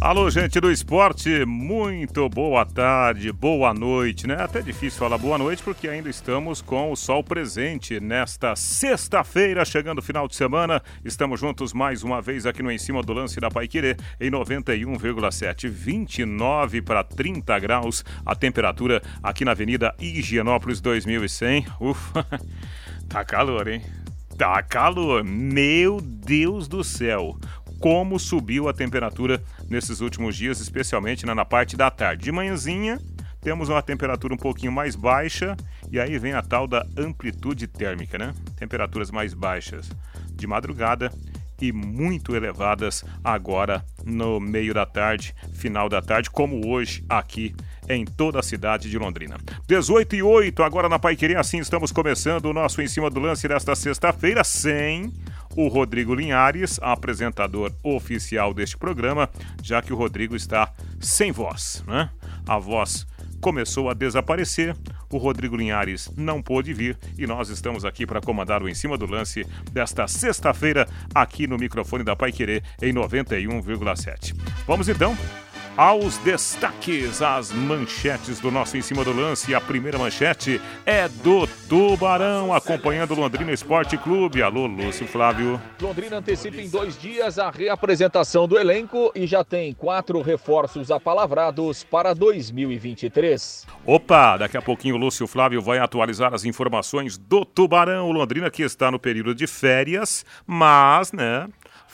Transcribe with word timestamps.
Alô, 0.00 0.30
gente 0.30 0.60
do 0.60 0.70
esporte, 0.70 1.44
muito 1.44 2.28
boa 2.28 2.64
tarde, 2.64 3.32
boa 3.32 3.74
noite, 3.74 4.28
né? 4.28 4.36
Até 4.38 4.62
difícil 4.62 4.96
falar 4.96 5.18
boa 5.18 5.36
noite 5.36 5.60
porque 5.60 5.88
ainda 5.88 6.08
estamos 6.08 6.62
com 6.62 6.92
o 6.92 6.96
sol 6.96 7.24
presente 7.24 7.98
nesta 7.98 8.54
sexta-feira, 8.54 9.64
chegando 9.64 9.98
o 9.98 10.02
final 10.02 10.28
de 10.28 10.36
semana. 10.36 10.80
Estamos 11.04 11.40
juntos 11.40 11.72
mais 11.72 12.04
uma 12.04 12.22
vez 12.22 12.46
aqui 12.46 12.62
no 12.62 12.70
Em 12.70 12.78
Cima 12.78 13.02
do 13.02 13.12
Lance 13.12 13.40
da 13.40 13.50
Paiquerê, 13.50 13.96
em 14.20 14.30
91,7, 14.30 15.68
29 15.68 16.80
para 16.80 17.02
30 17.02 17.58
graus 17.58 18.04
a 18.24 18.36
temperatura 18.36 19.02
aqui 19.20 19.44
na 19.44 19.50
Avenida 19.50 19.92
Higienópolis 19.98 20.80
2100. 20.80 21.66
Ufa, 21.80 22.24
tá 23.10 23.24
calor, 23.24 23.66
hein? 23.66 23.82
Tá 24.38 24.62
calor, 24.62 25.24
meu 25.24 26.00
Deus 26.00 26.68
do 26.68 26.84
céu 26.84 27.36
como 27.78 28.18
subiu 28.18 28.68
a 28.68 28.72
temperatura 28.72 29.42
nesses 29.68 30.00
últimos 30.00 30.36
dias, 30.36 30.60
especialmente 30.60 31.24
na, 31.24 31.34
na 31.34 31.44
parte 31.44 31.76
da 31.76 31.90
tarde. 31.90 32.24
De 32.24 32.32
manhãzinha, 32.32 32.98
temos 33.40 33.68
uma 33.68 33.82
temperatura 33.82 34.34
um 34.34 34.38
pouquinho 34.38 34.72
mais 34.72 34.96
baixa 34.96 35.56
e 35.90 35.98
aí 35.98 36.18
vem 36.18 36.32
a 36.32 36.42
tal 36.42 36.66
da 36.66 36.86
amplitude 36.96 37.66
térmica, 37.66 38.18
né? 38.18 38.34
Temperaturas 38.56 39.10
mais 39.10 39.32
baixas 39.32 39.90
de 40.34 40.46
madrugada 40.46 41.12
e 41.60 41.72
muito 41.72 42.36
elevadas 42.36 43.04
agora 43.22 43.84
no 44.04 44.38
meio 44.38 44.72
da 44.72 44.86
tarde, 44.86 45.34
final 45.52 45.88
da 45.88 46.00
tarde, 46.00 46.30
como 46.30 46.68
hoje 46.68 47.04
aqui 47.08 47.54
em 47.88 48.04
toda 48.04 48.38
a 48.38 48.42
cidade 48.42 48.90
de 48.90 48.98
Londrina. 48.98 49.36
18 49.66 50.16
e 50.16 50.22
8, 50.22 50.62
agora 50.62 50.88
na 50.88 50.98
Paiquerê, 50.98 51.36
assim 51.36 51.58
estamos 51.58 51.90
começando 51.90 52.46
o 52.46 52.52
nosso 52.52 52.80
Em 52.80 52.86
Cima 52.86 53.10
do 53.10 53.18
Lance 53.18 53.48
desta 53.48 53.74
sexta-feira, 53.74 54.44
sem 54.44 55.12
o 55.56 55.68
Rodrigo 55.68 56.14
Linhares, 56.14 56.78
apresentador 56.82 57.72
oficial 57.82 58.52
deste 58.54 58.76
programa, 58.76 59.28
já 59.62 59.82
que 59.82 59.92
o 59.92 59.96
Rodrigo 59.96 60.36
está 60.36 60.72
sem 61.00 61.32
voz, 61.32 61.82
né? 61.86 62.10
A 62.46 62.58
voz 62.58 63.06
começou 63.40 63.88
a 63.88 63.94
desaparecer, 63.94 64.76
o 65.10 65.16
Rodrigo 65.16 65.56
Linhares 65.56 66.10
não 66.16 66.42
pôde 66.42 66.72
vir 66.74 66.98
e 67.16 67.26
nós 67.26 67.48
estamos 67.48 67.84
aqui 67.84 68.06
para 68.06 68.20
comandar 68.20 68.62
o 68.62 68.68
Em 68.68 68.74
Cima 68.74 68.98
do 68.98 69.06
Lance 69.06 69.46
desta 69.72 70.06
sexta-feira 70.06 70.88
aqui 71.14 71.46
no 71.46 71.56
microfone 71.56 72.04
da 72.04 72.16
Pai 72.16 72.32
Querer 72.32 72.62
em 72.82 72.92
91,7. 72.92 74.34
Vamos 74.66 74.88
então 74.88 75.16
aos 75.78 76.18
destaques, 76.18 77.22
as 77.22 77.52
manchetes 77.52 78.40
do 78.40 78.50
nosso 78.50 78.76
Em 78.76 78.82
Cima 78.82 79.04
do 79.04 79.12
Lance. 79.12 79.54
A 79.54 79.60
primeira 79.60 79.96
manchete 79.96 80.60
é 80.84 81.08
do 81.08 81.46
Tubarão, 81.68 82.52
acompanhando 82.52 83.12
o 83.12 83.14
Londrina 83.14 83.52
Esporte 83.52 83.96
Clube. 83.96 84.42
Alô, 84.42 84.66
Lúcio 84.66 85.06
Flávio. 85.06 85.60
Londrina 85.80 86.16
antecipa 86.16 86.60
em 86.60 86.68
dois 86.68 87.00
dias 87.00 87.38
a 87.38 87.48
reapresentação 87.48 88.48
do 88.48 88.58
elenco 88.58 89.12
e 89.14 89.24
já 89.24 89.44
tem 89.44 89.72
quatro 89.72 90.20
reforços 90.20 90.90
apalavrados 90.90 91.84
para 91.84 92.12
2023. 92.12 93.64
Opa, 93.86 94.36
daqui 94.36 94.56
a 94.56 94.62
pouquinho 94.62 94.96
o 94.96 94.98
Lúcio 94.98 95.28
Flávio 95.28 95.62
vai 95.62 95.78
atualizar 95.78 96.34
as 96.34 96.44
informações 96.44 97.16
do 97.16 97.44
Tubarão. 97.44 98.08
O 98.08 98.12
Londrina 98.12 98.50
que 98.50 98.64
está 98.64 98.90
no 98.90 98.98
período 98.98 99.32
de 99.32 99.46
férias, 99.46 100.26
mas, 100.44 101.12
né, 101.12 101.46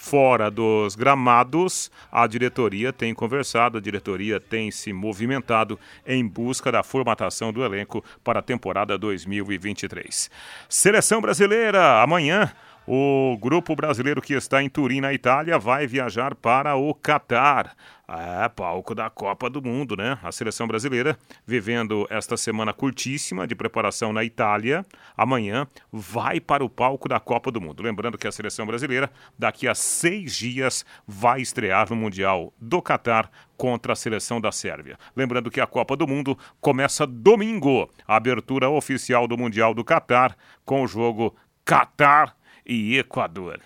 fora 0.04 0.50
dos 0.50 0.94
gramados, 0.94 1.90
a 2.12 2.26
diretoria 2.26 2.92
tem 2.92 3.14
conversado, 3.14 3.78
a 3.78 3.80
diretoria 3.80 4.38
tem 4.38 4.70
se 4.70 4.92
movimentado 4.92 5.80
em 6.06 6.26
busca 6.26 6.70
da 6.70 6.82
formatação 6.82 7.50
do 7.50 7.64
elenco 7.64 8.04
para 8.22 8.40
a 8.40 8.42
temporada 8.42 8.98
2023. 8.98 10.30
Seleção 10.68 11.22
brasileira, 11.22 12.02
amanhã. 12.02 12.52
O 12.86 13.38
grupo 13.40 13.74
brasileiro 13.74 14.20
que 14.20 14.34
está 14.34 14.62
em 14.62 14.68
Turim, 14.68 15.00
na 15.00 15.14
Itália, 15.14 15.58
vai 15.58 15.86
viajar 15.86 16.34
para 16.34 16.76
o 16.76 16.92
Catar. 16.94 17.74
É, 18.06 18.46
palco 18.50 18.94
da 18.94 19.08
Copa 19.08 19.48
do 19.48 19.62
Mundo, 19.62 19.96
né? 19.96 20.18
A 20.22 20.30
seleção 20.30 20.66
brasileira 20.66 21.18
vivendo 21.46 22.06
esta 22.10 22.36
semana 22.36 22.74
curtíssima 22.74 23.46
de 23.46 23.54
preparação 23.54 24.12
na 24.12 24.22
Itália. 24.22 24.84
Amanhã 25.16 25.66
vai 25.90 26.38
para 26.40 26.62
o 26.62 26.68
palco 26.68 27.08
da 27.08 27.18
Copa 27.18 27.50
do 27.50 27.58
Mundo. 27.58 27.82
Lembrando 27.82 28.18
que 28.18 28.28
a 28.28 28.32
seleção 28.32 28.66
brasileira, 28.66 29.10
daqui 29.38 29.66
a 29.66 29.74
seis 29.74 30.36
dias, 30.36 30.84
vai 31.06 31.40
estrear 31.40 31.88
no 31.88 31.96
Mundial 31.96 32.52
do 32.60 32.82
Catar 32.82 33.30
contra 33.56 33.94
a 33.94 33.96
seleção 33.96 34.38
da 34.38 34.52
Sérvia. 34.52 34.98
Lembrando 35.16 35.50
que 35.50 35.60
a 35.62 35.66
Copa 35.66 35.96
do 35.96 36.06
Mundo 36.06 36.36
começa 36.60 37.06
domingo. 37.06 37.88
A 38.06 38.16
abertura 38.16 38.68
oficial 38.68 39.26
do 39.26 39.38
Mundial 39.38 39.72
do 39.72 39.82
Catar 39.82 40.36
com 40.66 40.82
o 40.82 40.86
jogo 40.86 41.34
Catar 41.64 42.36
e 42.64 42.98
Equador. 42.98 43.60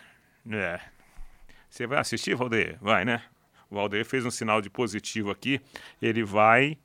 É. 0.50 0.81
Você 1.69 1.86
vai 1.86 1.98
assistir, 1.98 2.34
Valdeir? 2.34 2.78
Vai, 2.81 3.04
né? 3.04 3.22
O 3.70 3.76
Valdeir 3.76 4.04
fez 4.04 4.25
um 4.25 4.31
sinal 4.31 4.60
de 4.60 4.70
positivo 4.70 5.31
aqui. 5.31 5.60
Ele 6.00 6.25
vai, 6.25 6.78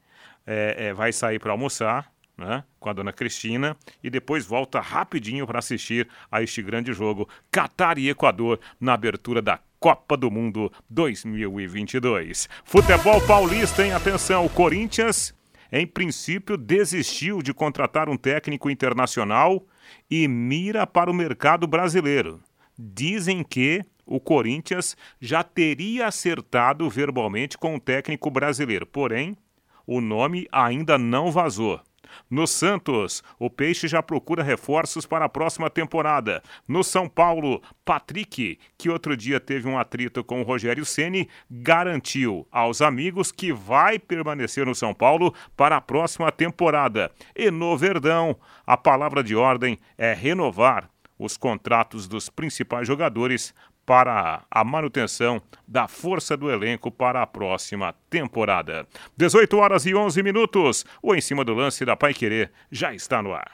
é, 0.45 0.87
é, 0.87 0.93
vai 0.93 1.11
sair 1.11 1.39
para 1.39 1.51
almoçar. 1.51 2.11
Né, 2.35 2.63
com 2.79 2.89
a 2.89 2.93
dona 2.93 3.13
Cristina 3.13 3.77
e 4.03 4.09
depois 4.09 4.43
volta 4.43 4.79
rapidinho 4.79 5.45
para 5.45 5.59
assistir 5.59 6.09
a 6.31 6.41
este 6.41 6.63
grande 6.63 6.91
jogo 6.91 7.29
Catar 7.51 7.99
e 7.99 8.09
Equador 8.09 8.59
na 8.81 8.93
abertura 8.93 9.39
da 9.39 9.59
Copa 9.79 10.17
do 10.17 10.31
Mundo 10.31 10.73
2022. 10.89 12.49
Futebol 12.65 13.21
paulista, 13.27 13.85
em 13.85 13.91
atenção, 13.91 14.47
o 14.47 14.49
Corinthians 14.49 15.31
em 15.71 15.85
princípio 15.85 16.57
desistiu 16.57 17.41
de 17.43 17.53
contratar 17.53 18.09
um 18.09 18.17
técnico 18.17 18.67
internacional 18.67 19.63
e 20.09 20.27
mira 20.27 20.85
para 20.85 21.09
o 21.09 21.13
mercado 21.13 21.67
brasileiro. 21.67 22.41
Dizem 22.77 23.43
que 23.43 23.83
o 24.05 24.19
Corinthians 24.19 24.97
já 25.19 25.43
teria 25.43 26.07
acertado 26.07 26.89
verbalmente 26.89 27.57
com 27.57 27.75
o 27.75 27.79
técnico 27.79 28.29
brasileiro, 28.29 28.85
porém, 28.85 29.35
o 29.85 30.01
nome 30.01 30.47
ainda 30.51 30.97
não 30.97 31.31
vazou. 31.31 31.79
No 32.29 32.47
Santos, 32.47 33.23
o 33.39 33.49
Peixe 33.49 33.87
já 33.87 34.01
procura 34.01 34.43
reforços 34.43 35.05
para 35.05 35.25
a 35.25 35.29
próxima 35.29 35.69
temporada. 35.69 36.41
No 36.67 36.83
São 36.83 37.07
Paulo, 37.07 37.61
Patrick, 37.85 38.59
que 38.77 38.89
outro 38.89 39.15
dia 39.15 39.39
teve 39.39 39.67
um 39.67 39.77
atrito 39.77 40.23
com 40.23 40.41
o 40.41 40.43
Rogério 40.43 40.85
Ceni, 40.85 41.29
garantiu 41.49 42.47
aos 42.51 42.81
amigos 42.81 43.31
que 43.31 43.51
vai 43.51 43.99
permanecer 43.99 44.65
no 44.65 44.75
São 44.75 44.93
Paulo 44.93 45.33
para 45.55 45.77
a 45.77 45.81
próxima 45.81 46.31
temporada. 46.31 47.11
E 47.35 47.51
no 47.51 47.77
Verdão, 47.77 48.35
a 48.65 48.77
palavra 48.77 49.23
de 49.23 49.35
ordem 49.35 49.77
é 49.97 50.13
renovar 50.13 50.89
os 51.17 51.37
contratos 51.37 52.07
dos 52.07 52.29
principais 52.29 52.87
jogadores 52.87 53.53
para 53.85 54.43
a 54.49 54.63
manutenção 54.63 55.41
da 55.67 55.87
força 55.87 56.37
do 56.37 56.49
elenco 56.49 56.91
para 56.91 57.21
a 57.21 57.27
próxima 57.27 57.93
temporada. 58.09 58.87
18 59.17 59.57
horas 59.57 59.85
e 59.85 59.93
11 59.93 60.23
minutos. 60.23 60.85
O 61.01 61.13
em 61.13 61.21
cima 61.21 61.43
do 61.43 61.53
lance 61.53 61.85
da 61.85 61.95
Pai 61.95 62.13
Querer 62.13 62.51
já 62.71 62.93
está 62.93 63.21
no 63.21 63.33
ar. 63.33 63.51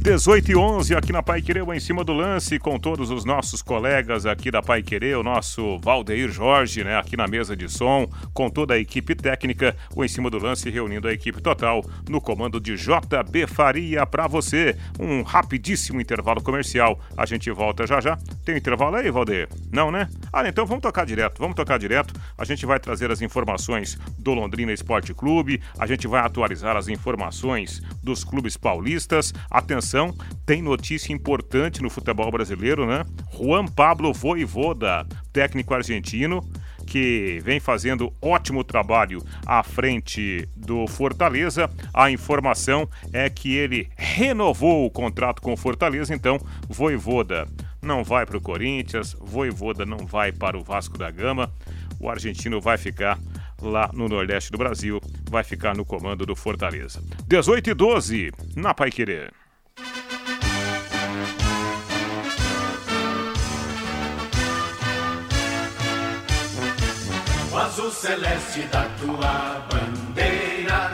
18 0.00 0.52
e 0.52 0.56
11 0.56 0.94
aqui 0.94 1.12
na 1.12 1.24
Pai 1.24 1.42
Querer, 1.42 1.68
em 1.74 1.80
cima 1.80 2.04
do 2.04 2.12
lance, 2.12 2.56
com 2.56 2.78
todos 2.78 3.10
os 3.10 3.24
nossos 3.24 3.60
colegas 3.60 4.26
aqui 4.26 4.48
da 4.48 4.62
Pai 4.62 4.80
Querer, 4.80 5.18
o 5.18 5.24
nosso 5.24 5.76
Valdeir 5.80 6.30
Jorge, 6.30 6.84
né, 6.84 6.96
aqui 6.96 7.16
na 7.16 7.26
mesa 7.26 7.56
de 7.56 7.68
som, 7.68 8.08
com 8.32 8.48
toda 8.48 8.74
a 8.74 8.78
equipe 8.78 9.16
técnica, 9.16 9.76
o 9.94 10.04
em 10.04 10.08
cima 10.08 10.30
do 10.30 10.38
lance 10.38 10.70
reunindo 10.70 11.08
a 11.08 11.12
equipe 11.12 11.42
total 11.42 11.84
no 12.08 12.20
comando 12.20 12.60
de 12.60 12.76
JB 12.76 13.48
Faria 13.48 14.06
para 14.06 14.28
você. 14.28 14.76
Um 15.00 15.22
rapidíssimo 15.22 16.00
intervalo 16.00 16.40
comercial. 16.40 17.00
A 17.16 17.26
gente 17.26 17.50
volta 17.50 17.84
já 17.84 18.00
já. 18.00 18.16
Tem 18.44 18.54
um 18.54 18.58
intervalo 18.58 18.96
aí, 18.96 19.10
Valdeir? 19.10 19.48
Não, 19.72 19.90
né? 19.90 20.08
Ah, 20.32 20.48
então 20.48 20.64
vamos 20.64 20.82
tocar 20.82 21.04
direto, 21.04 21.40
vamos 21.40 21.56
tocar 21.56 21.76
direto. 21.76 22.14
A 22.38 22.44
gente 22.44 22.64
vai 22.64 22.78
trazer 22.78 23.10
as 23.10 23.20
informações 23.20 23.98
do 24.16 24.32
Londrina 24.32 24.72
Esporte 24.72 25.12
Clube, 25.12 25.60
a 25.76 25.86
gente 25.86 26.06
vai 26.06 26.20
atualizar 26.20 26.76
as 26.76 26.86
informações 26.86 27.82
dos 28.00 28.22
clubes 28.22 28.56
paulistas. 28.56 29.34
Atenção 29.50 29.87
tem 30.44 30.62
notícia 30.62 31.12
importante 31.12 31.82
no 31.82 31.90
futebol 31.90 32.30
brasileiro, 32.30 32.86
né? 32.86 33.04
Juan 33.32 33.66
Pablo 33.66 34.12
Voivoda, 34.12 35.06
técnico 35.32 35.74
argentino, 35.74 36.42
que 36.86 37.38
vem 37.44 37.60
fazendo 37.60 38.12
ótimo 38.20 38.64
trabalho 38.64 39.22
à 39.46 39.62
frente 39.62 40.48
do 40.56 40.86
Fortaleza. 40.86 41.70
A 41.92 42.10
informação 42.10 42.88
é 43.12 43.28
que 43.28 43.54
ele 43.54 43.88
renovou 43.96 44.86
o 44.86 44.90
contrato 44.90 45.42
com 45.42 45.52
o 45.52 45.56
Fortaleza, 45.56 46.14
então 46.14 46.40
Voivoda 46.68 47.46
não 47.82 48.02
vai 48.02 48.24
para 48.24 48.38
o 48.38 48.40
Corinthians, 48.40 49.14
Voivoda 49.20 49.84
não 49.84 49.98
vai 49.98 50.32
para 50.32 50.58
o 50.58 50.64
Vasco 50.64 50.96
da 50.98 51.10
Gama. 51.10 51.52
O 52.00 52.08
argentino 52.08 52.60
vai 52.60 52.78
ficar 52.78 53.18
lá 53.60 53.90
no 53.92 54.08
Nordeste 54.08 54.50
do 54.50 54.58
Brasil, 54.58 55.00
vai 55.28 55.44
ficar 55.44 55.76
no 55.76 55.84
comando 55.84 56.24
do 56.24 56.34
Fortaleza. 56.34 57.02
18 57.26 57.70
e 57.70 57.74
12 57.74 58.32
na 58.56 58.72
Pai 58.72 58.90
Querer. 58.90 59.32
Azul 67.78 67.92
celeste 67.92 68.62
da 68.72 68.88
tua 68.98 69.64
bandeira. 69.70 70.90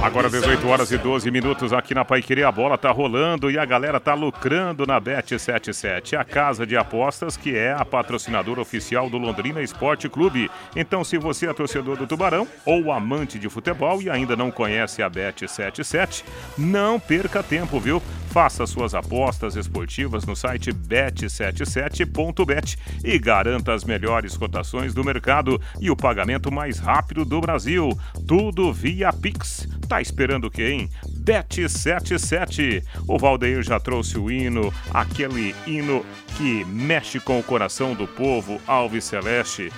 Agora 0.00 0.30
18 0.30 0.68
horas 0.68 0.92
e 0.92 0.98
12 0.98 1.30
minutos 1.32 1.72
aqui 1.72 1.94
na 1.94 2.04
Paiquerê, 2.04 2.44
a 2.44 2.52
bola 2.52 2.78
tá 2.78 2.92
rolando 2.92 3.50
e 3.50 3.58
a 3.58 3.64
galera 3.64 3.98
tá 3.98 4.14
lucrando 4.14 4.86
na 4.86 5.00
Bet77, 5.00 6.16
a 6.16 6.22
casa 6.22 6.64
de 6.64 6.76
apostas 6.76 7.36
que 7.36 7.56
é 7.56 7.72
a 7.72 7.84
patrocinadora 7.84 8.60
oficial 8.60 9.10
do 9.10 9.18
Londrina 9.18 9.60
Esporte 9.62 10.08
Clube. 10.08 10.48
Então, 10.76 11.02
se 11.02 11.18
você 11.18 11.48
é 11.48 11.52
torcedor 11.52 11.96
do 11.96 12.06
Tubarão 12.06 12.46
ou 12.64 12.92
amante 12.92 13.36
de 13.36 13.48
futebol 13.48 14.00
e 14.00 14.08
ainda 14.08 14.36
não 14.36 14.50
conhece 14.50 15.02
a 15.02 15.10
Bet77, 15.10 16.22
não 16.56 17.00
perca 17.00 17.42
tempo, 17.42 17.80
viu? 17.80 18.00
Faça 18.36 18.66
suas 18.66 18.94
apostas 18.94 19.56
esportivas 19.56 20.26
no 20.26 20.36
site 20.36 20.70
bet77.bet 20.70 22.76
e 23.02 23.18
garanta 23.18 23.72
as 23.72 23.82
melhores 23.82 24.36
cotações 24.36 24.92
do 24.92 25.02
mercado 25.02 25.58
e 25.80 25.90
o 25.90 25.96
pagamento 25.96 26.52
mais 26.52 26.78
rápido 26.78 27.24
do 27.24 27.40
Brasil. 27.40 27.98
Tudo 28.28 28.74
via 28.74 29.10
Pix. 29.10 29.66
Tá 29.88 30.02
esperando 30.02 30.52
hein? 30.58 30.90
Bet77. 31.18 32.84
O 33.08 33.18
Valdeir 33.18 33.62
já 33.62 33.80
trouxe 33.80 34.18
o 34.18 34.30
hino, 34.30 34.70
aquele 34.92 35.54
hino 35.66 36.04
que 36.36 36.62
mexe 36.66 37.18
com 37.18 37.40
o 37.40 37.42
coração 37.42 37.94
do 37.94 38.06
povo 38.06 38.60
Alves 38.66 39.04
Celeste. 39.04 39.72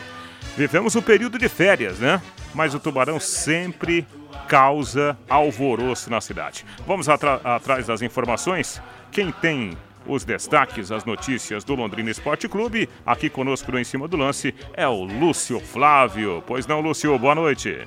Vivemos 0.56 0.96
um 0.96 1.02
período 1.02 1.38
de 1.38 1.48
férias, 1.48 2.00
né? 2.00 2.20
Mas 2.52 2.74
o 2.74 2.80
Tubarão 2.80 3.20
sempre 3.20 4.04
causa 4.46 5.18
alvoroço 5.28 6.10
na 6.10 6.20
cidade. 6.20 6.64
Vamos 6.86 7.08
atrás 7.08 7.86
das 7.86 8.02
informações? 8.02 8.80
Quem 9.10 9.32
tem 9.32 9.76
os 10.06 10.24
destaques, 10.24 10.90
as 10.90 11.04
notícias 11.04 11.64
do 11.64 11.74
Londrina 11.74 12.10
Esporte 12.10 12.48
Clube, 12.48 12.88
aqui 13.04 13.28
conosco 13.28 13.70
no 13.70 13.78
Em 13.78 13.84
Cima 13.84 14.08
do 14.08 14.16
Lance, 14.16 14.54
é 14.72 14.88
o 14.88 15.04
Lúcio 15.04 15.60
Flávio. 15.60 16.42
Pois 16.46 16.66
não, 16.66 16.80
Lúcio, 16.80 17.18
boa 17.18 17.34
noite. 17.34 17.86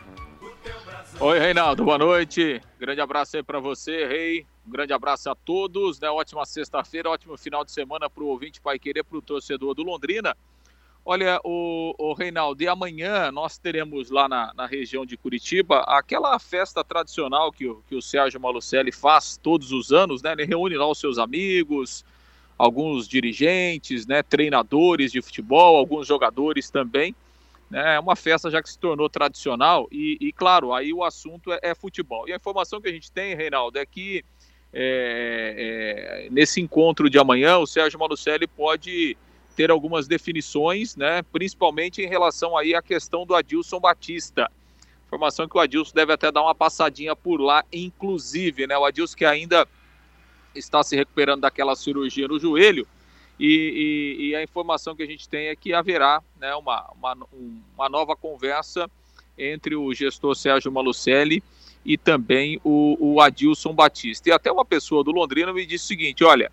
Oi, 1.20 1.40
Reinaldo, 1.40 1.84
boa 1.84 1.98
noite. 1.98 2.62
Grande 2.80 3.02
abraço 3.02 3.38
aí 3.38 3.44
para 3.44 3.60
você, 3.60 4.08
Rei. 4.08 4.46
Um 4.68 4.72
grande 4.72 4.94
abraço 4.94 5.30
a 5.30 5.36
todos, 5.36 6.00
né? 6.00 6.10
Ótima 6.10 6.46
sexta-feira, 6.46 7.10
ótimo 7.10 7.38
final 7.38 7.66
de 7.66 7.72
semana 7.72 8.10
para 8.10 8.24
o 8.24 8.28
ouvinte 8.28 8.62
Pai 8.62 8.78
Querer, 8.78 9.04
para 9.04 9.18
o 9.18 9.22
torcedor 9.22 9.74
do 9.74 9.84
Londrina. 9.84 10.36
Olha, 11.04 11.40
o, 11.44 11.96
o 11.98 12.14
Reinaldo, 12.14 12.62
e 12.62 12.68
amanhã 12.68 13.32
nós 13.32 13.58
teremos 13.58 14.12
lá 14.12 14.30
na, 14.30 14.54
na 14.54 14.68
região 14.68 15.04
de 15.04 15.18
Curitiba 15.18 15.80
aquela 15.80 16.38
festa 16.38 16.84
tradicional 16.84 17.52
que 17.52 17.68
o, 17.68 17.84
que 17.88 17.96
o 17.96 18.02
Sérgio 18.02 18.40
Malucelli 18.40 18.92
faz 18.92 19.36
todos 19.36 19.72
os 19.72 19.92
anos, 19.92 20.22
né? 20.22 20.34
Ele 20.34 20.46
reúne 20.46 20.76
lá 20.76 20.88
os 20.88 21.00
seus 21.00 21.18
amigos, 21.18 22.06
alguns 22.56 23.08
dirigentes, 23.08 24.06
né? 24.06 24.22
Treinadores 24.22 25.12
de 25.12 25.22
futebol, 25.24 25.76
alguns 25.76 26.06
jogadores 26.06 26.70
também. 26.70 27.16
Né? 27.68 27.96
É 27.96 28.00
uma 28.00 28.16
festa 28.16 28.52
já 28.52 28.62
que 28.62 28.70
se 28.70 28.78
tornou 28.78 29.10
tradicional 29.10 29.88
e, 29.92 30.18
e 30.22 30.32
claro, 30.32 30.72
aí 30.72 30.94
o 30.94 31.04
assunto 31.04 31.52
é, 31.52 31.60
é, 31.64 31.74
futebol. 31.74 32.30
E 32.30 32.34
a 32.34 32.36
informação 32.36 32.80
que 32.80 32.88
a 32.90 32.92
gente 32.92 33.12
tem, 33.12 33.34
Reinaldo, 33.34 33.80
é 33.80 33.86
que 33.86 34.24
é, 34.72 36.26
é, 36.28 36.30
nesse 36.30 36.62
encontro 36.62 37.10
de 37.10 37.18
amanhã 37.18 37.58
o 37.58 37.66
Sérgio 37.66 38.00
Malucelli 38.00 38.46
pode 38.46 39.18
ter 39.56 39.72
algumas 39.72 40.08
definições, 40.08 40.96
né, 40.96 41.22
principalmente 41.32 42.02
em 42.02 42.08
relação 42.08 42.58
aí 42.58 42.74
à 42.74 42.82
questão 42.82 43.26
do 43.26 43.36
Adilson 43.36 43.80
Batista. 43.80 44.50
Informação 45.08 45.48
que 45.48 45.58
o 45.58 45.60
Adilson 45.60 45.94
deve 45.94 46.14
até 46.14 46.32
dar 46.32 46.42
uma 46.42 46.56
passadinha 46.56 47.16
por 47.16 47.40
lá, 47.40 47.64
inclusive, 47.72 48.66
né, 48.68 48.78
o 48.78 48.86
Adilson 48.86 49.18
que 49.18 49.26
ainda 49.26 49.68
está 50.56 50.84
se 50.84 50.96
recuperando 50.96 51.42
daquela 51.42 51.76
cirurgia 51.76 52.28
no 52.28 52.40
joelho, 52.40 52.88
e, 53.40 54.18
e, 54.20 54.28
e 54.28 54.36
a 54.36 54.44
informação 54.44 54.96
que 54.96 55.02
a 55.02 55.08
gente 55.08 55.28
tem 55.28 55.48
é 55.48 55.56
que 55.56 55.74
haverá 55.74 56.22
né, 56.40 56.54
uma, 56.54 56.88
uma, 56.96 57.18
uma 57.76 57.90
nova 57.90 58.16
conversa 58.16 58.90
entre 59.38 59.76
o 59.76 59.92
gestor 59.94 60.36
Sérgio 60.36 60.72
Malucelli 60.72 61.44
e 61.84 61.98
também 61.98 62.62
o, 62.64 62.96
o 63.00 63.20
Adilson 63.20 63.74
Batista. 63.74 64.30
E 64.30 64.32
até 64.32 64.52
uma 64.52 64.64
pessoa 64.64 65.04
do 65.04 65.12
Londrina 65.12 65.52
me 65.52 65.66
disse 65.66 65.86
o 65.86 65.88
seguinte, 65.88 66.24
olha, 66.24 66.52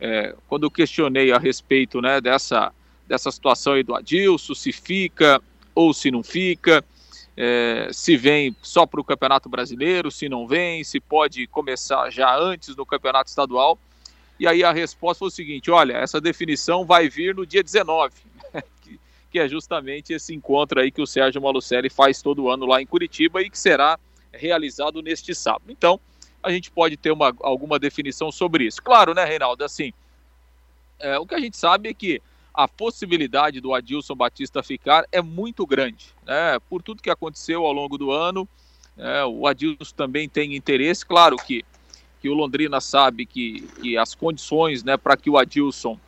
é, 0.00 0.34
quando 0.48 0.70
questionei 0.70 1.30
a 1.30 1.38
respeito 1.38 2.00
né, 2.00 2.20
dessa, 2.20 2.72
dessa 3.06 3.30
situação 3.30 3.74
aí 3.74 3.82
do 3.82 3.94
Adilson, 3.94 4.54
se 4.54 4.72
fica 4.72 5.40
ou 5.74 5.92
se 5.92 6.10
não 6.10 6.22
fica, 6.22 6.84
é, 7.36 7.88
se 7.92 8.16
vem 8.16 8.56
só 8.62 8.86
para 8.86 9.00
o 9.00 9.04
Campeonato 9.04 9.48
Brasileiro, 9.48 10.10
se 10.10 10.28
não 10.28 10.46
vem, 10.46 10.82
se 10.82 10.98
pode 10.98 11.46
começar 11.46 12.10
já 12.10 12.36
antes 12.36 12.74
do 12.74 12.84
Campeonato 12.86 13.28
Estadual. 13.28 13.78
E 14.38 14.46
aí 14.46 14.64
a 14.64 14.72
resposta 14.72 15.20
foi 15.20 15.28
o 15.28 15.30
seguinte: 15.30 15.70
olha, 15.70 15.94
essa 15.94 16.20
definição 16.20 16.84
vai 16.84 17.08
vir 17.08 17.34
no 17.34 17.46
dia 17.46 17.62
19, 17.62 18.14
que, 18.80 19.00
que 19.30 19.38
é 19.38 19.46
justamente 19.46 20.12
esse 20.12 20.34
encontro 20.34 20.80
aí 20.80 20.90
que 20.90 21.02
o 21.02 21.06
Sérgio 21.06 21.42
Malucelli 21.42 21.90
faz 21.90 22.22
todo 22.22 22.48
ano 22.48 22.66
lá 22.66 22.80
em 22.80 22.86
Curitiba 22.86 23.42
e 23.42 23.50
que 23.50 23.58
será 23.58 23.98
realizado 24.32 25.02
neste 25.02 25.34
sábado. 25.34 25.64
Então, 25.68 26.00
a 26.42 26.50
gente 26.50 26.70
pode 26.70 26.96
ter 26.96 27.10
uma, 27.10 27.34
alguma 27.40 27.78
definição 27.78 28.30
sobre 28.32 28.64
isso. 28.64 28.82
Claro, 28.82 29.14
né, 29.14 29.24
Reinaldo? 29.24 29.64
Assim, 29.64 29.92
é, 30.98 31.18
o 31.18 31.26
que 31.26 31.34
a 31.34 31.40
gente 31.40 31.56
sabe 31.56 31.88
é 31.88 31.94
que 31.94 32.22
a 32.52 32.66
possibilidade 32.66 33.60
do 33.60 33.72
Adilson 33.74 34.14
Batista 34.14 34.62
ficar 34.62 35.04
é 35.12 35.22
muito 35.22 35.66
grande, 35.66 36.14
né? 36.26 36.58
Por 36.68 36.82
tudo 36.82 37.02
que 37.02 37.10
aconteceu 37.10 37.64
ao 37.64 37.72
longo 37.72 37.96
do 37.96 38.10
ano, 38.10 38.48
é, 38.96 39.24
o 39.24 39.46
Adilson 39.46 39.94
também 39.96 40.28
tem 40.28 40.54
interesse, 40.54 41.06
claro 41.06 41.36
que, 41.36 41.64
que 42.20 42.28
o 42.28 42.34
Londrina 42.34 42.80
sabe 42.80 43.24
que, 43.24 43.62
que 43.80 43.96
as 43.96 44.14
condições, 44.14 44.84
né, 44.84 44.96
para 44.96 45.16
que 45.16 45.30
o 45.30 45.38
Adilson 45.38 45.98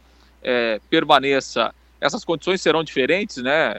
é, 0.43 0.81
permaneça, 0.91 1.75
essas 2.01 2.25
condições 2.25 2.61
serão 2.61 2.85
diferentes, 2.85 3.39
né, 3.39 3.75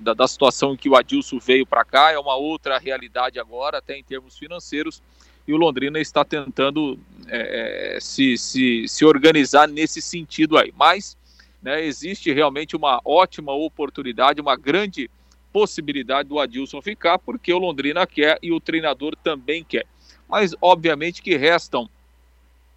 da, 0.00 0.14
da 0.14 0.28
situação 0.28 0.74
em 0.74 0.76
que 0.76 0.88
o 0.88 0.94
Adilson 0.94 1.38
veio 1.38 1.66
para 1.66 1.84
cá, 1.84 2.12
é 2.12 2.18
uma 2.18 2.36
outra 2.36 2.78
realidade 2.78 3.40
agora, 3.40 3.78
até 3.78 3.98
em 3.98 4.04
termos 4.04 4.38
financeiros, 4.38 5.02
e 5.46 5.52
o 5.52 5.56
Londrina 5.56 5.98
está 5.98 6.24
tentando 6.24 6.98
é, 7.28 7.96
é, 7.96 8.00
se, 8.00 8.36
se, 8.36 8.86
se 8.86 9.04
organizar 9.04 9.66
nesse 9.68 10.00
sentido 10.00 10.56
aí. 10.56 10.72
Mas 10.76 11.16
né, 11.62 11.84
existe 11.84 12.32
realmente 12.32 12.76
uma 12.76 13.00
ótima 13.04 13.52
oportunidade, 13.52 14.40
uma 14.40 14.56
grande 14.56 15.10
possibilidade 15.52 16.28
do 16.28 16.38
Adilson 16.38 16.80
ficar, 16.80 17.18
porque 17.18 17.52
o 17.52 17.58
Londrina 17.58 18.06
quer 18.06 18.38
e 18.42 18.52
o 18.52 18.60
treinador 18.60 19.14
também 19.16 19.62
quer. 19.62 19.86
Mas, 20.28 20.54
obviamente, 20.60 21.20
que 21.20 21.36
restam 21.36 21.88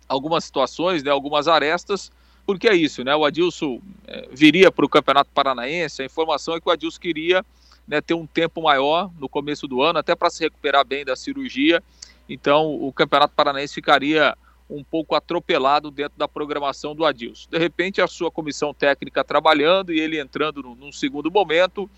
algumas 0.07 0.43
situações, 0.43 1.01
né, 1.01 1.09
algumas 1.09 1.47
arestas, 1.47 2.11
porque 2.45 2.67
é 2.67 2.75
isso, 2.75 3.03
né? 3.03 3.15
O 3.15 3.25
Adilson 3.25 3.81
é, 4.05 4.27
viria 4.31 4.71
para 4.71 4.85
o 4.85 4.89
Campeonato 4.89 5.31
Paranaense, 5.33 6.01
a 6.01 6.05
informação 6.05 6.55
é 6.55 6.59
que 6.59 6.67
o 6.67 6.71
Adilson 6.71 6.99
queria 6.99 7.43
né, 7.87 8.01
ter 8.01 8.13
um 8.13 8.27
tempo 8.27 8.61
maior 8.61 9.09
no 9.19 9.27
começo 9.27 9.67
do 9.67 9.81
ano, 9.81 9.99
até 9.99 10.15
para 10.15 10.29
se 10.29 10.43
recuperar 10.43 10.85
bem 10.85 11.05
da 11.05 11.15
cirurgia 11.15 11.81
então, 12.27 12.73
o 12.73 12.91
Campeonato 12.91 13.33
Paranaense 13.35 13.73
ficaria 13.73 14.35
um 14.69 14.83
pouco 14.83 15.13
atropelado 15.15 15.91
dentro 15.91 16.17
da 16.17 16.27
programação 16.27 16.95
do 16.95 17.05
Adilson. 17.05 17.47
De 17.49 17.57
repente, 17.57 18.01
a 18.01 18.07
sua 18.07 18.31
comissão 18.31 18.73
técnica 18.73 19.23
trabalhando 19.23 19.93
e 19.93 19.99
ele 19.99 20.19
entrando 20.19 20.63
num 20.63 20.91
segundo 20.91 21.29
momento, 21.29 21.89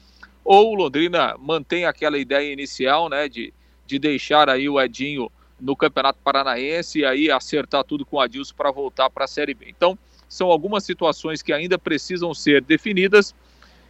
ou 0.43 0.71
o 0.71 0.75
Londrina 0.75 1.35
mantém 1.39 1.85
aquela 1.85 2.17
ideia 2.17 2.51
inicial, 2.51 3.09
né, 3.09 3.29
de, 3.29 3.53
de 3.85 3.97
deixar 3.97 4.49
aí 4.49 4.67
o 4.67 4.79
Edinho 4.81 5.31
no 5.59 5.75
Campeonato 5.75 6.19
Paranaense 6.23 6.99
e 6.99 7.05
aí 7.05 7.31
acertar 7.31 7.83
tudo 7.83 8.05
com 8.05 8.17
o 8.17 8.19
Adilson 8.19 8.53
para 8.55 8.71
voltar 8.71 9.09
para 9.09 9.25
a 9.25 9.27
Série 9.27 9.53
B. 9.53 9.65
Então, 9.69 9.97
são 10.27 10.51
algumas 10.51 10.83
situações 10.83 11.41
que 11.41 11.53
ainda 11.53 11.79
precisam 11.79 12.33
ser 12.33 12.61
definidas 12.61 13.33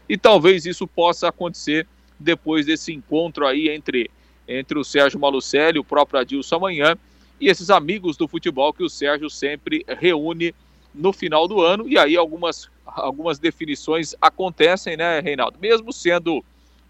e 0.07 0.17
talvez 0.17 0.65
isso 0.65 0.87
possa 0.87 1.29
acontecer 1.29 1.87
depois 2.19 2.65
desse 2.65 2.93
encontro 2.93 3.45
aí 3.45 3.69
entre 3.69 4.09
entre 4.47 4.79
o 4.79 4.83
Sérgio 4.83 5.19
Malucelli 5.19 5.79
o 5.79 5.83
próprio 5.83 6.19
Adilson 6.19 6.55
amanhã, 6.55 6.95
e 7.39 7.49
esses 7.49 7.69
amigos 7.69 8.17
do 8.17 8.27
futebol 8.27 8.73
que 8.73 8.83
o 8.83 8.89
Sérgio 8.89 9.29
sempre 9.29 9.85
reúne 9.87 10.55
no 10.93 11.13
final 11.13 11.47
do 11.47 11.61
ano, 11.61 11.87
e 11.87 11.97
aí 11.97 12.15
algumas, 12.15 12.69
algumas 12.85 13.37
definições 13.37 14.15
acontecem, 14.19 14.97
né, 14.97 15.19
Reinaldo? 15.19 15.59
Mesmo 15.59 15.93
sendo 15.93 16.43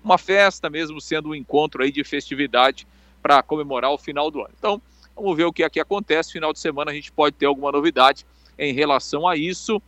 uma 0.03 0.17
festa, 0.17 0.69
mesmo 0.69 1.01
sendo 1.01 1.29
um 1.29 1.35
encontro 1.35 1.83
aí 1.83 1.91
de 1.91 2.03
festividade 2.03 2.87
para 3.21 3.43
comemorar 3.43 3.91
o 3.91 3.97
final 3.97 4.31
do 4.31 4.39
ano. 4.39 4.53
Então, 4.57 4.81
vamos 5.13 5.35
ver 5.35 5.43
o 5.43 5.51
que 5.51 5.63
aqui 5.63 5.79
acontece. 5.79 6.31
Final 6.31 6.53
de 6.53 6.59
semana 6.59 6.91
a 6.91 6.93
gente 6.93 7.11
pode 7.11 7.35
ter 7.35 7.45
alguma 7.45 7.71
novidade 7.71 8.25
em 8.57 8.73
relação 8.73 9.27
a 9.27 9.35
isso. 9.35 9.81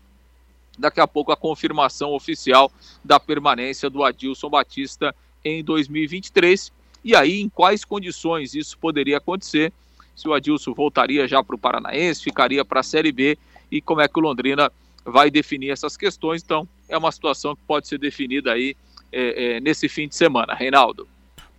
Daqui 0.77 0.99
a 0.99 1.07
pouco 1.07 1.31
a 1.31 1.37
confirmação 1.37 2.11
oficial 2.13 2.71
da 3.03 3.19
permanência 3.19 3.89
do 3.89 4.03
Adilson 4.03 4.49
Batista 4.49 5.15
em 5.43 5.63
2023 5.63 6.71
e 7.03 7.15
aí, 7.15 7.41
em 7.41 7.49
quais 7.49 7.85
condições 7.85 8.53
isso 8.53 8.77
poderia 8.77 9.17
acontecer? 9.17 9.71
Se 10.15 10.27
o 10.27 10.33
Adilson 10.33 10.73
voltaria 10.73 11.27
já 11.27 11.43
para 11.43 11.55
o 11.55 11.59
Paranaense, 11.59 12.23
ficaria 12.23 12.65
para 12.65 12.81
a 12.81 12.83
Série 12.83 13.11
B 13.11 13.37
e 13.71 13.81
como 13.81 14.01
é 14.01 14.07
que 14.07 14.19
o 14.19 14.21
Londrina 14.21 14.71
vai 15.05 15.31
definir 15.31 15.69
essas 15.69 15.95
questões. 15.95 16.43
Então, 16.43 16.67
é 16.87 16.97
uma 16.97 17.11
situação 17.11 17.55
que 17.55 17.61
pode 17.65 17.87
ser 17.87 17.97
definida 17.97 18.51
aí 18.51 18.75
é, 19.11 19.55
é, 19.55 19.59
nesse 19.59 19.87
fim 19.87 20.07
de 20.07 20.15
semana. 20.15 20.53
Reinaldo. 20.53 21.07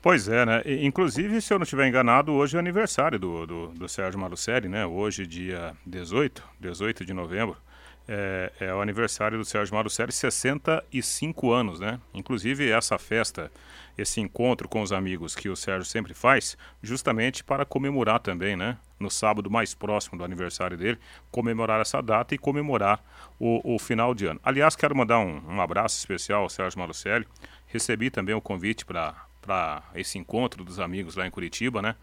Pois 0.03 0.29
é, 0.29 0.47
né? 0.47 0.63
Inclusive, 0.83 1.41
se 1.43 1.53
eu 1.53 1.59
não 1.59 1.65
estiver 1.65 1.87
enganado, 1.87 2.33
hoje 2.33 2.57
é 2.57 2.59
aniversário 2.59 3.19
do, 3.19 3.47
do, 3.47 3.67
do 3.69 3.89
Sérgio 3.89 4.19
Malucelli, 4.19 4.67
né? 4.69 4.87
Hoje, 4.87 5.27
dia 5.27 5.75
18, 5.85 6.43
18 6.59 7.05
de 7.05 7.13
novembro. 7.13 7.57
É, 8.13 8.53
é, 8.59 8.75
o 8.75 8.81
aniversário 8.81 9.39
do 9.39 9.45
Sérgio 9.45 9.73
Marucelli, 9.73 10.11
65 10.11 11.53
anos, 11.53 11.79
né? 11.79 12.01
Inclusive 12.13 12.69
essa 12.69 12.99
festa, 12.99 13.53
esse 13.97 14.21
encontro 14.21 14.69
com 14.69 14.83
os 14.83 14.91
amigos 14.91 15.37
que 15.37 15.49
o 15.49 15.55
Sérgio 15.55 15.89
sempre 15.89 16.13
faz, 16.13 16.59
justamente 16.83 17.45
para 17.45 17.65
comemorar 17.65 18.19
também, 18.19 18.57
né? 18.57 18.77
No 18.99 19.09
sábado 19.09 19.49
mais 19.49 19.75
próximo 19.75 20.19
do 20.19 20.25
aniversário 20.25 20.77
dele, 20.77 20.99
comemorar 21.31 21.81
essa 21.81 22.03
data 22.03 22.35
e 22.35 22.39
comemorar 22.39 23.01
o, 23.39 23.77
o 23.77 23.79
final 23.79 24.13
de 24.13 24.27
ano. 24.27 24.41
Aliás, 24.43 24.75
quero 24.75 24.97
mandar 24.97 25.21
um, 25.21 25.41
um 25.49 25.61
abraço 25.61 25.97
especial 25.97 26.43
ao 26.43 26.51
Sérgio 26.51 26.81
Marucelli. 26.81 27.29
Recebi 27.69 28.11
também 28.11 28.35
o 28.35 28.41
convite 28.41 28.85
para 28.85 29.85
esse 29.95 30.19
encontro 30.19 30.65
dos 30.65 30.81
amigos 30.81 31.15
lá 31.15 31.29
em 31.29 31.31
Curitiba, 31.31 31.81
né? 31.81 31.95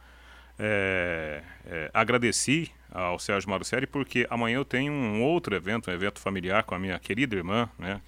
É, 0.57 1.43
é, 1.65 1.91
agradeci 1.93 2.71
ao 2.97 3.19
Sérgio 3.19 3.49
Marucelli 3.49 3.85
porque 3.85 4.25
amanhã 4.29 4.55
eu 4.55 4.65
tenho 4.65 4.91
um 4.91 5.21
outro 5.21 5.55
evento, 5.55 5.91
um 5.91 5.93
evento 5.93 6.19
familiar 6.19 6.63
com 6.63 6.73
a 6.73 6.79
minha 6.79 6.97
querida 6.97 7.35
irmã, 7.35 7.69
né, 7.77 8.01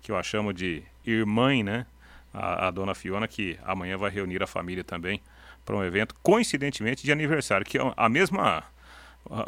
que 0.00 0.12
eu 0.12 0.16
a 0.16 0.22
chamo 0.22 0.52
de 0.52 0.84
irmã, 1.04 1.62
né, 1.64 1.84
a, 2.32 2.68
a 2.68 2.70
dona 2.70 2.94
Fiona, 2.94 3.26
que 3.26 3.58
amanhã 3.64 3.96
vai 3.98 4.10
reunir 4.10 4.42
a 4.42 4.46
família 4.46 4.84
também 4.84 5.20
para 5.64 5.74
um 5.74 5.82
evento, 5.82 6.14
coincidentemente 6.22 7.02
de 7.02 7.10
aniversário, 7.10 7.66
que 7.66 7.76
é 7.76 7.92
a 7.96 8.08
mesma 8.08 8.62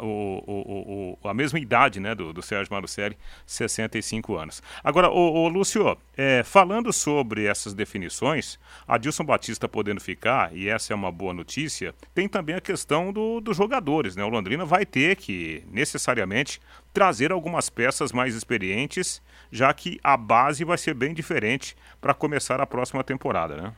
o, 0.01 0.43
o, 0.45 1.17
o, 1.23 1.27
a 1.27 1.33
mesma 1.33 1.59
idade 1.59 1.99
né, 1.99 2.13
do, 2.13 2.33
do 2.33 2.41
Sérgio 2.41 2.73
Marucelli, 2.73 3.17
65 3.45 4.35
anos. 4.35 4.61
Agora, 4.83 5.09
o, 5.09 5.47
Lúcio, 5.47 5.97
é, 6.15 6.43
falando 6.43 6.91
sobre 6.91 7.45
essas 7.45 7.73
definições, 7.73 8.59
Adilson 8.87 9.23
Batista 9.23 9.67
podendo 9.67 10.01
ficar, 10.01 10.55
e 10.55 10.67
essa 10.69 10.93
é 10.93 10.95
uma 10.95 11.11
boa 11.11 11.33
notícia, 11.33 11.93
tem 12.13 12.27
também 12.27 12.55
a 12.55 12.61
questão 12.61 13.11
do, 13.11 13.39
dos 13.39 13.57
jogadores. 13.57 14.15
Né? 14.15 14.23
O 14.23 14.29
Londrina 14.29 14.65
vai 14.65 14.85
ter 14.85 15.15
que, 15.15 15.63
necessariamente, 15.71 16.61
trazer 16.93 17.31
algumas 17.31 17.69
peças 17.69 18.11
mais 18.11 18.35
experientes, 18.35 19.21
já 19.51 19.73
que 19.73 19.99
a 20.03 20.17
base 20.17 20.63
vai 20.63 20.77
ser 20.77 20.93
bem 20.93 21.13
diferente 21.13 21.75
para 22.01 22.13
começar 22.13 22.59
a 22.61 22.67
próxima 22.67 23.03
temporada. 23.03 23.55
Né? 23.55 23.73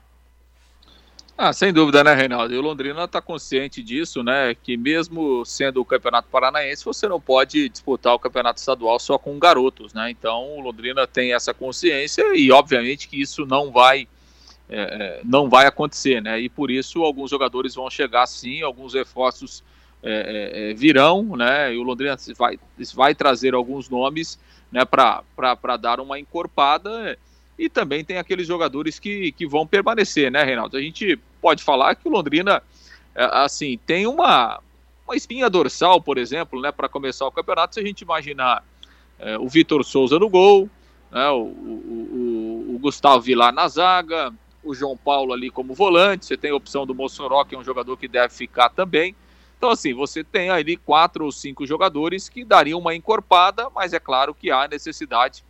Ah, 1.43 1.51
sem 1.51 1.73
dúvida, 1.73 2.03
né, 2.03 2.13
Reinaldo? 2.13 2.53
E 2.53 2.57
o 2.59 2.61
Londrina 2.61 3.05
está 3.05 3.19
consciente 3.19 3.81
disso, 3.81 4.21
né? 4.21 4.53
Que 4.53 4.77
mesmo 4.77 5.43
sendo 5.43 5.81
o 5.81 5.85
Campeonato 5.85 6.27
Paranaense, 6.29 6.85
você 6.85 7.07
não 7.07 7.19
pode 7.19 7.67
disputar 7.67 8.13
o 8.13 8.19
Campeonato 8.19 8.59
Estadual 8.59 8.99
só 8.99 9.17
com 9.17 9.39
garotos, 9.39 9.91
né? 9.91 10.11
Então 10.11 10.55
o 10.55 10.61
Londrina 10.61 11.07
tem 11.07 11.33
essa 11.33 11.51
consciência 11.51 12.23
e, 12.35 12.51
obviamente, 12.51 13.07
que 13.07 13.19
isso 13.19 13.43
não 13.43 13.71
vai. 13.71 14.07
É, 14.69 14.81
é 14.81 15.21
não 15.23 15.49
vai 15.49 15.65
acontecer, 15.65 16.21
né? 16.21 16.39
E 16.39 16.47
por 16.47 16.69
isso 16.69 17.03
alguns 17.03 17.31
jogadores 17.31 17.73
vão 17.73 17.89
chegar 17.89 18.27
sim, 18.27 18.61
alguns 18.61 18.93
reforços 18.93 19.63
é, 20.03 20.11
é, 20.67 20.69
é 20.69 20.73
virão, 20.75 21.35
né? 21.35 21.73
E 21.73 21.77
o 21.79 21.81
Londrina 21.81 22.15
vai, 22.37 22.59
vai 22.93 23.15
trazer 23.15 23.55
alguns 23.55 23.89
nomes, 23.89 24.37
né? 24.71 24.85
Para 24.85 25.23
dar 25.79 25.99
uma 25.99 26.19
encorpada. 26.19 27.17
E 27.61 27.69
também 27.69 28.03
tem 28.03 28.17
aqueles 28.17 28.47
jogadores 28.47 28.97
que, 28.97 29.31
que 29.33 29.45
vão 29.45 29.67
permanecer, 29.67 30.31
né, 30.31 30.43
Reinaldo? 30.43 30.75
A 30.75 30.81
gente 30.81 31.15
pode 31.39 31.63
falar 31.63 31.93
que 31.93 32.07
o 32.07 32.11
Londrina, 32.11 32.63
é, 33.13 33.23
assim, 33.33 33.79
tem 33.85 34.07
uma, 34.07 34.59
uma 35.05 35.15
espinha 35.15 35.47
dorsal, 35.47 36.01
por 36.01 36.17
exemplo, 36.17 36.59
né, 36.59 36.71
para 36.71 36.89
começar 36.89 37.23
o 37.27 37.31
campeonato, 37.31 37.75
se 37.75 37.79
a 37.79 37.85
gente 37.85 38.01
imaginar 38.01 38.63
é, 39.19 39.37
o 39.37 39.47
Vitor 39.47 39.83
Souza 39.83 40.17
no 40.17 40.27
gol, 40.27 40.67
né, 41.11 41.29
o, 41.29 41.43
o, 41.43 42.65
o, 42.73 42.79
Gustavo 42.79 43.21
Vilar 43.21 43.53
na 43.53 43.67
zaga, 43.67 44.33
o 44.63 44.73
João 44.73 44.97
Paulo 44.97 45.31
ali 45.31 45.51
como 45.51 45.75
volante, 45.75 46.25
você 46.25 46.35
tem 46.35 46.49
a 46.49 46.55
opção 46.55 46.83
do 46.83 46.95
Mossoró, 46.95 47.45
que 47.45 47.53
é 47.53 47.59
um 47.59 47.63
jogador 47.63 47.95
que 47.95 48.07
deve 48.07 48.33
ficar 48.33 48.69
também. 48.69 49.15
Então, 49.55 49.69
assim, 49.69 49.93
você 49.93 50.23
tem 50.23 50.49
ali 50.49 50.77
quatro 50.77 51.25
ou 51.25 51.31
cinco 51.31 51.63
jogadores 51.67 52.27
que 52.27 52.43
dariam 52.43 52.79
uma 52.79 52.95
encorpada, 52.95 53.69
mas 53.69 53.93
é 53.93 53.99
claro 53.99 54.33
que 54.33 54.49
há 54.49 54.67
necessidade 54.67 55.43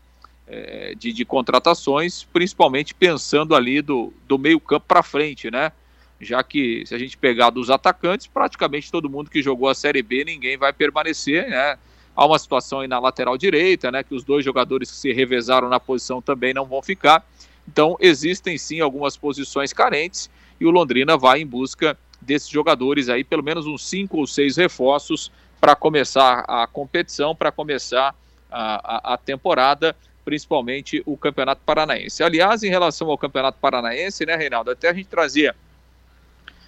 é, 0.51 0.93
de, 0.97 1.13
de, 1.13 1.23
contratações, 1.23 2.25
principalmente 2.25 2.93
pensando 2.93 3.55
ali 3.55 3.81
do, 3.81 4.11
do 4.27 4.37
meio 4.37 4.59
campo 4.59 4.85
para 4.85 5.01
frente, 5.01 5.49
né? 5.49 5.71
Já 6.19 6.43
que 6.43 6.83
se 6.85 6.93
a 6.93 6.99
gente 6.99 7.17
pegar 7.17 7.49
dos 7.49 7.69
atacantes, 7.69 8.27
praticamente 8.27 8.91
todo 8.91 9.09
mundo 9.09 9.31
que 9.31 9.41
jogou 9.41 9.69
a 9.69 9.73
Série 9.73 10.03
B, 10.03 10.25
ninguém 10.25 10.57
vai 10.57 10.73
permanecer, 10.73 11.49
né? 11.49 11.77
Há 12.13 12.25
uma 12.25 12.37
situação 12.37 12.81
aí 12.81 12.87
na 12.87 12.99
lateral 12.99 13.37
direita, 13.37 13.89
né? 13.89 14.03
Que 14.03 14.13
os 14.13 14.25
dois 14.25 14.43
jogadores 14.43 14.91
que 14.91 14.97
se 14.97 15.13
revezaram 15.13 15.69
na 15.69 15.79
posição 15.79 16.21
também 16.21 16.53
não 16.53 16.65
vão 16.65 16.81
ficar. 16.81 17.25
Então, 17.65 17.95
existem 18.01 18.57
sim 18.57 18.81
algumas 18.81 19.15
posições 19.15 19.71
carentes 19.71 20.29
e 20.59 20.65
o 20.65 20.69
Londrina 20.69 21.17
vai 21.17 21.39
em 21.39 21.47
busca 21.47 21.97
desses 22.19 22.49
jogadores 22.49 23.07
aí, 23.07 23.23
pelo 23.23 23.41
menos 23.41 23.65
uns 23.65 23.87
cinco 23.87 24.17
ou 24.17 24.27
seis 24.27 24.57
reforços 24.57 25.31
para 25.61 25.77
começar 25.77 26.43
a 26.45 26.67
competição, 26.67 27.33
para 27.33 27.53
começar 27.53 28.13
a, 28.51 29.11
a, 29.11 29.13
a 29.13 29.17
temporada 29.17 29.95
principalmente 30.23 31.01
o 31.05 31.17
Campeonato 31.17 31.61
Paranaense. 31.65 32.23
Aliás, 32.23 32.63
em 32.63 32.69
relação 32.69 33.09
ao 33.09 33.17
Campeonato 33.17 33.57
Paranaense, 33.59 34.25
né, 34.25 34.35
Reinaldo, 34.35 34.71
até 34.71 34.89
a 34.89 34.93
gente 34.93 35.07
trazia 35.07 35.55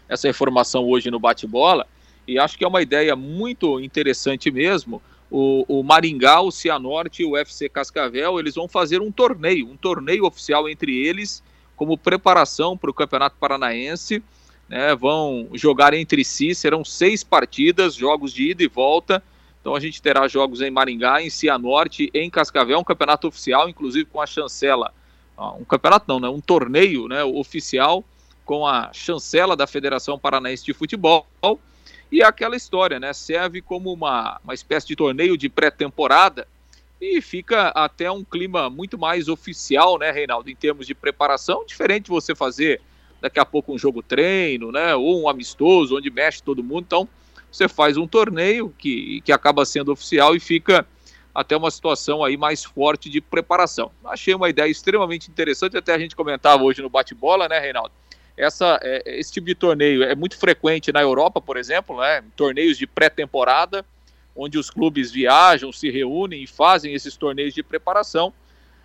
essa 0.07 0.27
informação 0.27 0.86
hoje 0.86 1.10
no 1.10 1.19
bate-bola, 1.19 1.88
e 2.27 2.39
acho 2.39 2.57
que 2.57 2.63
é 2.63 2.67
uma 2.67 2.81
ideia 2.81 3.15
muito 3.15 3.79
interessante 3.79 4.50
mesmo. 4.50 5.01
O, 5.29 5.65
o 5.67 5.83
Maringá, 5.83 6.41
o 6.41 6.51
Cianorte 6.51 7.24
e 7.24 7.25
o 7.25 7.31
UFC 7.31 7.67
Cascavel, 7.67 8.39
eles 8.39 8.55
vão 8.55 8.67
fazer 8.67 9.01
um 9.01 9.12
torneio, 9.12 9.67
um 9.67 9.75
torneio 9.75 10.25
oficial 10.25 10.69
entre 10.69 10.95
eles, 10.95 11.43
como 11.75 11.98
preparação 11.98 12.77
para 12.77 12.89
o 12.89 12.93
Campeonato 12.93 13.36
Paranaense. 13.39 14.24
Né, 14.69 14.95
vão 14.95 15.50
jogar 15.53 15.93
entre 15.93 16.24
si, 16.24 16.55
serão 16.55 16.86
seis 16.86 17.22
partidas, 17.24 17.95
jogos 17.95 18.31
de 18.31 18.51
ida 18.51 18.63
e 18.63 18.67
volta 18.67 19.22
então 19.63 19.74
a 19.74 19.79
gente 19.79 20.01
terá 20.01 20.27
jogos 20.27 20.60
em 20.60 20.70
Maringá, 20.70 21.22
em 21.22 21.29
Cianorte, 21.29 22.12
em 22.13 22.29
Cascavel, 22.29 22.77
um 22.77 22.84
campeonato 22.84 23.29
oficial, 23.29 23.70
inclusive 23.70 24.03
com 24.03 24.20
a 24.20 24.25
chancela. 24.25 24.93
Um 25.58 25.63
campeonato 25.63 26.03
não, 26.05 26.20
né? 26.20 26.27
Um 26.27 26.41
torneio 26.41 27.08
né, 27.08 27.24
oficial 27.24 28.03
com 28.43 28.67
a 28.67 28.91
chancela 28.91 29.55
da 29.55 29.65
Federação 29.65 30.20
Paranaense 30.20 30.65
de 30.65 30.74
Futebol. 30.74 31.25
E 32.12 32.22
é 32.22 32.25
aquela 32.25 32.58
história, 32.58 33.00
né? 33.00 33.13
Serve 33.13 33.62
como 33.62 33.93
uma, 33.93 34.38
uma 34.43 34.53
espécie 34.53 34.86
de 34.86 34.98
torneio 34.98 35.38
de 35.38 35.48
pré-temporada 35.48 36.46
e 37.00 37.22
fica 37.22 37.70
até 37.70 38.12
um 38.12 38.22
clima 38.22 38.70
muito 38.70 38.98
mais 38.98 39.29
oficial, 39.29 39.98
né, 39.98 40.12
Reinaldo, 40.12 40.50
em 40.50 40.55
termos 40.55 40.86
de 40.86 40.93
preparação, 40.93 41.65
diferente 41.65 42.05
de 42.05 42.12
você 42.12 42.36
fazer 42.36 42.82
daqui 43.22 43.39
a 43.39 43.46
pouco 43.46 43.74
um 43.74 43.77
jogo 43.77 44.03
treino, 44.03 44.74
né, 44.74 44.93
ou 44.93 45.22
um 45.22 45.29
amistoso, 45.29 45.98
onde 45.98 46.10
mexe 46.10 46.43
todo 46.43 46.62
mundo. 46.62 46.84
Então, 46.86 47.10
você 47.55 47.67
faz 47.67 47.98
um 47.98 48.07
torneio 48.07 48.74
que, 48.77 49.22
que 49.22 49.31
acaba 49.31 49.63
sendo 49.63 49.91
oficial 49.91 50.36
e 50.36 50.39
fica 50.39 50.86
até 51.33 51.55
uma 51.55 51.69
situação 51.69 52.24
aí 52.24 52.36
mais 52.36 52.63
forte 52.63 53.10
de 53.10 53.22
preparação. 53.22 53.91
Achei 54.05 54.33
uma 54.33 54.50
ideia 54.50 54.69
extremamente 54.69 55.29
interessante, 55.29 55.77
até 55.77 55.93
a 55.93 56.00
gente 56.00 56.15
comentava 56.15 56.63
hoje 56.63 56.81
no 56.81 56.89
bate-bola, 56.89 57.48
né, 57.48 57.60
Reinaldo? 57.60 57.91
Essa, 58.36 58.79
é, 58.81 59.19
esse 59.19 59.31
tipo 59.31 59.45
de 59.45 59.53
torneio 59.53 60.03
é 60.03 60.15
muito 60.15 60.36
frequente 60.36 60.91
na 60.91 61.01
Europa, 61.01 61.39
por 61.39 61.55
exemplo, 61.55 62.01
né? 62.01 62.24
torneios 62.36 62.75
de 62.77 62.88
pré-temporada, 62.88 63.86
onde 64.36 64.57
os 64.57 64.72
clubes 64.72 65.12
viajam, 65.12 65.72
se 65.72 65.91
reúnem 65.91 66.41
e 66.41 66.48
fazem 66.48 66.95
esses 66.95 67.15
torneios 67.15 67.53
de 67.53 67.62
preparação. 67.62 68.33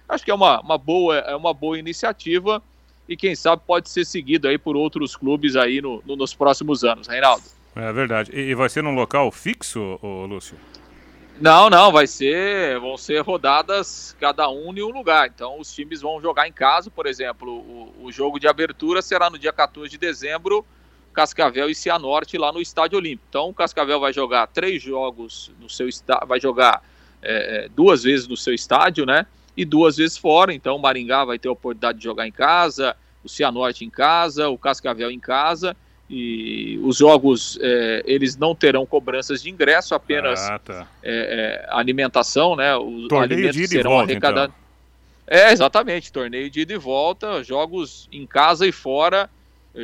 Acho 0.06 0.22
que 0.22 0.30
é 0.30 0.34
uma, 0.34 0.60
uma, 0.60 0.76
boa, 0.76 1.16
é 1.18 1.34
uma 1.34 1.54
boa 1.54 1.78
iniciativa 1.78 2.62
e 3.08 3.16
quem 3.16 3.34
sabe 3.34 3.62
pode 3.66 3.88
ser 3.88 4.04
seguido 4.04 4.46
aí 4.46 4.58
por 4.58 4.76
outros 4.76 5.16
clubes 5.16 5.56
aí 5.56 5.80
no, 5.80 6.02
no, 6.04 6.16
nos 6.16 6.34
próximos 6.34 6.84
anos, 6.84 7.06
Reinaldo. 7.06 7.57
É 7.78 7.92
verdade. 7.92 8.32
E, 8.34 8.54
vai 8.56 8.68
ser 8.68 8.82
num 8.82 8.94
local 8.94 9.30
fixo, 9.30 10.00
Lúcio? 10.02 10.58
Não, 11.40 11.70
não, 11.70 11.92
vai 11.92 12.08
ser, 12.08 12.80
vão 12.80 12.96
ser 12.96 13.20
rodadas 13.20 14.16
cada 14.18 14.50
um 14.50 14.76
em 14.76 14.82
um 14.82 14.88
lugar. 14.88 15.28
Então 15.32 15.60
os 15.60 15.72
times 15.72 16.00
vão 16.00 16.20
jogar 16.20 16.48
em 16.48 16.52
casa, 16.52 16.90
por 16.90 17.06
exemplo, 17.06 17.48
o, 17.48 18.06
o 18.06 18.10
jogo 18.10 18.40
de 18.40 18.48
abertura 18.48 19.00
será 19.00 19.30
no 19.30 19.38
dia 19.38 19.52
14 19.52 19.88
de 19.88 19.96
dezembro, 19.96 20.66
Cascavel 21.12 21.70
e 21.70 21.74
Cianorte 21.74 22.36
lá 22.36 22.50
no 22.50 22.60
Estádio 22.60 22.98
Olímpico. 22.98 23.26
Então 23.28 23.48
o 23.48 23.54
Cascavel 23.54 24.00
vai 24.00 24.12
jogar 24.12 24.48
três 24.48 24.82
jogos 24.82 25.52
no 25.60 25.70
seu 25.70 25.88
estádio, 25.88 26.26
vai 26.26 26.40
jogar 26.40 26.82
é, 27.22 27.66
é, 27.66 27.68
duas 27.68 28.02
vezes 28.02 28.26
no 28.26 28.36
seu 28.36 28.52
estádio, 28.52 29.06
né? 29.06 29.24
E 29.56 29.64
duas 29.64 29.96
vezes 29.96 30.18
fora. 30.18 30.52
Então 30.52 30.74
o 30.74 30.80
Maringá 30.80 31.24
vai 31.24 31.38
ter 31.38 31.48
a 31.48 31.52
oportunidade 31.52 31.98
de 31.98 32.04
jogar 32.04 32.26
em 32.26 32.32
casa, 32.32 32.96
o 33.22 33.28
Cianorte 33.28 33.84
em 33.84 33.90
casa, 33.90 34.48
o 34.48 34.58
Cascavel 34.58 35.12
em 35.12 35.20
casa 35.20 35.76
e 36.10 36.80
os 36.82 36.96
jogos 36.96 37.58
é, 37.60 38.02
eles 38.06 38.36
não 38.36 38.54
terão 38.54 38.86
cobranças 38.86 39.42
de 39.42 39.50
ingresso, 39.50 39.94
apenas 39.94 40.40
ah, 40.48 40.58
tá. 40.58 40.86
é, 41.02 41.64
é, 41.64 41.68
alimentação, 41.70 42.56
né? 42.56 42.74
Os 42.76 43.08
torneio 43.08 43.22
alimentos 43.22 43.56
de 43.56 43.62
ida 43.64 43.68
serão 43.68 43.90
volta, 43.90 44.12
arrecadados. 44.12 44.54
Então. 44.56 45.38
É, 45.38 45.52
exatamente, 45.52 46.10
torneio 46.10 46.48
de 46.48 46.60
ida 46.60 46.72
e 46.72 46.78
volta, 46.78 47.44
jogos 47.44 48.08
em 48.10 48.26
casa 48.26 48.66
e 48.66 48.72
fora, 48.72 49.28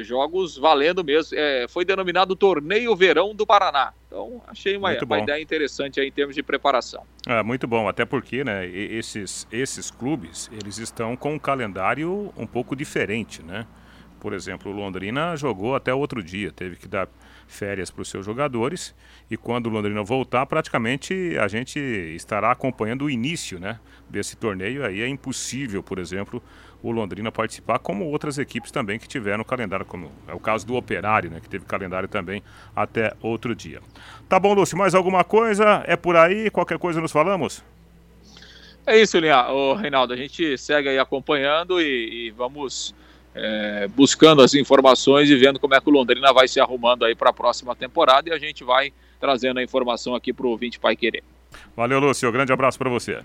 jogos 0.03 0.57
valendo 0.57 1.05
mesmo. 1.05 1.37
É, 1.39 1.67
foi 1.69 1.85
denominado 1.85 2.35
Torneio 2.35 2.97
Verão 2.97 3.35
do 3.35 3.47
Paraná. 3.47 3.93
Então, 4.07 4.41
achei 4.49 4.77
uma, 4.77 4.97
uma 5.03 5.19
ideia 5.19 5.43
interessante 5.43 6.01
aí 6.01 6.09
em 6.09 6.13
termos 6.13 6.35
de 6.35 6.43
preparação. 6.43 7.03
É, 7.27 7.43
muito 7.43 7.67
bom, 7.67 7.87
até 7.87 8.05
porque, 8.05 8.43
né, 8.43 8.67
esses, 8.67 9.47
esses 9.53 9.91
clubes, 9.91 10.51
eles 10.53 10.79
estão 10.79 11.15
com 11.17 11.35
um 11.35 11.39
calendário 11.39 12.33
um 12.37 12.47
pouco 12.47 12.75
diferente, 12.75 13.43
né? 13.43 13.67
Por 14.25 14.33
exemplo, 14.33 14.73
o 14.73 14.75
Londrina 14.75 15.37
jogou 15.37 15.75
até 15.75 15.93
outro 15.93 16.23
dia, 16.23 16.51
teve 16.51 16.77
que 16.77 16.89
dar 16.89 17.07
férias 17.47 17.91
para 17.91 18.01
os 18.01 18.09
seus 18.09 18.25
jogadores 18.25 18.95
e 19.31 19.37
quando 19.37 19.67
o 19.67 19.69
Londrina 19.69 20.03
voltar, 20.03 20.47
praticamente 20.47 21.37
a 21.39 21.47
gente 21.47 21.79
estará 21.79 22.51
acompanhando 22.51 23.05
o 23.05 23.11
início 23.11 23.61
né, 23.61 23.79
desse 24.09 24.35
torneio. 24.35 24.83
Aí 24.83 25.03
é 25.03 25.07
impossível, 25.07 25.83
por 25.83 25.99
exemplo, 25.99 26.43
o 26.83 26.91
Londrina 26.91 27.31
participar, 27.31 27.79
como 27.81 28.07
outras 28.07 28.39
equipes 28.39 28.71
também 28.71 28.99
que 28.99 29.07
tiveram 29.07 29.45
calendário, 29.45 29.85
como 29.85 30.11
é 30.27 30.33
o 30.33 30.41
caso 30.41 30.67
do 30.67 30.75
Operário, 30.75 31.31
né, 31.31 31.39
que 31.39 31.49
teve 31.51 31.67
calendário 31.67 32.09
também 32.09 32.43
até 32.75 33.13
outro 33.21 33.55
dia. 33.55 33.83
Tá 34.27 34.41
bom, 34.41 34.55
Lúcio, 34.55 34.79
mais 34.79 34.95
alguma 34.95 35.23
coisa? 35.23 35.85
É 35.87 35.97
por 35.97 36.17
aí? 36.17 36.49
Qualquer 36.49 36.79
coisa 36.79 36.99
nos 36.99 37.13
falamos? 37.13 37.63
É 38.87 38.99
isso, 38.99 39.19
Linha. 39.19 39.51
Ô, 39.51 39.75
Reinaldo, 39.75 40.15
a 40.15 40.17
gente 40.17 40.57
segue 40.57 40.89
aí 40.89 40.99
acompanhando 40.99 41.79
e, 41.79 42.29
e 42.29 42.31
vamos 42.31 42.95
é, 43.35 43.89
buscando 43.89 44.43
as 44.43 44.55
informações 44.55 45.29
e 45.29 45.37
vendo 45.37 45.59
como 45.59 45.75
é 45.75 45.81
que 45.81 45.89
o 45.89 45.93
Londrina 45.93 46.33
vai 46.33 46.47
se 46.47 46.61
arrumando 46.61 47.05
aí 47.05 47.15
para 47.15 47.31
a 47.31 47.33
próxima 47.33 47.75
temporada 47.75 48.29
e 48.29 48.33
a 48.33 48.39
gente 48.39 48.63
vai 48.63 48.93
trazendo 49.19 49.59
a 49.59 49.63
informação 49.63 50.15
aqui 50.15 50.33
para 50.33 50.47
o 50.47 50.51
ouvinte 50.51 50.79
Pai 50.79 50.95
Querer. 50.95 51.25
Valeu, 51.77 51.99
Lúcio. 51.99 52.31
Grande 52.31 52.53
abraço 52.53 52.79
para 52.79 52.91
você. 52.91 53.21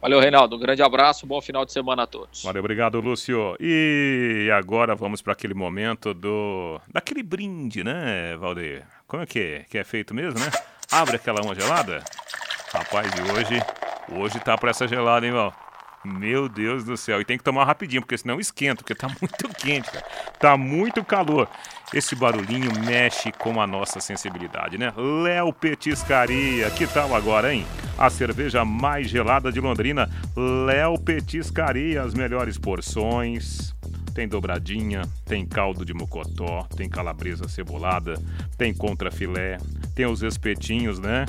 Valeu, 0.00 0.20
Reinaldo. 0.20 0.56
Um 0.56 0.58
grande 0.58 0.82
abraço, 0.82 1.26
bom 1.26 1.40
final 1.40 1.64
de 1.64 1.72
semana 1.72 2.02
a 2.02 2.06
todos. 2.06 2.42
Valeu, 2.42 2.60
obrigado, 2.60 3.00
Lúcio. 3.00 3.56
E 3.58 4.50
agora 4.52 4.94
vamos 4.94 5.22
para 5.22 5.32
aquele 5.32 5.54
momento 5.54 6.12
do 6.12 6.78
daquele 6.92 7.22
brinde, 7.22 7.82
né, 7.82 8.36
Valdeir? 8.36 8.82
Como 9.06 9.22
é 9.22 9.26
que 9.26 9.38
é? 9.38 9.64
Que 9.68 9.78
é 9.78 9.84
feito 9.84 10.14
mesmo, 10.14 10.38
né? 10.38 10.50
Abre 10.92 11.16
aquela 11.16 11.40
uma 11.42 11.54
gelada. 11.54 12.04
Rapaz, 12.70 13.10
e 13.14 13.32
hoje, 13.32 13.62
hoje 14.20 14.40
tá 14.40 14.58
para 14.58 14.70
essa 14.70 14.86
gelada, 14.86 15.24
hein, 15.24 15.32
Val? 15.32 15.63
Meu 16.04 16.48
Deus 16.48 16.84
do 16.84 16.96
céu. 16.96 17.20
E 17.20 17.24
tem 17.24 17.38
que 17.38 17.44
tomar 17.44 17.64
rapidinho, 17.64 18.02
porque 18.02 18.18
senão 18.18 18.38
esquenta, 18.38 18.82
porque 18.82 18.94
tá 18.94 19.08
muito 19.20 19.48
quente, 19.56 19.90
cara. 19.90 20.04
Tá 20.38 20.56
muito 20.56 21.02
calor. 21.02 21.48
Esse 21.92 22.14
barulhinho 22.14 22.70
mexe 22.84 23.32
com 23.32 23.60
a 23.60 23.66
nossa 23.66 24.00
sensibilidade, 24.00 24.76
né? 24.76 24.92
Léo 24.96 25.52
Petiscaria, 25.52 26.70
que 26.70 26.86
tal 26.86 27.14
agora, 27.14 27.54
hein? 27.54 27.64
A 27.96 28.10
cerveja 28.10 28.64
mais 28.64 29.08
gelada 29.08 29.50
de 29.50 29.60
Londrina, 29.60 30.10
Léo 30.36 30.98
Petiscaria, 30.98 32.02
as 32.02 32.12
melhores 32.12 32.58
porções. 32.58 33.74
Tem 34.14 34.28
dobradinha, 34.28 35.02
tem 35.24 35.44
caldo 35.44 35.84
de 35.84 35.92
mocotó, 35.92 36.68
tem 36.76 36.88
calabresa 36.88 37.48
cebolada, 37.48 38.14
tem 38.56 38.72
contrafilé, 38.72 39.58
tem 39.94 40.06
os 40.06 40.22
espetinhos, 40.22 41.00
né? 41.00 41.26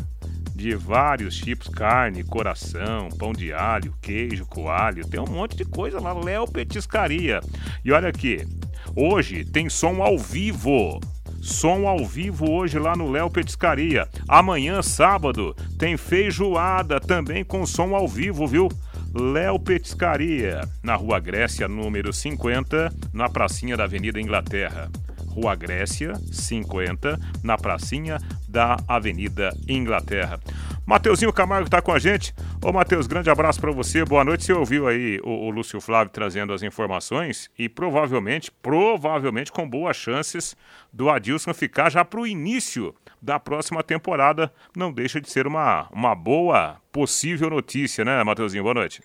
De 0.56 0.74
vários 0.74 1.36
tipos, 1.38 1.68
carne, 1.68 2.24
coração, 2.24 3.10
pão 3.20 3.34
de 3.34 3.52
alho, 3.52 3.94
queijo, 4.02 4.46
coalho, 4.46 5.06
tem 5.06 5.20
um 5.20 5.28
monte 5.28 5.58
de 5.58 5.66
coisa 5.66 6.00
lá, 6.00 6.14
Léo 6.14 6.48
Petiscaria. 6.48 7.42
E 7.84 7.92
olha 7.92 8.08
aqui, 8.08 8.48
hoje 8.96 9.44
tem 9.44 9.70
som 9.70 10.02
ao 10.02 10.18
vivo. 10.18 11.00
Som 11.42 11.88
ao 11.88 12.04
vivo 12.06 12.50
hoje 12.50 12.80
lá 12.80 12.96
no 12.96 13.12
Léo 13.12 13.30
Petiscaria. 13.30 14.08
Amanhã, 14.28 14.82
sábado, 14.82 15.56
tem 15.78 15.96
feijoada 15.96 17.00
também 17.00 17.44
com 17.44 17.66
som 17.68 17.94
ao 17.94 18.08
vivo, 18.08 18.48
viu? 18.48 18.68
Léo 19.14 19.60
Petiscaria, 19.60 20.62
na 20.82 20.96
Rua 20.96 21.20
Grécia, 21.20 21.68
número 21.68 22.12
50, 22.12 22.92
na 23.14 23.30
pracinha 23.30 23.78
da 23.78 23.84
Avenida 23.84 24.20
Inglaterra. 24.20 24.90
Rua 25.36 25.54
Grécia, 25.54 26.14
50, 26.32 27.20
na 27.44 27.58
pracinha 27.58 28.18
da 28.48 28.78
Avenida 28.88 29.54
Inglaterra. 29.68 30.40
Mateuzinho 30.86 31.34
Camargo 31.34 31.66
está 31.66 31.82
com 31.82 31.92
a 31.92 32.00
gente. 32.00 32.34
Ô, 32.64 32.72
Matheus, 32.72 33.06
grande 33.06 33.30
abraço 33.30 33.60
para 33.60 33.72
você. 33.72 34.06
Boa 34.06 34.24
noite. 34.24 34.46
Você 34.46 34.54
ouviu 34.54 34.88
aí 34.88 35.20
o, 35.24 35.48
o, 35.48 35.50
Lúcio 35.50 35.82
Flávio 35.82 36.14
trazendo 36.14 36.54
as 36.54 36.64
informações 36.64 37.50
e 37.58 37.68
provavelmente, 37.68 38.50
provavelmente 38.50 39.52
com 39.52 39.68
boas 39.68 39.98
chances 39.98 40.56
do 40.94 41.10
Adilson 41.10 41.54
ficar 41.54 41.90
já 41.92 42.06
para 42.06 42.22
o 42.22 42.28
início 42.28 42.96
da 43.22 43.40
próxima 43.40 43.84
temporada. 43.84 44.54
Não 44.78 44.94
deixa 44.94 45.20
de 45.20 45.30
ser 45.30 45.48
uma, 45.48 45.90
uma 45.92 46.16
boa 46.16 46.78
possível 46.92 47.50
notícia, 47.50 48.06
né, 48.06 48.24
Mateuzinho? 48.24 48.64
Boa 48.64 48.76
noite. 48.76 49.02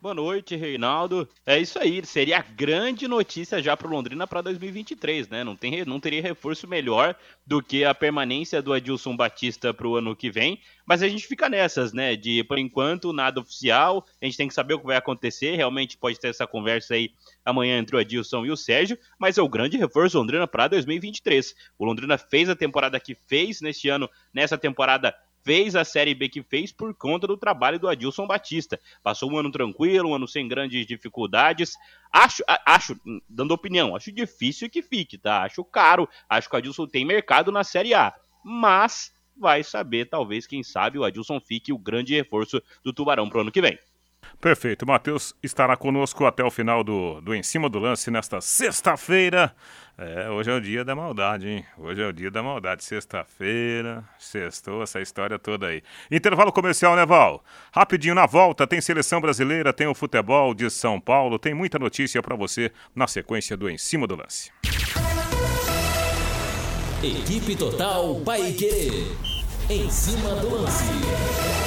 Boa 0.00 0.14
noite, 0.14 0.54
Reinaldo. 0.54 1.28
É 1.44 1.58
isso 1.58 1.76
aí, 1.76 2.06
seria 2.06 2.38
a 2.38 2.42
grande 2.42 3.08
notícia 3.08 3.60
já 3.60 3.76
para 3.76 3.88
o 3.88 3.90
Londrina 3.90 4.28
para 4.28 4.40
2023, 4.40 5.28
né? 5.28 5.42
Não, 5.42 5.56
tem, 5.56 5.84
não 5.84 5.98
teria 5.98 6.22
reforço 6.22 6.68
melhor 6.68 7.16
do 7.44 7.60
que 7.60 7.84
a 7.84 7.92
permanência 7.92 8.62
do 8.62 8.72
Adilson 8.72 9.16
Batista 9.16 9.74
para 9.74 9.88
o 9.88 9.96
ano 9.96 10.14
que 10.14 10.30
vem. 10.30 10.60
Mas 10.86 11.02
a 11.02 11.08
gente 11.08 11.26
fica 11.26 11.48
nessas, 11.48 11.92
né? 11.92 12.14
De 12.14 12.44
por 12.44 12.60
enquanto 12.60 13.12
nada 13.12 13.40
oficial, 13.40 14.06
a 14.22 14.24
gente 14.24 14.36
tem 14.36 14.46
que 14.46 14.54
saber 14.54 14.74
o 14.74 14.78
que 14.78 14.86
vai 14.86 14.96
acontecer. 14.96 15.56
Realmente 15.56 15.96
pode 15.96 16.20
ter 16.20 16.28
essa 16.28 16.46
conversa 16.46 16.94
aí 16.94 17.10
amanhã 17.44 17.76
entre 17.76 17.96
o 17.96 17.98
Adilson 17.98 18.46
e 18.46 18.52
o 18.52 18.56
Sérgio, 18.56 18.96
mas 19.18 19.36
é 19.36 19.42
o 19.42 19.48
grande 19.48 19.76
reforço 19.76 20.16
Londrina 20.16 20.46
para 20.46 20.68
2023. 20.68 21.56
O 21.76 21.84
Londrina 21.84 22.16
fez 22.16 22.48
a 22.48 22.54
temporada 22.54 23.00
que 23.00 23.16
fez 23.26 23.60
neste 23.60 23.88
ano, 23.88 24.08
nessa 24.32 24.56
temporada 24.56 25.12
fez 25.44 25.74
a 25.74 25.84
Série 25.84 26.14
B 26.14 26.28
que 26.28 26.42
fez 26.42 26.72
por 26.72 26.94
conta 26.94 27.26
do 27.26 27.36
trabalho 27.36 27.78
do 27.78 27.88
Adilson 27.88 28.26
Batista. 28.26 28.78
Passou 29.02 29.30
um 29.30 29.38
ano 29.38 29.50
tranquilo, 29.50 30.10
um 30.10 30.14
ano 30.14 30.28
sem 30.28 30.46
grandes 30.46 30.86
dificuldades. 30.86 31.74
Acho, 32.12 32.42
acho, 32.66 32.96
dando 33.28 33.52
opinião, 33.52 33.96
acho 33.96 34.12
difícil 34.12 34.70
que 34.70 34.82
fique, 34.82 35.18
tá? 35.18 35.42
Acho 35.42 35.64
caro, 35.64 36.08
acho 36.28 36.48
que 36.48 36.54
o 36.54 36.58
Adilson 36.58 36.86
tem 36.86 37.04
mercado 37.04 37.52
na 37.52 37.64
Série 37.64 37.94
A. 37.94 38.14
Mas 38.44 39.12
vai 39.36 39.62
saber, 39.62 40.08
talvez, 40.08 40.46
quem 40.46 40.62
sabe, 40.62 40.98
o 40.98 41.04
Adilson 41.04 41.40
fique 41.40 41.72
o 41.72 41.78
grande 41.78 42.14
reforço 42.14 42.60
do 42.82 42.92
Tubarão 42.92 43.28
pro 43.28 43.40
ano 43.40 43.52
que 43.52 43.60
vem. 43.60 43.78
Perfeito. 44.40 44.86
Matheus 44.86 45.34
estará 45.42 45.76
conosco 45.76 46.24
até 46.24 46.44
o 46.44 46.50
final 46.50 46.84
do, 46.84 47.20
do 47.20 47.34
Em 47.34 47.42
Cima 47.42 47.68
do 47.68 47.78
Lance 47.78 48.10
nesta 48.10 48.40
sexta-feira. 48.40 49.54
É, 49.96 50.30
hoje 50.30 50.50
é 50.50 50.54
o 50.54 50.60
dia 50.60 50.84
da 50.84 50.94
maldade, 50.94 51.48
hein? 51.48 51.64
Hoje 51.76 52.00
é 52.00 52.06
o 52.06 52.12
dia 52.12 52.30
da 52.30 52.42
maldade. 52.42 52.84
Sexta-feira, 52.84 54.04
sextou, 54.18 54.82
essa 54.82 55.00
história 55.00 55.38
toda 55.38 55.66
aí. 55.66 55.82
Intervalo 56.10 56.52
comercial, 56.52 56.94
né, 56.94 57.04
Val? 57.04 57.42
Rapidinho 57.72 58.14
na 58.14 58.26
volta, 58.26 58.66
tem 58.66 58.80
seleção 58.80 59.20
brasileira, 59.20 59.72
tem 59.72 59.88
o 59.88 59.94
futebol 59.94 60.54
de 60.54 60.70
São 60.70 61.00
Paulo, 61.00 61.38
tem 61.38 61.52
muita 61.52 61.78
notícia 61.78 62.22
para 62.22 62.36
você 62.36 62.70
na 62.94 63.08
sequência 63.08 63.56
do 63.56 63.68
Em 63.68 63.76
Cima 63.76 64.06
do 64.06 64.14
Lance. 64.14 64.52
Equipe 67.02 67.54
Total 67.54 68.14
Paique. 68.24 69.06
Em 69.70 69.88
cima 69.90 70.34
do 70.36 70.62
lance. 70.62 71.57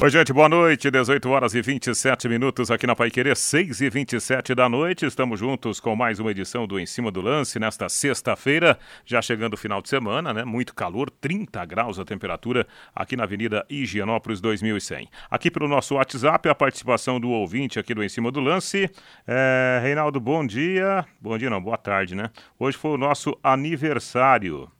Oi, 0.00 0.10
gente, 0.10 0.32
boa 0.32 0.48
noite. 0.48 0.92
18 0.92 1.28
horas 1.28 1.54
e 1.56 1.60
27 1.60 2.28
minutos 2.28 2.70
aqui 2.70 2.86
na 2.86 2.94
Pai 2.94 3.10
Querer, 3.10 3.36
6 3.36 3.80
e 3.80 3.90
27 3.90 4.54
da 4.54 4.68
noite. 4.68 5.04
Estamos 5.04 5.40
juntos 5.40 5.80
com 5.80 5.96
mais 5.96 6.20
uma 6.20 6.30
edição 6.30 6.68
do 6.68 6.78
Em 6.78 6.86
Cima 6.86 7.10
do 7.10 7.20
Lance 7.20 7.58
nesta 7.58 7.88
sexta-feira, 7.88 8.78
já 9.04 9.20
chegando 9.20 9.54
o 9.54 9.56
final 9.56 9.82
de 9.82 9.88
semana, 9.88 10.32
né? 10.32 10.44
Muito 10.44 10.72
calor, 10.72 11.10
30 11.10 11.64
graus 11.64 11.98
a 11.98 12.04
temperatura 12.04 12.64
aqui 12.94 13.16
na 13.16 13.24
Avenida 13.24 13.66
Higienópolis 13.68 14.40
2100. 14.40 15.08
Aqui 15.28 15.50
pelo 15.50 15.66
nosso 15.66 15.96
WhatsApp, 15.96 16.48
a 16.48 16.54
participação 16.54 17.18
do 17.18 17.30
ouvinte 17.30 17.80
aqui 17.80 17.92
do 17.92 18.04
Em 18.04 18.08
Cima 18.08 18.30
do 18.30 18.38
Lance. 18.38 18.88
É, 19.26 19.80
Reinaldo, 19.82 20.20
bom 20.20 20.46
dia. 20.46 21.04
Bom 21.20 21.36
dia, 21.36 21.50
não, 21.50 21.60
boa 21.60 21.76
tarde, 21.76 22.14
né? 22.14 22.30
Hoje 22.56 22.78
foi 22.78 22.92
o 22.92 22.96
nosso 22.96 23.36
aniversário. 23.42 24.70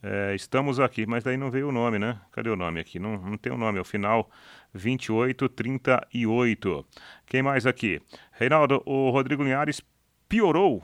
É, 0.00 0.32
estamos 0.34 0.78
aqui, 0.78 1.06
mas 1.06 1.24
daí 1.24 1.36
não 1.36 1.50
veio 1.50 1.70
o 1.70 1.72
nome, 1.72 1.98
né? 1.98 2.20
Cadê 2.30 2.48
o 2.50 2.54
nome 2.56 2.78
aqui? 2.78 3.00
Não, 3.00 3.18
não 3.18 3.36
tem 3.36 3.52
o 3.52 3.56
nome, 3.56 3.78
ao 3.78 3.84
final 3.84 4.30
2838. 4.74 6.86
Quem 7.26 7.42
mais 7.42 7.66
aqui? 7.66 8.00
Reinaldo, 8.32 8.82
o 8.86 9.10
Rodrigo 9.10 9.42
Linhares 9.42 9.82
piorou. 10.28 10.82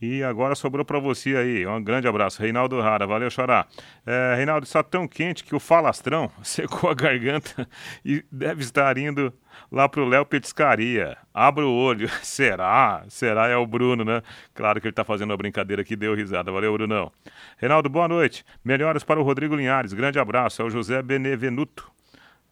E 0.00 0.22
agora 0.22 0.54
sobrou 0.54 0.84
para 0.84 0.98
você 0.98 1.34
aí. 1.34 1.66
Um 1.66 1.82
grande 1.82 2.06
abraço. 2.06 2.42
Reinaldo 2.42 2.78
Rara, 2.80 3.06
valeu, 3.06 3.30
Xará. 3.30 3.66
É, 4.04 4.34
Reinaldo, 4.36 4.66
está 4.66 4.82
tão 4.82 5.08
quente 5.08 5.42
que 5.42 5.54
o 5.54 5.60
falastrão 5.60 6.30
secou 6.42 6.90
a 6.90 6.94
garganta 6.94 7.66
e 8.04 8.22
deve 8.30 8.62
estar 8.62 8.98
indo 8.98 9.32
lá 9.72 9.88
pro 9.88 10.04
Léo 10.04 10.26
Petiscaria. 10.26 11.16
Abra 11.32 11.64
o 11.64 11.72
olho. 11.72 12.08
Será? 12.22 13.04
Será? 13.08 13.48
É 13.48 13.56
o 13.56 13.66
Bruno, 13.66 14.04
né? 14.04 14.20
Claro 14.52 14.78
que 14.80 14.88
ele 14.88 14.92
está 14.92 15.04
fazendo 15.04 15.30
uma 15.30 15.38
brincadeira 15.38 15.82
que 15.82 15.96
deu 15.96 16.14
risada. 16.14 16.52
Valeu, 16.52 16.74
Brunão. 16.74 17.10
Reinaldo, 17.56 17.88
boa 17.88 18.08
noite. 18.08 18.44
Melhores 18.62 19.04
para 19.04 19.18
o 19.18 19.22
Rodrigo 19.22 19.54
Linhares. 19.54 19.94
Grande 19.94 20.18
abraço. 20.18 20.60
É 20.60 20.64
o 20.66 20.70
José 20.70 21.00
Benevenuto 21.02 21.94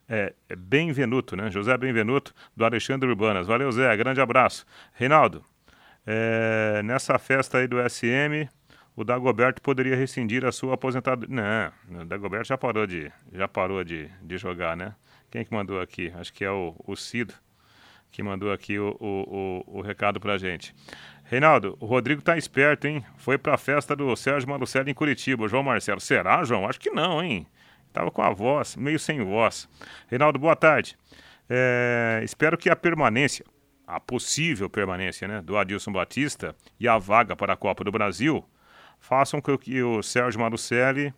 é, 0.07 0.33
é 0.49 0.55
Benvenuto, 0.55 1.35
né? 1.35 1.49
José 1.49 1.77
Benvenuto, 1.77 2.33
do 2.55 2.65
Alexandre 2.65 3.07
Urbanas. 3.09 3.47
Valeu, 3.47 3.71
Zé, 3.71 3.95
grande 3.95 4.21
abraço. 4.21 4.65
Reinaldo, 4.93 5.43
é, 6.05 6.81
nessa 6.83 7.17
festa 7.17 7.59
aí 7.59 7.67
do 7.67 7.77
SM, 7.89 8.49
o 8.95 9.03
Dagoberto 9.03 9.61
poderia 9.61 9.95
rescindir 9.95 10.45
a 10.45 10.51
sua 10.51 10.75
aposentadoria. 10.75 11.73
Não, 11.87 12.01
o 12.01 12.05
Dagoberto 12.05 12.47
já 12.47 12.57
parou 12.57 12.85
de, 12.85 13.11
já 13.31 13.47
parou 13.47 13.83
de, 13.83 14.09
de 14.21 14.37
jogar, 14.37 14.77
né? 14.77 14.95
Quem 15.31 15.43
que 15.43 15.53
mandou 15.53 15.81
aqui? 15.81 16.13
Acho 16.15 16.31
que 16.31 16.43
é 16.45 16.51
o, 16.51 16.75
o 16.85 16.95
Cido 16.95 17.33
que 18.13 18.21
mandou 18.21 18.53
aqui 18.53 18.77
o, 18.77 18.95
o, 18.99 19.63
o, 19.67 19.79
o 19.79 19.81
recado 19.81 20.19
pra 20.19 20.37
gente. 20.37 20.73
Reinaldo, 21.23 21.75
o 21.79 21.85
Rodrigo 21.87 22.21
tá 22.21 22.37
esperto, 22.37 22.85
hein? 22.85 23.03
Foi 23.17 23.39
pra 23.39 23.57
festa 23.57 23.95
do 23.95 24.15
Sérgio 24.15 24.47
Malucelli 24.47 24.91
em 24.91 24.93
Curitiba. 24.93 25.47
João 25.47 25.63
Marcelo, 25.63 25.99
será, 25.99 26.43
João? 26.43 26.67
Acho 26.67 26.79
que 26.79 26.91
não, 26.91 27.23
hein? 27.23 27.47
Tava 27.93 28.11
com 28.11 28.21
a 28.21 28.31
voz, 28.31 28.75
meio 28.75 28.99
sem 28.99 29.23
voz. 29.23 29.69
Reinaldo, 30.07 30.39
boa 30.39 30.55
tarde. 30.55 30.97
É, 31.49 32.21
espero 32.23 32.57
que 32.57 32.69
a 32.69 32.75
permanência 32.75 33.45
a 33.85 33.99
possível 33.99 34.69
permanência 34.69 35.27
né, 35.27 35.41
do 35.41 35.57
Adilson 35.57 35.91
Batista 35.91 36.55
e 36.79 36.87
a 36.87 36.97
vaga 36.97 37.35
para 37.35 37.53
a 37.53 37.57
Copa 37.57 37.83
do 37.83 37.91
Brasil 37.91 38.43
façam 38.99 39.41
com 39.41 39.57
que 39.57 39.83
o 39.83 40.01
Sérgio 40.01 40.39
Marucelli 40.39 41.13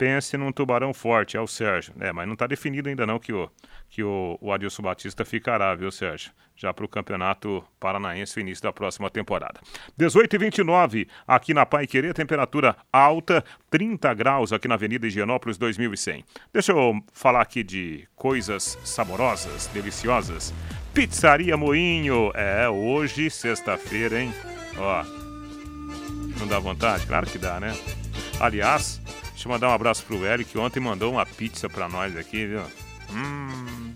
pense 0.00 0.34
num 0.38 0.50
tubarão 0.50 0.94
forte, 0.94 1.36
é 1.36 1.40
o 1.42 1.46
Sérgio. 1.46 1.92
É, 2.00 2.10
mas 2.10 2.26
não 2.26 2.32
está 2.32 2.46
definido 2.46 2.88
ainda 2.88 3.06
não 3.06 3.18
que 3.18 3.34
o, 3.34 3.50
que 3.90 4.02
o, 4.02 4.38
o 4.40 4.50
Adilson 4.50 4.82
Batista 4.82 5.26
ficará, 5.26 5.74
viu, 5.74 5.90
Sérgio? 5.90 6.32
Já 6.56 6.72
para 6.72 6.86
o 6.86 6.88
Campeonato 6.88 7.62
Paranaense, 7.78 8.40
início 8.40 8.62
da 8.62 8.72
próxima 8.72 9.10
temporada. 9.10 9.60
18 9.98 10.34
e 10.34 10.38
29 10.38 11.08
aqui 11.28 11.52
na 11.52 11.66
Pai 11.66 11.86
Querer, 11.86 12.14
temperatura 12.14 12.76
alta, 12.90 13.44
30 13.68 14.14
graus 14.14 14.54
aqui 14.54 14.66
na 14.66 14.74
Avenida 14.74 15.06
Higienópolis 15.06 15.58
2100. 15.58 16.24
Deixa 16.50 16.72
eu 16.72 16.98
falar 17.12 17.42
aqui 17.42 17.62
de 17.62 18.08
coisas 18.16 18.78
saborosas, 18.82 19.66
deliciosas. 19.66 20.54
Pizzaria 20.94 21.58
Moinho, 21.58 22.32
é 22.34 22.66
hoje, 22.70 23.28
sexta-feira, 23.28 24.18
hein? 24.18 24.32
Ó, 24.78 25.04
não 26.38 26.46
dá 26.46 26.58
vontade? 26.58 27.06
Claro 27.06 27.26
que 27.26 27.36
dá, 27.36 27.60
né? 27.60 27.74
Aliás, 28.40 29.00
Deixa 29.40 29.48
eu 29.48 29.52
mandar 29.52 29.70
um 29.70 29.72
abraço 29.72 30.04
pro 30.04 30.22
Hélio, 30.22 30.44
que 30.44 30.58
ontem 30.58 30.80
mandou 30.80 31.10
uma 31.14 31.24
pizza 31.24 31.66
pra 31.66 31.88
nós 31.88 32.14
aqui, 32.14 32.44
viu? 32.44 32.60
Hum. 33.10 33.94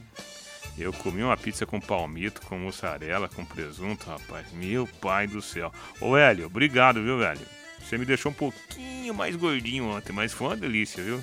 Eu 0.79 0.91
comi 0.91 1.23
uma 1.23 1.37
pizza 1.37 1.67
com 1.67 1.79
palmito, 1.79 2.41
com 2.41 2.59
mussarela, 2.59 3.29
com 3.29 3.45
presunto, 3.45 4.09
rapaz. 4.09 4.47
Meu 4.55 4.89
pai 5.03 5.27
do 5.27 5.43
céu. 5.43 5.71
Ô 6.01 6.17
Hélio, 6.17 6.47
obrigado, 6.47 7.03
viu, 7.03 7.19
velho? 7.19 7.43
Você 7.79 7.99
me 7.99 8.07
deixou 8.07 8.33
um 8.33 8.35
pouquinho 8.35 9.13
mais 9.13 9.37
gordinho 9.37 9.85
ontem, 9.85 10.15
mas 10.15 10.33
foi 10.33 10.47
uma 10.47 10.57
delícia, 10.57 11.05
viu? 11.05 11.23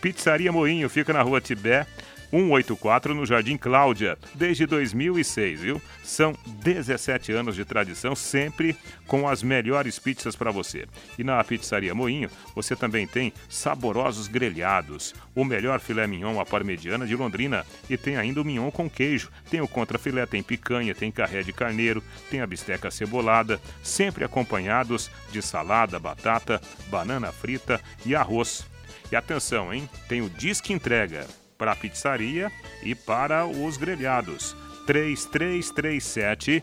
Pizzaria 0.00 0.50
Moinho 0.50 0.88
fica 0.88 1.12
na 1.12 1.20
rua 1.20 1.38
Tibé, 1.38 1.86
184 2.32 3.14
no 3.14 3.26
Jardim 3.26 3.58
Cláudia, 3.58 4.16
desde 4.34 4.64
2006, 4.64 5.60
viu? 5.60 5.82
São 6.02 6.34
17 6.46 7.30
anos 7.30 7.54
de 7.54 7.62
tradição, 7.62 8.16
sempre 8.16 8.74
com 9.06 9.28
as 9.28 9.42
melhores 9.42 9.98
pizzas 9.98 10.34
para 10.34 10.50
você. 10.50 10.86
E 11.18 11.22
na 11.22 11.44
Pizzaria 11.44 11.94
Moinho, 11.94 12.30
você 12.54 12.74
também 12.74 13.06
tem 13.06 13.34
saborosos 13.50 14.28
grelhados, 14.28 15.14
o 15.34 15.44
melhor 15.44 15.78
filé 15.78 16.06
mignon 16.06 16.40
à 16.40 16.46
parmegiana 16.46 17.06
de 17.06 17.14
Londrina 17.14 17.66
e 17.90 17.98
tem 17.98 18.16
ainda 18.16 18.40
o 18.40 18.44
mignon 18.44 18.70
com 18.70 18.88
queijo. 18.88 19.30
Tem 19.50 19.60
o 19.60 19.68
contrafilé, 19.68 20.24
tem 20.24 20.42
picanha, 20.42 20.94
tem 20.94 21.12
carré 21.12 21.42
de 21.42 21.52
carneiro, 21.52 22.02
tem 22.30 22.40
a 22.40 22.46
bisteca 22.46 22.90
cebolada, 22.90 23.60
sempre 23.82 24.24
acompanhados 24.24 25.10
de 25.30 25.42
salada, 25.42 25.98
batata, 25.98 26.62
banana 26.88 27.30
frita 27.30 27.78
e 28.06 28.16
arroz. 28.16 28.64
E 29.10 29.16
atenção, 29.16 29.74
hein? 29.74 29.86
Tem 30.08 30.22
o 30.22 30.30
Disque 30.30 30.72
Entrega 30.72 31.26
para 31.62 31.70
a 31.70 31.76
pizzaria 31.76 32.50
e 32.82 32.92
para 32.92 33.46
os 33.46 33.76
grelhados. 33.76 34.56
3337 34.84 36.60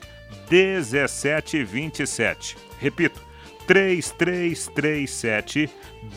1727. 0.52 2.58
Repito, 2.82 3.22
3337 3.66 5.70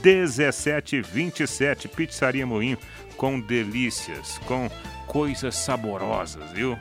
1727. 0.03 1.87
Pizzaria 1.87 2.45
Moinho 2.45 2.77
com 3.16 3.38
delícias, 3.38 4.38
com 4.38 4.68
coisas 5.07 5.55
saborosas, 5.55 6.51
viu? 6.51 6.77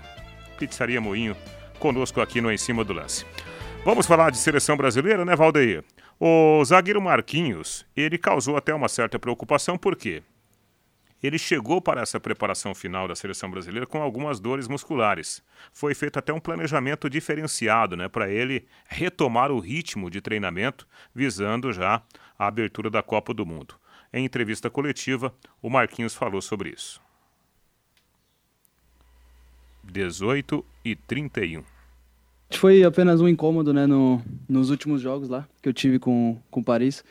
Pizzaria 0.58 1.00
Moinho 1.00 1.38
conosco 1.78 2.20
aqui 2.20 2.42
no 2.42 2.52
Em 2.52 2.58
Cima 2.58 2.84
do 2.84 2.94
Lance. 2.94 3.28
Vamos 3.86 4.08
falar 4.08 4.32
de 4.32 4.38
seleção 4.38 4.76
brasileira, 4.76 5.24
né, 5.24 5.36
Valdeir? 5.36 5.84
O 6.20 6.66
zagueiro 6.66 7.00
Marquinhos, 7.00 7.86
ele 7.96 8.18
causou 8.18 8.58
até 8.58 8.74
uma 8.74 8.90
certa 8.90 9.20
preocupação, 9.20 9.78
por 9.78 9.96
quê? 9.96 10.24
Ele 11.22 11.38
chegou 11.38 11.80
para 11.80 12.02
essa 12.02 12.20
preparação 12.20 12.74
final 12.74 13.08
da 13.08 13.16
seleção 13.16 13.50
brasileira 13.50 13.86
com 13.86 14.02
algumas 14.02 14.40
dores 14.40 14.68
musculares. 14.68 15.44
Foi 15.72 15.94
feito 15.94 16.18
até 16.18 16.34
um 16.34 16.40
planejamento 16.40 17.10
diferenciado 17.10 17.96
né, 17.96 18.10
para 18.10 18.30
ele 18.30 18.66
retomar 18.88 19.52
o 19.52 19.60
ritmo 19.60 20.10
de 20.10 20.20
treinamento, 20.20 20.88
visando 21.14 21.72
já 21.72 22.02
a 22.38 22.48
abertura 22.48 22.90
da 22.90 23.04
Copa 23.04 23.34
do 23.34 23.46
Mundo. 23.46 23.76
Em 24.12 24.26
entrevista 24.26 24.70
coletiva, 24.70 25.34
o 25.62 25.70
Marquinhos 25.70 26.16
falou 26.16 26.42
sobre 26.42 26.70
isso. 26.70 27.00
18 29.84 30.66
e 30.84 30.96
31. 30.96 31.64
Foi 32.58 32.84
apenas 32.84 33.22
um 33.22 33.28
incômodo 33.28 33.74
né, 33.74 33.86
no, 33.86 34.22
nos 34.48 34.70
últimos 34.70 35.02
jogos 35.02 35.30
lá 35.30 35.48
que 35.62 35.70
eu 35.70 35.74
tive 35.74 36.00
com 36.00 36.42
o 36.52 36.64
Paris. 36.64 37.04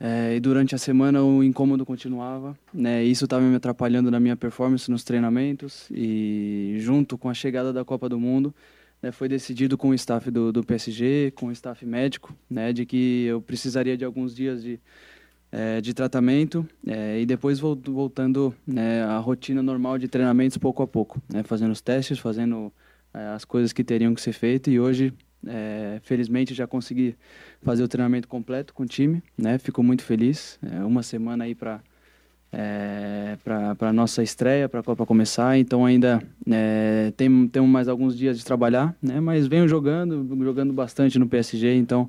É, 0.00 0.36
e 0.36 0.40
durante 0.40 0.74
a 0.74 0.78
semana 0.78 1.22
o 1.22 1.42
incômodo 1.42 1.84
continuava, 1.84 2.56
né? 2.72 3.02
Isso 3.02 3.24
estava 3.24 3.42
me 3.42 3.56
atrapalhando 3.56 4.10
na 4.10 4.20
minha 4.20 4.36
performance 4.36 4.88
nos 4.90 5.02
treinamentos 5.02 5.88
e 5.90 6.76
junto 6.78 7.18
com 7.18 7.28
a 7.28 7.34
chegada 7.34 7.72
da 7.72 7.84
Copa 7.84 8.08
do 8.08 8.18
Mundo, 8.18 8.54
né, 9.02 9.10
foi 9.10 9.28
decidido 9.28 9.76
com 9.76 9.88
o 9.90 9.94
staff 9.94 10.30
do, 10.30 10.52
do 10.52 10.62
PSG, 10.62 11.32
com 11.34 11.46
o 11.46 11.52
staff 11.52 11.84
médico, 11.84 12.34
né, 12.48 12.72
de 12.72 12.84
que 12.86 13.24
eu 13.24 13.40
precisaria 13.40 13.96
de 13.96 14.04
alguns 14.04 14.34
dias 14.34 14.62
de, 14.62 14.78
é, 15.50 15.80
de 15.80 15.94
tratamento 15.94 16.66
é, 16.86 17.20
e 17.20 17.26
depois 17.26 17.58
voltando 17.58 18.54
né, 18.66 19.02
à 19.04 19.18
rotina 19.18 19.62
normal 19.62 19.98
de 19.98 20.08
treinamentos 20.08 20.58
pouco 20.58 20.82
a 20.82 20.86
pouco, 20.86 21.20
né, 21.28 21.42
fazendo 21.42 21.72
os 21.72 21.80
testes, 21.80 22.18
fazendo 22.18 22.72
é, 23.14 23.20
as 23.28 23.44
coisas 23.44 23.72
que 23.72 23.84
teriam 23.84 24.14
que 24.14 24.20
ser 24.20 24.32
feitas 24.32 24.72
e 24.72 24.78
hoje 24.78 25.12
é, 25.46 26.00
felizmente 26.02 26.54
já 26.54 26.66
consegui 26.66 27.14
fazer 27.62 27.82
o 27.82 27.88
treinamento 27.88 28.28
completo 28.28 28.74
com 28.74 28.82
o 28.82 28.86
time, 28.86 29.22
né? 29.36 29.58
Fico 29.58 29.82
muito 29.82 30.02
feliz. 30.02 30.58
É, 30.62 30.84
uma 30.84 31.02
semana 31.02 31.44
aí 31.44 31.54
para 31.54 31.80
é, 32.50 33.36
para 33.44 33.92
nossa 33.92 34.22
estreia, 34.22 34.68
para 34.68 34.80
a 34.80 34.82
Copa 34.82 35.04
começar. 35.04 35.58
Então 35.58 35.84
ainda 35.84 36.22
é, 36.50 37.12
tem, 37.16 37.46
temos 37.48 37.68
mais 37.68 37.88
alguns 37.88 38.16
dias 38.16 38.38
de 38.38 38.44
trabalhar, 38.44 38.96
né? 39.02 39.20
Mas 39.20 39.46
venho 39.46 39.68
jogando, 39.68 40.26
jogando 40.42 40.72
bastante 40.72 41.18
no 41.18 41.28
PSG. 41.28 41.74
Então 41.74 42.08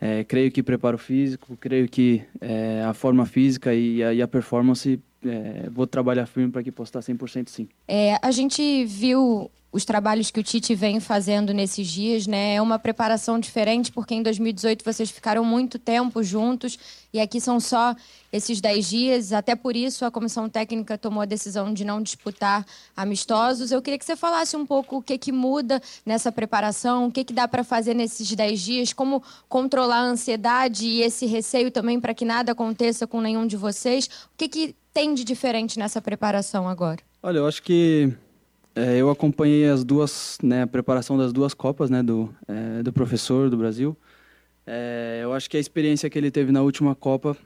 é, 0.00 0.24
creio 0.24 0.50
que 0.50 0.62
preparo 0.62 0.98
físico, 0.98 1.56
creio 1.58 1.88
que 1.88 2.22
é, 2.40 2.82
a 2.82 2.94
forma 2.94 3.26
física 3.26 3.74
e 3.74 4.02
a, 4.02 4.14
e 4.14 4.22
a 4.22 4.28
performance 4.28 5.00
é, 5.24 5.68
vou 5.70 5.86
trabalhar 5.86 6.26
firme 6.26 6.50
para 6.50 6.62
que 6.62 6.70
postar 6.70 7.00
100% 7.00 7.48
sim. 7.48 7.68
É, 7.88 8.18
a 8.20 8.30
gente 8.30 8.84
viu 8.84 9.50
os 9.74 9.84
trabalhos 9.84 10.30
que 10.30 10.38
o 10.38 10.42
Tite 10.42 10.72
vem 10.72 11.00
fazendo 11.00 11.52
nesses 11.52 11.88
dias, 11.88 12.28
né? 12.28 12.54
É 12.54 12.62
uma 12.62 12.78
preparação 12.78 13.40
diferente, 13.40 13.90
porque 13.90 14.14
em 14.14 14.22
2018 14.22 14.84
vocês 14.84 15.10
ficaram 15.10 15.44
muito 15.44 15.80
tempo 15.80 16.22
juntos 16.22 16.78
e 17.12 17.18
aqui 17.18 17.40
são 17.40 17.58
só 17.58 17.92
esses 18.32 18.60
10 18.60 18.88
dias. 18.88 19.32
Até 19.32 19.56
por 19.56 19.74
isso 19.74 20.04
a 20.04 20.12
comissão 20.12 20.48
técnica 20.48 20.96
tomou 20.96 21.22
a 21.22 21.24
decisão 21.24 21.74
de 21.74 21.84
não 21.84 22.00
disputar 22.00 22.64
amistosos. 22.96 23.72
Eu 23.72 23.82
queria 23.82 23.98
que 23.98 24.04
você 24.04 24.14
falasse 24.14 24.56
um 24.56 24.64
pouco 24.64 24.98
o 24.98 25.02
que, 25.02 25.18
que 25.18 25.32
muda 25.32 25.82
nessa 26.06 26.30
preparação, 26.30 27.08
o 27.08 27.10
que, 27.10 27.24
que 27.24 27.32
dá 27.32 27.48
para 27.48 27.64
fazer 27.64 27.94
nesses 27.94 28.30
10 28.30 28.60
dias, 28.60 28.92
como 28.92 29.20
controlar 29.48 30.02
a 30.02 30.04
ansiedade 30.04 30.86
e 30.86 31.02
esse 31.02 31.26
receio 31.26 31.72
também 31.72 31.98
para 31.98 32.14
que 32.14 32.24
nada 32.24 32.52
aconteça 32.52 33.08
com 33.08 33.20
nenhum 33.20 33.44
de 33.44 33.56
vocês. 33.56 34.06
O 34.06 34.36
que, 34.36 34.48
que 34.48 34.76
tem 34.92 35.14
de 35.14 35.24
diferente 35.24 35.80
nessa 35.80 36.00
preparação 36.00 36.68
agora? 36.68 37.00
Olha, 37.20 37.38
eu 37.38 37.48
acho 37.48 37.60
que 37.60 38.16
é, 38.74 38.96
eu 38.96 39.08
acompanhei 39.08 39.68
as 39.68 39.84
duas, 39.84 40.36
né, 40.42 40.62
a 40.62 40.66
preparação 40.66 41.16
das 41.16 41.32
duas 41.32 41.54
Copas, 41.54 41.90
né, 41.90 42.02
do, 42.02 42.34
é, 42.48 42.82
do 42.82 42.92
professor 42.92 43.48
do 43.48 43.56
Brasil. 43.56 43.96
É, 44.66 45.20
eu 45.22 45.32
acho 45.32 45.48
que 45.48 45.56
a 45.56 45.60
experiência 45.60 46.08
que 46.08 46.18
ele 46.18 46.30
teve 46.30 46.50
na 46.50 46.62
última 46.62 46.94
Copa 46.94 47.36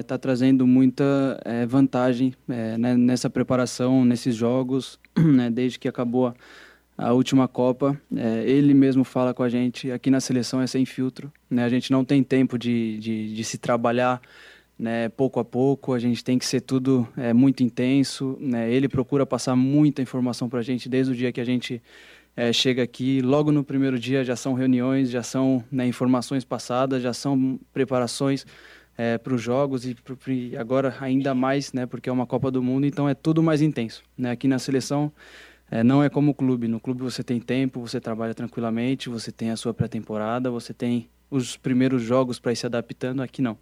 está 0.00 0.16
é, 0.16 0.18
trazendo 0.18 0.66
muita 0.66 1.40
é, 1.44 1.64
vantagem 1.64 2.34
é, 2.48 2.76
né, 2.76 2.96
nessa 2.96 3.30
preparação, 3.30 4.04
nesses 4.04 4.34
jogos, 4.34 4.98
né, 5.16 5.50
desde 5.50 5.78
que 5.78 5.88
acabou 5.88 6.26
a, 6.26 6.34
a 6.98 7.12
última 7.12 7.48
Copa. 7.48 7.98
ele 8.44 8.74
mesmo 8.74 9.04
fala 9.04 9.32
com 9.32 9.42
a 9.42 9.48
gente, 9.48 9.90
aqui 9.90 10.10
na 10.10 10.20
seleção 10.20 10.60
é 10.60 10.66
sem 10.66 10.84
filtro, 10.84 11.32
né, 11.48 11.64
a 11.64 11.68
gente 11.68 11.90
não 11.90 12.04
tem 12.04 12.22
tempo 12.22 12.58
de, 12.58 12.98
de, 12.98 13.34
de 13.34 13.44
se 13.44 13.56
trabalhar 13.56 14.20
né, 14.78 15.08
pouco 15.08 15.38
a 15.38 15.44
pouco, 15.44 15.92
a 15.92 15.98
gente 15.98 16.24
tem 16.24 16.38
que 16.38 16.46
ser 16.46 16.60
tudo 16.60 17.06
é, 17.16 17.32
muito 17.32 17.62
intenso. 17.62 18.36
Né? 18.40 18.70
Ele 18.72 18.88
procura 18.88 19.24
passar 19.24 19.54
muita 19.56 20.02
informação 20.02 20.48
para 20.48 20.58
a 20.58 20.62
gente 20.62 20.88
desde 20.88 21.12
o 21.12 21.16
dia 21.16 21.32
que 21.32 21.40
a 21.40 21.44
gente 21.44 21.82
é, 22.36 22.52
chega 22.52 22.82
aqui. 22.82 23.20
Logo 23.20 23.52
no 23.52 23.62
primeiro 23.62 23.98
dia 23.98 24.24
já 24.24 24.36
são 24.36 24.54
reuniões, 24.54 25.10
já 25.10 25.22
são 25.22 25.64
né, 25.70 25.86
informações 25.86 26.44
passadas, 26.44 27.02
já 27.02 27.12
são 27.12 27.58
preparações 27.72 28.44
é, 28.96 29.18
para 29.18 29.34
os 29.34 29.42
jogos 29.42 29.84
e, 29.84 29.96
e, 30.28 30.56
agora 30.56 30.96
ainda 31.00 31.34
mais, 31.34 31.72
né, 31.72 31.86
porque 31.86 32.08
é 32.08 32.12
uma 32.12 32.26
Copa 32.26 32.50
do 32.50 32.62
Mundo, 32.62 32.86
então 32.86 33.08
é 33.08 33.14
tudo 33.14 33.42
mais 33.42 33.62
intenso. 33.62 34.02
Né? 34.16 34.30
Aqui 34.30 34.48
na 34.48 34.58
seleção 34.58 35.12
é, 35.70 35.82
não 35.82 36.02
é 36.02 36.08
como 36.08 36.32
o 36.32 36.34
clube. 36.34 36.68
No 36.68 36.80
clube 36.80 37.02
você 37.02 37.22
tem 37.22 37.40
tempo, 37.40 37.80
você 37.80 38.00
trabalha 38.00 38.34
tranquilamente, 38.34 39.08
você 39.08 39.30
tem 39.30 39.50
a 39.50 39.56
sua 39.56 39.72
pré-temporada, 39.72 40.50
você 40.50 40.74
tem 40.74 41.08
os 41.30 41.56
primeiros 41.56 42.02
jogos 42.02 42.38
para 42.38 42.52
ir 42.52 42.56
se 42.56 42.66
adaptando. 42.66 43.22
Aqui 43.22 43.40
não. 43.40 43.56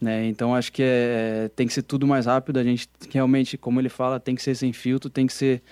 Né? 0.00 0.26
Então 0.26 0.54
acho 0.54 0.72
que 0.72 0.82
é, 0.82 1.44
é, 1.44 1.48
tem 1.48 1.66
que 1.66 1.72
ser 1.72 1.82
tudo 1.82 2.06
mais 2.06 2.26
rápido. 2.26 2.58
A 2.58 2.64
gente 2.64 2.88
realmente, 3.10 3.56
como 3.56 3.80
ele 3.80 3.88
fala, 3.88 4.20
tem 4.20 4.34
que 4.34 4.42
ser 4.42 4.54
sem 4.54 4.72
filtro, 4.72 5.08
tem 5.08 5.26
que 5.26 5.32
ser 5.32 5.62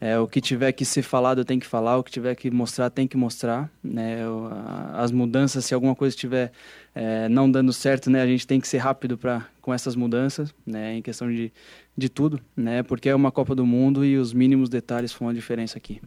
é, 0.00 0.18
o 0.18 0.26
que 0.26 0.40
tiver 0.40 0.72
que 0.72 0.84
ser 0.84 1.02
falado 1.02 1.44
tem 1.44 1.58
que 1.58 1.66
falar, 1.66 1.98
o 1.98 2.02
que 2.02 2.10
tiver 2.10 2.34
que 2.34 2.50
mostrar 2.50 2.88
tem 2.88 3.06
que 3.06 3.16
mostrar. 3.16 3.70
Né? 3.84 4.20
As 4.94 5.12
mudanças, 5.12 5.64
se 5.66 5.74
alguma 5.74 5.94
coisa 5.94 6.14
estiver 6.14 6.52
é, 6.94 7.28
não 7.28 7.50
dando 7.50 7.72
certo, 7.72 8.10
né, 8.10 8.22
a 8.22 8.26
gente 8.26 8.46
tem 8.46 8.58
que 8.60 8.66
ser 8.66 8.78
rápido 8.78 9.18
para 9.18 9.46
com 9.60 9.74
essas 9.74 9.94
mudanças, 9.94 10.54
né, 10.66 10.96
em 10.96 11.02
questão 11.02 11.30
de, 11.30 11.52
de 11.96 12.08
tudo, 12.08 12.40
né, 12.56 12.82
porque 12.82 13.10
é 13.10 13.14
uma 13.14 13.30
Copa 13.30 13.54
do 13.54 13.66
Mundo 13.66 14.04
e 14.04 14.16
os 14.16 14.32
mínimos 14.32 14.70
detalhes 14.70 15.12
foram 15.12 15.30
a 15.30 15.34
diferença 15.34 15.76
aqui. 15.76 16.00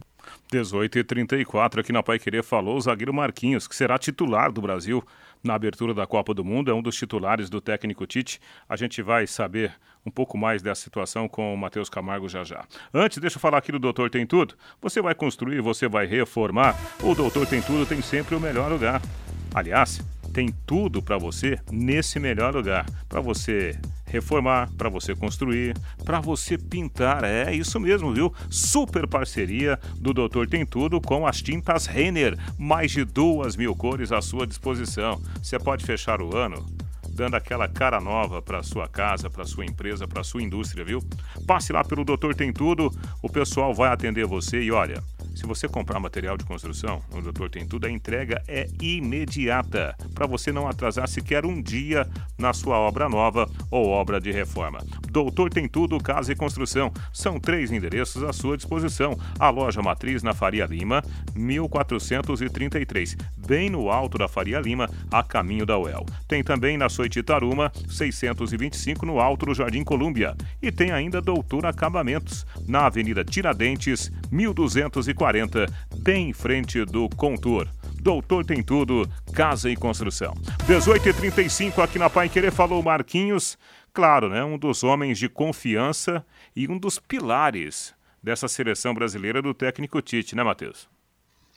18 0.50 0.98
e 0.98 1.04
34 1.04 1.80
aqui 1.80 1.92
na 1.92 2.02
Pai 2.02 2.18
Querer 2.18 2.42
falou 2.42 2.76
o 2.76 2.80
zagueiro 2.80 3.12
Marquinhos, 3.12 3.66
que 3.66 3.74
será 3.74 3.98
titular 3.98 4.52
do 4.52 4.60
Brasil 4.60 5.04
na 5.42 5.54
abertura 5.54 5.92
da 5.92 6.06
Copa 6.06 6.32
do 6.32 6.44
Mundo, 6.44 6.70
é 6.70 6.74
um 6.74 6.80
dos 6.80 6.96
titulares 6.96 7.50
do 7.50 7.60
técnico 7.60 8.06
Tite. 8.06 8.40
A 8.68 8.76
gente 8.76 9.02
vai 9.02 9.26
saber 9.26 9.74
um 10.06 10.10
pouco 10.10 10.38
mais 10.38 10.62
dessa 10.62 10.82
situação 10.82 11.28
com 11.28 11.52
o 11.52 11.56
Matheus 11.56 11.90
Camargo 11.90 12.28
já 12.28 12.42
já. 12.44 12.64
Antes, 12.92 13.18
deixa 13.18 13.36
eu 13.36 13.40
falar 13.40 13.58
aqui 13.58 13.70
do 13.70 13.78
Doutor 13.78 14.08
Tem 14.08 14.26
Tudo. 14.26 14.54
Você 14.80 15.02
vai 15.02 15.14
construir, 15.14 15.60
você 15.60 15.86
vai 15.86 16.06
reformar. 16.06 16.74
O 17.02 17.14
Doutor 17.14 17.46
Tem 17.46 17.60
Tudo 17.60 17.86
tem 17.86 18.00
sempre 18.00 18.34
o 18.34 18.40
melhor 18.40 18.70
lugar. 18.70 19.02
Aliás, 19.54 20.00
tem 20.32 20.48
tudo 20.66 21.02
para 21.02 21.16
você 21.16 21.58
nesse 21.70 22.18
melhor 22.18 22.54
lugar. 22.54 22.86
Para 23.08 23.20
você 23.20 23.78
reformar, 24.14 24.70
para 24.78 24.88
você 24.88 25.14
construir, 25.14 25.76
para 26.04 26.20
você 26.20 26.56
pintar. 26.56 27.24
É 27.24 27.52
isso 27.52 27.80
mesmo, 27.80 28.14
viu? 28.14 28.32
Super 28.48 29.08
parceria 29.08 29.78
do 29.96 30.14
Doutor 30.14 30.46
Tem 30.46 30.64
Tudo 30.64 31.00
com 31.00 31.26
as 31.26 31.42
tintas 31.42 31.86
Renner. 31.86 32.38
Mais 32.56 32.92
de 32.92 33.04
duas 33.04 33.56
mil 33.56 33.74
cores 33.74 34.12
à 34.12 34.22
sua 34.22 34.46
disposição. 34.46 35.20
Você 35.42 35.58
pode 35.58 35.84
fechar 35.84 36.22
o 36.22 36.36
ano 36.36 36.64
dando 37.08 37.36
aquela 37.36 37.68
cara 37.68 38.00
nova 38.00 38.42
para 38.42 38.62
sua 38.62 38.88
casa, 38.88 39.30
para 39.30 39.44
sua 39.44 39.64
empresa, 39.64 40.06
para 40.06 40.24
sua 40.24 40.42
indústria, 40.42 40.84
viu? 40.84 41.00
Passe 41.46 41.72
lá 41.72 41.84
pelo 41.84 42.04
Doutor 42.04 42.34
Tem 42.34 42.52
Tudo, 42.52 42.90
o 43.22 43.28
pessoal 43.28 43.72
vai 43.72 43.90
atender 43.90 44.26
você 44.26 44.60
e 44.60 44.72
olha, 44.72 45.00
se 45.34 45.46
você 45.46 45.68
comprar 45.68 45.98
material 45.98 46.36
de 46.36 46.44
construção, 46.44 47.00
o 47.12 47.20
Doutor 47.20 47.50
Tem 47.50 47.66
Tudo, 47.66 47.86
a 47.86 47.90
entrega 47.90 48.42
é 48.46 48.68
imediata, 48.80 49.96
para 50.14 50.26
você 50.26 50.52
não 50.52 50.68
atrasar 50.68 51.08
sequer 51.08 51.44
um 51.44 51.60
dia 51.60 52.08
na 52.38 52.52
sua 52.52 52.78
obra 52.78 53.08
nova 53.08 53.50
ou 53.70 53.88
obra 53.88 54.20
de 54.20 54.30
reforma. 54.30 54.78
Doutor 55.10 55.50
Tem 55.50 55.68
Tudo, 55.68 55.98
Casa 55.98 56.32
e 56.32 56.36
Construção. 56.36 56.92
São 57.12 57.40
três 57.40 57.72
endereços 57.72 58.22
à 58.22 58.32
sua 58.32 58.56
disposição. 58.56 59.18
A 59.38 59.50
loja 59.50 59.82
matriz 59.82 60.22
na 60.22 60.32
Faria 60.32 60.66
Lima, 60.66 61.02
1433, 61.34 63.16
bem 63.36 63.68
no 63.68 63.90
alto 63.90 64.16
da 64.16 64.28
Faria 64.28 64.60
Lima, 64.60 64.88
a 65.10 65.22
caminho 65.22 65.66
da 65.66 65.78
UEL. 65.78 66.06
Tem 66.28 66.44
também 66.44 66.76
na 66.76 66.88
Soititaruma, 66.88 67.72
625, 67.88 69.04
no 69.04 69.18
alto 69.18 69.46
do 69.46 69.54
Jardim 69.54 69.82
Colúmbia. 69.82 70.36
E 70.62 70.70
tem 70.70 70.92
ainda 70.92 71.20
Doutor 71.20 71.66
Acabamentos, 71.66 72.46
na 72.68 72.86
Avenida 72.86 73.24
Tiradentes, 73.24 74.12
1240 74.30 75.23
40, 75.24 75.64
bem 76.00 76.28
em 76.28 76.32
frente 76.34 76.84
do 76.84 77.08
Contour. 77.08 77.66
Doutor 77.98 78.44
tem 78.44 78.62
tudo, 78.62 79.08
casa 79.32 79.70
e 79.70 79.74
construção. 79.74 80.34
18h35 80.66 81.82
aqui 81.82 81.98
na 81.98 82.10
Pai 82.10 82.28
Querer 82.28 82.52
falou 82.52 82.82
Marquinhos, 82.82 83.56
claro, 83.90 84.28
né? 84.28 84.44
Um 84.44 84.58
dos 84.58 84.84
homens 84.84 85.18
de 85.18 85.26
confiança 85.30 86.22
e 86.54 86.68
um 86.68 86.76
dos 86.76 86.98
pilares 86.98 87.94
dessa 88.22 88.48
seleção 88.48 88.92
brasileira 88.92 89.40
do 89.40 89.54
técnico 89.54 90.02
Tite, 90.02 90.36
né, 90.36 90.42
Matheus? 90.42 90.93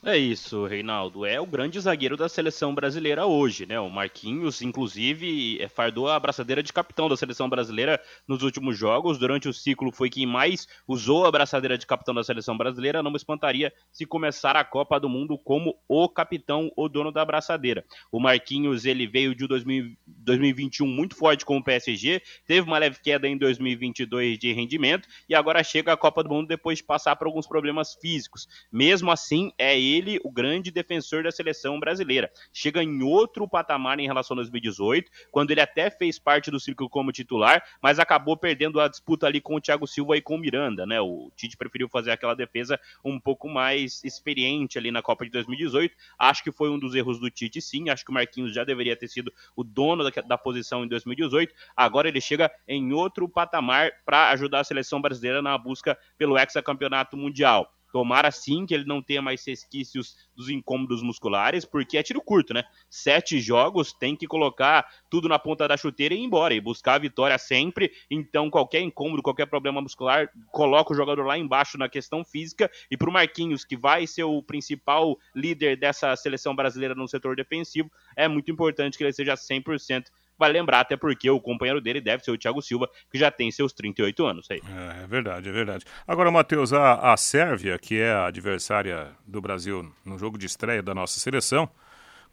É 0.04 0.16
isso, 0.16 0.64
Reinaldo. 0.64 1.26
É 1.26 1.40
o 1.40 1.46
grande 1.46 1.80
zagueiro 1.80 2.16
da 2.16 2.28
seleção 2.28 2.72
brasileira 2.72 3.26
hoje, 3.26 3.66
né? 3.66 3.80
O 3.80 3.90
Marquinhos, 3.90 4.62
inclusive, 4.62 5.60
é, 5.60 5.66
fardou 5.68 6.08
a 6.08 6.14
abraçadeira 6.14 6.62
de 6.62 6.72
capitão 6.72 7.08
da 7.08 7.16
seleção 7.16 7.48
brasileira 7.48 8.00
nos 8.26 8.44
últimos 8.44 8.78
jogos. 8.78 9.18
Durante 9.18 9.48
o 9.48 9.52
ciclo, 9.52 9.90
foi 9.90 10.08
quem 10.08 10.24
mais 10.24 10.68
usou 10.86 11.24
a 11.24 11.28
abraçadeira 11.28 11.76
de 11.76 11.84
capitão 11.84 12.14
da 12.14 12.22
seleção 12.22 12.56
brasileira. 12.56 13.02
Não 13.02 13.10
me 13.10 13.16
espantaria 13.16 13.72
se 13.90 14.06
começar 14.06 14.54
a 14.54 14.62
Copa 14.62 15.00
do 15.00 15.08
Mundo 15.08 15.36
como 15.36 15.76
o 15.88 16.08
capitão, 16.08 16.70
o 16.76 16.88
dono 16.88 17.10
da 17.10 17.22
abraçadeira. 17.22 17.84
O 18.12 18.20
Marquinhos, 18.20 18.84
ele 18.84 19.04
veio 19.04 19.34
de 19.34 19.48
2000, 19.48 19.96
2021 20.06 20.86
muito 20.86 21.16
forte 21.16 21.44
com 21.44 21.56
o 21.56 21.64
PSG, 21.64 22.22
teve 22.46 22.68
uma 22.68 22.78
leve 22.78 23.00
queda 23.02 23.26
em 23.26 23.36
2022 23.36 24.38
de 24.38 24.52
rendimento 24.52 25.08
e 25.28 25.34
agora 25.34 25.64
chega 25.64 25.92
à 25.92 25.96
Copa 25.96 26.22
do 26.22 26.30
Mundo 26.30 26.46
depois 26.46 26.78
de 26.78 26.84
passar 26.84 27.16
por 27.16 27.26
alguns 27.26 27.48
problemas 27.48 27.94
físicos. 28.00 28.46
Mesmo 28.70 29.10
assim, 29.10 29.52
é 29.58 29.78
ele 29.78 29.87
o 30.24 30.30
grande 30.30 30.70
defensor 30.70 31.22
da 31.22 31.30
seleção 31.30 31.80
brasileira. 31.80 32.30
Chega 32.52 32.82
em 32.82 33.02
outro 33.02 33.48
patamar 33.48 33.98
em 33.98 34.06
relação 34.06 34.34
a 34.34 34.40
2018, 34.40 35.10
quando 35.30 35.50
ele 35.50 35.60
até 35.60 35.90
fez 35.90 36.18
parte 36.18 36.50
do 36.50 36.60
círculo 36.60 36.90
como 36.90 37.12
titular, 37.12 37.62
mas 37.82 37.98
acabou 37.98 38.36
perdendo 38.36 38.80
a 38.80 38.88
disputa 38.88 39.26
ali 39.26 39.40
com 39.40 39.56
o 39.56 39.60
Thiago 39.60 39.86
Silva 39.86 40.16
e 40.16 40.22
com 40.22 40.34
o 40.34 40.38
Miranda, 40.38 40.84
né? 40.84 41.00
O 41.00 41.30
Tite 41.36 41.56
preferiu 41.56 41.88
fazer 41.88 42.10
aquela 42.10 42.34
defesa 42.34 42.78
um 43.04 43.18
pouco 43.18 43.48
mais 43.48 44.02
experiente 44.04 44.78
ali 44.78 44.90
na 44.90 45.02
Copa 45.02 45.24
de 45.24 45.30
2018. 45.30 45.94
Acho 46.18 46.42
que 46.42 46.52
foi 46.52 46.68
um 46.70 46.78
dos 46.78 46.94
erros 46.94 47.18
do 47.18 47.30
Tite, 47.30 47.60
sim. 47.60 47.88
Acho 47.88 48.04
que 48.04 48.10
o 48.10 48.14
Marquinhos 48.14 48.54
já 48.54 48.64
deveria 48.64 48.96
ter 48.96 49.08
sido 49.08 49.32
o 49.56 49.64
dono 49.64 50.04
da, 50.04 50.22
da 50.22 50.38
posição 50.38 50.84
em 50.84 50.88
2018. 50.88 51.54
Agora 51.76 52.08
ele 52.08 52.20
chega 52.20 52.50
em 52.66 52.92
outro 52.92 53.28
patamar 53.28 53.90
para 54.04 54.30
ajudar 54.30 54.60
a 54.60 54.64
seleção 54.64 55.00
brasileira 55.00 55.40
na 55.40 55.56
busca 55.56 55.98
pelo 56.16 56.38
hexacampeonato 56.38 57.16
mundial. 57.16 57.72
Tomara 57.92 58.30
sim 58.30 58.66
que 58.66 58.74
ele 58.74 58.84
não 58.84 59.02
tenha 59.02 59.22
mais 59.22 59.44
resquícios 59.46 60.16
dos 60.36 60.48
incômodos 60.48 61.02
musculares, 61.02 61.64
porque 61.64 61.96
é 61.96 62.02
tiro 62.02 62.20
curto, 62.20 62.52
né? 62.52 62.64
Sete 62.90 63.40
jogos, 63.40 63.92
tem 63.92 64.14
que 64.14 64.26
colocar 64.26 64.86
tudo 65.10 65.28
na 65.28 65.38
ponta 65.38 65.66
da 65.66 65.76
chuteira 65.76 66.14
e 66.14 66.18
ir 66.18 66.24
embora, 66.24 66.54
e 66.54 66.60
buscar 66.60 66.94
a 66.94 66.98
vitória 66.98 67.38
sempre. 67.38 67.90
Então, 68.10 68.50
qualquer 68.50 68.80
incômodo, 68.80 69.22
qualquer 69.22 69.46
problema 69.46 69.80
muscular, 69.80 70.28
coloca 70.50 70.92
o 70.92 70.96
jogador 70.96 71.26
lá 71.26 71.38
embaixo 71.38 71.78
na 71.78 71.88
questão 71.88 72.24
física. 72.24 72.70
E 72.90 72.96
para 72.96 73.08
o 73.08 73.12
Marquinhos, 73.12 73.64
que 73.64 73.76
vai 73.76 74.06
ser 74.06 74.24
o 74.24 74.42
principal 74.42 75.16
líder 75.34 75.78
dessa 75.78 76.14
seleção 76.16 76.54
brasileira 76.54 76.94
no 76.94 77.08
setor 77.08 77.36
defensivo, 77.36 77.90
é 78.16 78.28
muito 78.28 78.50
importante 78.50 78.98
que 78.98 79.04
ele 79.04 79.12
seja 79.12 79.34
100% 79.34 80.06
Vai 80.38 80.52
lembrar, 80.52 80.80
até 80.80 80.96
porque 80.96 81.28
o 81.28 81.40
companheiro 81.40 81.80
dele 81.80 82.00
deve 82.00 82.22
ser 82.22 82.30
o 82.30 82.38
Thiago 82.38 82.62
Silva, 82.62 82.88
que 83.10 83.18
já 83.18 83.30
tem 83.30 83.50
seus 83.50 83.72
38 83.72 84.24
anos 84.24 84.46
aí. 84.50 84.60
É, 84.68 85.04
é 85.04 85.06
verdade, 85.06 85.48
é 85.48 85.52
verdade. 85.52 85.84
Agora, 86.06 86.30
Matheus, 86.30 86.72
a, 86.72 87.12
a 87.12 87.16
Sérvia, 87.16 87.78
que 87.78 87.98
é 87.98 88.12
a 88.12 88.26
adversária 88.26 89.08
do 89.26 89.40
Brasil 89.40 89.92
no 90.04 90.18
jogo 90.18 90.38
de 90.38 90.46
estreia 90.46 90.82
da 90.82 90.94
nossa 90.94 91.18
seleção, 91.18 91.68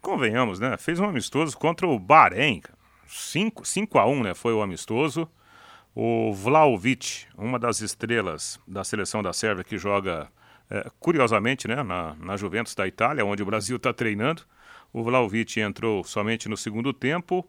convenhamos, 0.00 0.60
né? 0.60 0.76
Fez 0.76 1.00
um 1.00 1.04
amistoso 1.04 1.56
contra 1.58 1.86
o 1.86 1.98
Bahrein. 1.98 2.62
5, 3.08 3.64
5 3.64 3.98
a 3.98 4.06
1 4.06 4.22
né? 4.22 4.34
Foi 4.34 4.52
o 4.52 4.62
amistoso. 4.62 5.28
O 5.94 6.32
Vlaovic, 6.32 7.24
uma 7.36 7.58
das 7.58 7.80
estrelas 7.80 8.60
da 8.68 8.84
seleção 8.84 9.22
da 9.22 9.32
Sérvia 9.32 9.64
que 9.64 9.78
joga, 9.78 10.28
é, 10.70 10.90
curiosamente, 11.00 11.66
né, 11.66 11.82
na, 11.82 12.14
na 12.16 12.36
Juventus 12.36 12.74
da 12.74 12.86
Itália, 12.86 13.24
onde 13.24 13.42
o 13.42 13.46
Brasil 13.46 13.78
está 13.78 13.94
treinando. 13.94 14.42
O 14.92 15.02
Vlaovic 15.02 15.58
entrou 15.58 16.04
somente 16.04 16.48
no 16.48 16.56
segundo 16.56 16.92
tempo. 16.92 17.48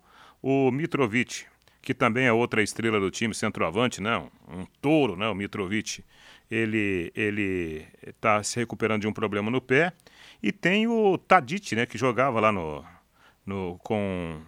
O 0.50 0.72
Mitrovic, 0.72 1.44
que 1.82 1.94
também 1.94 2.26
é 2.26 2.32
outra 2.32 2.64
estrela 2.64 3.02
do 3.02 3.12
time, 3.12 3.36
centroavante, 3.36 4.02
né? 4.02 4.18
um 4.48 4.66
touro, 4.82 5.18
né? 5.18 5.28
o 5.28 5.36
Mitrovic, 5.36 6.06
ele 6.50 7.12
ele 7.14 7.86
está 8.02 8.42
se 8.42 8.58
recuperando 8.58 9.02
de 9.02 9.10
um 9.10 9.12
problema 9.12 9.52
no 9.52 9.60
pé. 9.60 9.92
E 10.42 10.54
tem 10.54 10.88
o 10.88 11.18
Tadic, 11.18 11.76
né? 11.76 11.86
que 11.86 11.98
jogava 11.98 12.40
lá 12.40 12.50
no, 12.54 12.82
no, 13.46 13.78
com, 13.80 14.40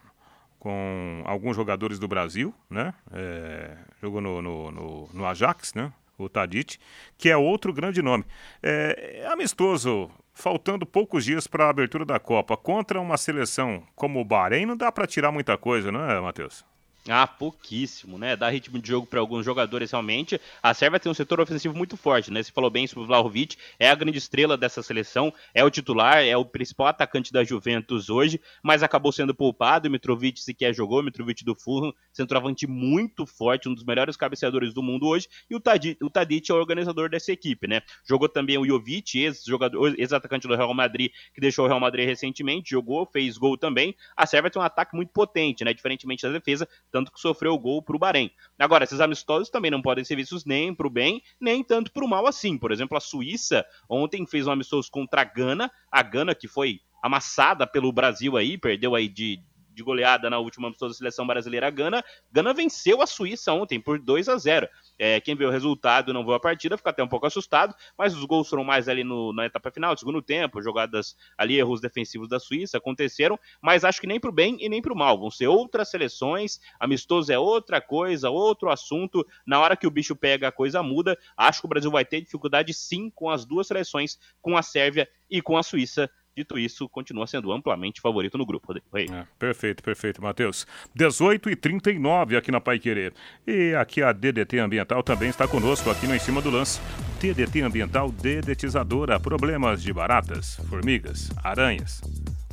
com 0.57 1.21
alguns 1.25 1.53
jogadores 1.53 1.99
do 1.99 2.07
Brasil, 2.07 2.55
né? 2.69 2.93
É, 3.11 3.77
jogou 4.01 4.21
no, 4.21 4.41
no, 4.41 4.71
no, 4.71 5.09
no 5.11 5.25
Ajax, 5.25 5.73
né? 5.73 5.91
o 6.17 6.29
Tadic, 6.29 6.77
que 7.17 7.29
é 7.29 7.35
outro 7.35 7.73
grande 7.73 8.01
nome. 8.01 8.23
É, 8.63 9.23
é 9.23 9.27
amistoso 9.27 10.09
faltando 10.39 10.85
poucos 10.85 11.25
dias 11.25 11.45
para 11.47 11.65
a 11.65 11.69
abertura 11.69 12.05
da 12.05 12.19
Copa, 12.19 12.55
contra 12.55 12.99
uma 12.99 13.17
seleção 13.17 13.83
como 13.95 14.21
o 14.21 14.25
Bahrein, 14.25 14.65
não 14.65 14.77
dá 14.77 14.91
para 14.91 15.05
tirar 15.05 15.31
muita 15.31 15.57
coisa, 15.57 15.91
não 15.91 16.09
é, 16.09 16.19
Matheus? 16.19 16.65
Ah, 17.11 17.25
pouquíssimo, 17.25 18.19
né? 18.19 18.35
Dá 18.35 18.49
ritmo 18.49 18.77
de 18.77 18.87
jogo 18.87 19.07
para 19.07 19.19
alguns 19.19 19.43
jogadores 19.43 19.89
realmente. 19.89 20.39
A 20.61 20.75
Sérvia 20.75 20.99
tem 20.99 21.11
um 21.11 21.15
setor 21.15 21.39
ofensivo 21.39 21.75
muito 21.75 21.97
forte, 21.97 22.31
né? 22.31 22.43
Você 22.43 22.51
falou 22.51 22.69
bem 22.69 22.85
sobre 22.85 23.03
o 23.03 23.07
Vlahovic, 23.07 23.57
é 23.79 23.89
a 23.89 23.95
grande 23.95 24.19
estrela 24.19 24.55
dessa 24.55 24.83
seleção, 24.83 25.33
é 25.53 25.63
o 25.63 25.71
titular, 25.71 26.23
é 26.23 26.37
o 26.37 26.45
principal 26.45 26.85
atacante 26.85 27.33
da 27.33 27.43
Juventus 27.43 28.11
hoje, 28.11 28.39
mas 28.61 28.83
acabou 28.83 29.11
sendo 29.11 29.33
poupado. 29.33 29.87
O 29.87 29.91
Mitrovic 29.91 30.39
sequer 30.39 30.71
jogou, 30.71 30.99
o 30.99 31.03
Mitrovic 31.03 31.43
do 31.43 31.55
Fulham, 31.55 31.91
centroavante 32.13 32.67
muito 32.67 33.25
forte, 33.25 33.67
um 33.67 33.73
dos 33.73 33.83
melhores 33.83 34.15
cabeceadores 34.15 34.71
do 34.71 34.83
mundo 34.83 35.07
hoje, 35.07 35.27
e 35.49 35.55
o 35.55 35.59
Tadic, 35.59 35.97
o 36.03 36.09
Tadic 36.11 36.51
é 36.51 36.53
o 36.53 36.57
organizador 36.57 37.09
dessa 37.09 37.31
equipe, 37.31 37.67
né? 37.67 37.81
Jogou 38.07 38.29
também 38.29 38.57
o 38.57 38.65
Jovic, 38.65 39.17
ex-jogador, 39.17 39.95
ex-atacante 39.97 40.47
do 40.47 40.55
Real 40.55 40.73
Madrid, 40.75 41.11
que 41.33 41.41
deixou 41.41 41.65
o 41.65 41.67
Real 41.67 41.79
Madrid 41.79 42.05
recentemente, 42.05 42.69
jogou, 42.69 43.07
fez 43.11 43.35
gol 43.37 43.57
também. 43.57 43.95
A 44.15 44.27
Sérvia 44.27 44.51
tem 44.51 44.61
um 44.61 44.65
ataque 44.65 44.95
muito 44.95 45.11
potente, 45.11 45.63
né? 45.63 45.73
Diferentemente 45.73 46.23
da 46.23 46.31
defesa, 46.31 46.67
tanto 46.91 46.98
que 47.05 47.19
sofreu 47.19 47.53
o 47.53 47.59
gol 47.59 47.81
para 47.81 47.95
o 47.95 47.99
Bahrein. 47.99 48.31
Agora, 48.57 48.83
esses 48.83 48.99
amistosos 48.99 49.49
também 49.49 49.71
não 49.71 49.81
podem 49.81 50.03
ser 50.03 50.15
vistos 50.15 50.45
nem 50.45 50.73
para 50.73 50.87
o 50.87 50.89
bem, 50.89 51.21
nem 51.39 51.63
tanto 51.63 51.91
para 51.91 52.03
o 52.03 52.07
mal 52.07 52.27
assim. 52.27 52.57
Por 52.57 52.71
exemplo, 52.71 52.97
a 52.97 53.01
Suíça 53.01 53.65
ontem 53.87 54.25
fez 54.25 54.47
um 54.47 54.51
amistoso 54.51 54.91
contra 54.91 55.21
a 55.21 55.25
Gana, 55.25 55.71
a 55.91 56.03
Gana 56.03 56.35
que 56.35 56.47
foi 56.47 56.81
amassada 57.01 57.65
pelo 57.65 57.91
Brasil 57.91 58.35
aí, 58.35 58.57
perdeu 58.57 58.93
aí 58.93 59.07
de, 59.07 59.41
de 59.79 59.83
goleada 59.83 60.29
na 60.29 60.37
última 60.37 60.67
amistosa 60.67 60.93
seleção 60.93 61.25
brasileira 61.25 61.69
Gana. 61.69 62.03
Gana 62.29 62.53
venceu 62.53 63.01
a 63.01 63.07
Suíça 63.07 63.53
ontem 63.53 63.79
por 63.79 63.97
2 63.97 64.27
a 64.27 64.37
0. 64.37 64.67
É, 64.97 65.21
quem 65.21 65.35
vê 65.35 65.45
o 65.45 65.49
resultado 65.49 66.13
não 66.13 66.23
viu 66.23 66.33
a 66.33 66.39
partida 66.39 66.77
fica 66.77 66.89
até 66.89 67.01
um 67.01 67.07
pouco 67.07 67.25
assustado, 67.25 67.73
mas 67.97 68.13
os 68.13 68.25
gols 68.25 68.49
foram 68.49 68.65
mais 68.65 68.89
ali 68.89 69.03
no, 69.03 69.31
na 69.33 69.45
etapa 69.45 69.71
final, 69.71 69.97
segundo 69.97 70.21
tempo, 70.21 70.61
jogadas 70.61 71.15
ali, 71.37 71.57
erros 71.57 71.79
defensivos 71.79 72.27
da 72.27 72.39
Suíça 72.39 72.77
aconteceram, 72.77 73.39
mas 73.61 73.85
acho 73.85 74.01
que 74.01 74.07
nem 74.07 74.19
para 74.19 74.29
o 74.29 74.33
bem 74.33 74.57
e 74.59 74.67
nem 74.67 74.81
para 74.81 74.91
o 74.91 74.97
mal. 74.97 75.17
Vão 75.17 75.31
ser 75.31 75.47
outras 75.47 75.89
seleções, 75.89 76.59
amistoso 76.77 77.31
é 77.31 77.39
outra 77.39 77.79
coisa, 77.79 78.29
outro 78.29 78.69
assunto. 78.69 79.25
Na 79.47 79.61
hora 79.61 79.77
que 79.77 79.87
o 79.87 79.91
bicho 79.91 80.15
pega, 80.15 80.49
a 80.49 80.51
coisa 80.51 80.83
muda. 80.83 81.17
Acho 81.37 81.61
que 81.61 81.65
o 81.67 81.69
Brasil 81.69 81.89
vai 81.89 82.03
ter 82.03 82.19
dificuldade 82.19 82.73
sim 82.73 83.09
com 83.09 83.29
as 83.29 83.45
duas 83.45 83.67
seleções, 83.67 84.19
com 84.41 84.57
a 84.57 84.61
Sérvia 84.61 85.07
e 85.29 85.41
com 85.41 85.57
a 85.57 85.63
Suíça. 85.63 86.09
Dito 86.39 86.57
isso, 86.57 86.87
continua 86.87 87.27
sendo 87.27 87.51
amplamente 87.51 87.99
favorito 87.99 88.37
no 88.37 88.45
grupo, 88.45 88.67
Rodrigo. 88.67 88.87
É, 89.13 89.27
perfeito, 89.37 89.83
perfeito, 89.83 90.21
Matheus. 90.21 90.65
18 90.95 91.49
e 91.49 91.55
39 91.57 92.37
aqui 92.37 92.49
na 92.49 92.61
Pai 92.61 92.79
Querer. 92.79 93.13
E 93.45 93.75
aqui 93.75 94.01
a 94.01 94.13
DDT 94.13 94.57
Ambiental 94.59 95.03
também 95.03 95.27
está 95.27 95.45
conosco 95.45 95.89
aqui 95.89 96.07
no 96.07 96.15
Em 96.15 96.19
Cima 96.19 96.41
do 96.41 96.49
Lance. 96.49 96.79
DDT 97.19 97.59
Ambiental 97.59 98.09
Dedetizadora. 98.09 99.19
Problemas 99.19 99.83
de 99.83 99.91
baratas, 99.91 100.55
formigas, 100.69 101.29
aranhas 101.43 102.01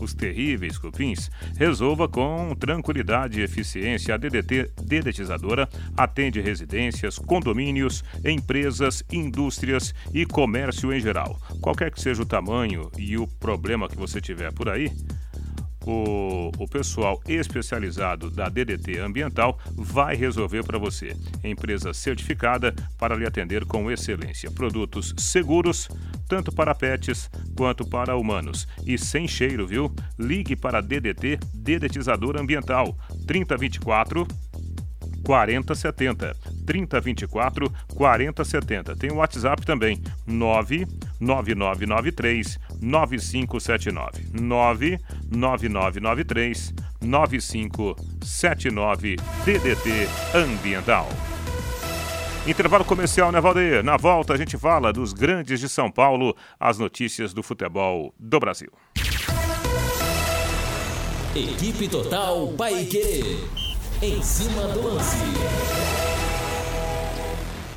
os 0.04 0.14
terríveis 0.14 0.78
cupins, 0.78 1.30
resolva 1.56 2.09
com 2.09 2.54
tranquilidade 2.54 3.40
e 3.40 3.42
eficiência. 3.42 4.14
A 4.14 4.18
DDT 4.18 4.70
Dedetizadora 4.82 5.68
atende 5.96 6.40
residências, 6.40 7.18
condomínios, 7.18 8.04
empresas, 8.24 9.02
indústrias 9.12 9.94
e 10.12 10.24
comércio 10.26 10.92
em 10.92 11.00
geral. 11.00 11.38
Qualquer 11.61 11.90
que 11.90 12.00
seja 12.00 12.22
o 12.22 12.26
tamanho 12.26 12.90
e 12.98 13.16
o 13.16 13.26
problema 13.26 13.88
que 13.88 13.96
você 13.96 14.20
tiver 14.20 14.52
por 14.52 14.68
aí, 14.68 14.90
o, 15.87 16.51
o 16.59 16.68
pessoal 16.68 17.20
especializado 17.27 18.31
da 18.31 18.49
DDT 18.49 18.99
Ambiental 18.99 19.59
vai 19.72 20.16
resolver 20.16 20.64
para 20.64 20.79
você. 20.79 21.16
Empresa 21.44 21.94
certificada 21.94 22.75
para 22.99 23.14
lhe 23.14 23.25
atender 23.25 23.64
com 23.64 23.90
excelência. 23.90 24.51
Produtos 24.51 25.14
seguros, 25.16 25.88
tanto 26.29 26.53
para 26.53 26.75
pets 26.75 27.31
quanto 27.57 27.87
para 27.87 28.16
humanos. 28.16 28.66
E 28.85 28.99
sem 28.99 29.29
cheiro, 29.29 29.66
viu? 29.66 29.94
Ligue 30.18 30.57
para 30.57 30.81
DDT 30.81 31.38
Dedetizador 31.55 32.37
Ambiental 32.37 32.96
3024 33.27 34.27
4070. 35.25 36.55
3024 36.66 37.72
4070. 37.94 38.94
Tem 38.96 39.11
o 39.11 39.16
WhatsApp 39.16 39.64
também, 39.64 40.02
99993 40.26 42.59
9579. 42.81 44.29
99993 44.33 46.74
9579 47.00 49.16
DDT 49.44 50.09
Ambiental. 50.35 51.09
Intervalo 52.46 52.85
comercial, 52.85 53.33
né, 53.33 53.40
Valdeir? 53.40 53.83
Na 53.83 53.96
volta 53.96 54.35
a 54.35 54.37
gente 54.37 54.57
fala 54.57 54.92
dos 54.92 55.12
grandes 55.12 55.59
de 55.59 55.68
São 55.68 55.90
Paulo, 55.90 56.37
as 56.61 56.79
notícias 56.79 57.35
do 57.35 57.42
futebol 57.42 58.14
do 58.18 58.38
Brasil. 58.38 58.70
Equipe 61.35 61.88
Total 61.88 62.46
Paique. 62.57 63.44
Em 64.00 64.22
cima 64.22 64.62
do 64.68 64.94
lance. 64.94 66.05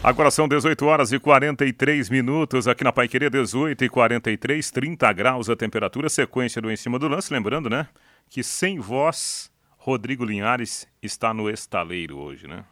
Agora 0.02 0.32
são 0.32 0.48
18 0.48 0.86
horas 0.86 1.12
e 1.12 1.20
43 1.20 2.10
minutos 2.10 2.70
aqui 2.70 2.86
na 2.86 2.92
Paiqueria, 2.92 3.30
18 3.30 3.84
e 3.84 3.90
43, 3.90 4.72
30 4.72 5.12
graus 5.12 5.50
a 5.50 5.58
temperatura, 5.58 6.08
sequência 6.08 6.62
do 6.62 6.72
Em 6.72 6.78
Cima 6.78 6.98
do 6.98 7.10
Lance. 7.10 7.34
Lembrando, 7.34 7.70
né, 7.70 7.86
que 8.30 8.42
sem 8.42 8.80
voz, 8.80 9.52
Rodrigo 9.78 10.24
Linhares 10.24 10.88
está 11.04 11.34
no 11.34 11.50
estaleiro 11.50 12.18
hoje, 12.18 12.48
né? 12.48 12.64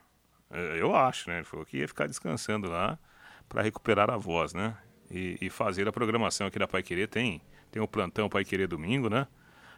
É, 0.49 0.81
eu 0.81 0.95
acho, 0.95 1.29
né? 1.29 1.37
Ele 1.37 1.45
falou 1.45 1.65
que 1.65 1.77
ia 1.77 1.87
ficar 1.87 2.07
descansando 2.07 2.69
lá 2.69 2.97
para 3.49 3.61
recuperar 3.61 4.09
a 4.09 4.15
voz, 4.15 4.53
né? 4.53 4.73
E, 5.11 5.37
e, 5.41 5.49
fazer 5.49 5.85
a 5.85 5.91
programação 5.91 6.47
aqui 6.47 6.57
da 6.57 6.67
Paiqueria. 6.67 7.09
Tem, 7.09 7.41
tem 7.69 7.81
o 7.81 7.87
plantão 7.87 8.29
Paiqueria 8.29 8.67
domingo, 8.67 9.09
né? 9.09 9.27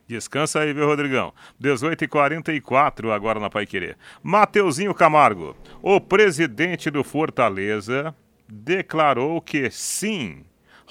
Descansa 0.09 0.61
aí, 0.61 0.73
viu, 0.73 0.87
Rodrigão? 0.87 1.31
18h44 1.61 3.11
agora 3.11 3.39
na 3.39 3.47
Pai 3.47 3.67
Querer. 3.67 3.95
Mateuzinho 4.23 4.91
Camargo, 4.91 5.55
o 5.83 6.01
presidente 6.01 6.89
do 6.89 7.03
Fortaleza, 7.03 8.15
declarou 8.47 9.39
que 9.39 9.69
sim, 9.69 10.43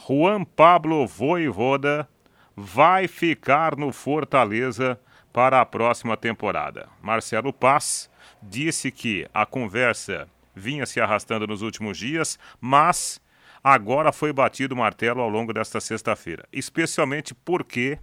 Juan 0.06 0.44
Pablo 0.44 1.04
Voivoda 1.04 2.08
vai 2.56 3.08
ficar 3.08 3.74
no 3.74 3.90
Fortaleza 3.90 5.00
para 5.32 5.60
a 5.60 5.66
próxima 5.66 6.16
temporada. 6.16 6.88
Marcelo 7.02 7.52
Paz 7.52 8.08
disse 8.40 8.88
que 8.92 9.26
a 9.34 9.44
conversa 9.44 10.28
vinha 10.54 10.86
se 10.86 11.00
arrastando 11.00 11.44
nos 11.44 11.60
últimos 11.60 11.98
dias, 11.98 12.38
mas 12.60 13.20
agora 13.64 14.12
foi 14.12 14.32
batido 14.32 14.76
o 14.76 14.78
martelo 14.78 15.20
ao 15.20 15.28
longo 15.28 15.52
desta 15.52 15.80
sexta-feira, 15.80 16.46
especialmente 16.52 17.34
porque 17.34 17.98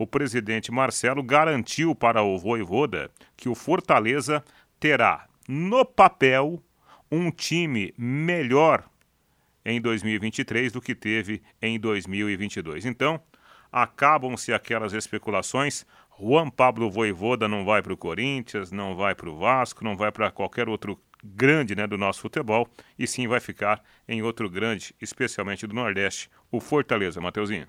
o 0.00 0.06
presidente 0.06 0.72
Marcelo 0.72 1.22
garantiu 1.22 1.94
para 1.94 2.22
o 2.22 2.38
Voivoda 2.38 3.10
que 3.36 3.50
o 3.50 3.54
Fortaleza 3.54 4.42
terá, 4.80 5.26
no 5.46 5.84
papel, 5.84 6.64
um 7.12 7.30
time 7.30 7.92
melhor 7.98 8.88
em 9.62 9.78
2023 9.78 10.72
do 10.72 10.80
que 10.80 10.94
teve 10.94 11.42
em 11.60 11.78
2022. 11.78 12.86
Então, 12.86 13.20
acabam-se 13.70 14.54
aquelas 14.54 14.94
especulações. 14.94 15.84
Juan 16.18 16.48
Pablo 16.48 16.90
Voivoda 16.90 17.46
não 17.46 17.66
vai 17.66 17.82
para 17.82 17.92
o 17.92 17.96
Corinthians, 17.96 18.72
não 18.72 18.96
vai 18.96 19.14
para 19.14 19.28
o 19.28 19.36
Vasco, 19.36 19.84
não 19.84 19.98
vai 19.98 20.10
para 20.10 20.30
qualquer 20.30 20.66
outro 20.66 20.98
grande 21.22 21.74
né, 21.76 21.86
do 21.86 21.98
nosso 21.98 22.22
futebol, 22.22 22.66
e 22.98 23.06
sim 23.06 23.28
vai 23.28 23.38
ficar 23.38 23.82
em 24.08 24.22
outro 24.22 24.48
grande, 24.48 24.94
especialmente 24.98 25.66
do 25.66 25.74
Nordeste, 25.74 26.30
o 26.50 26.58
Fortaleza, 26.58 27.20
Mateuzinho. 27.20 27.68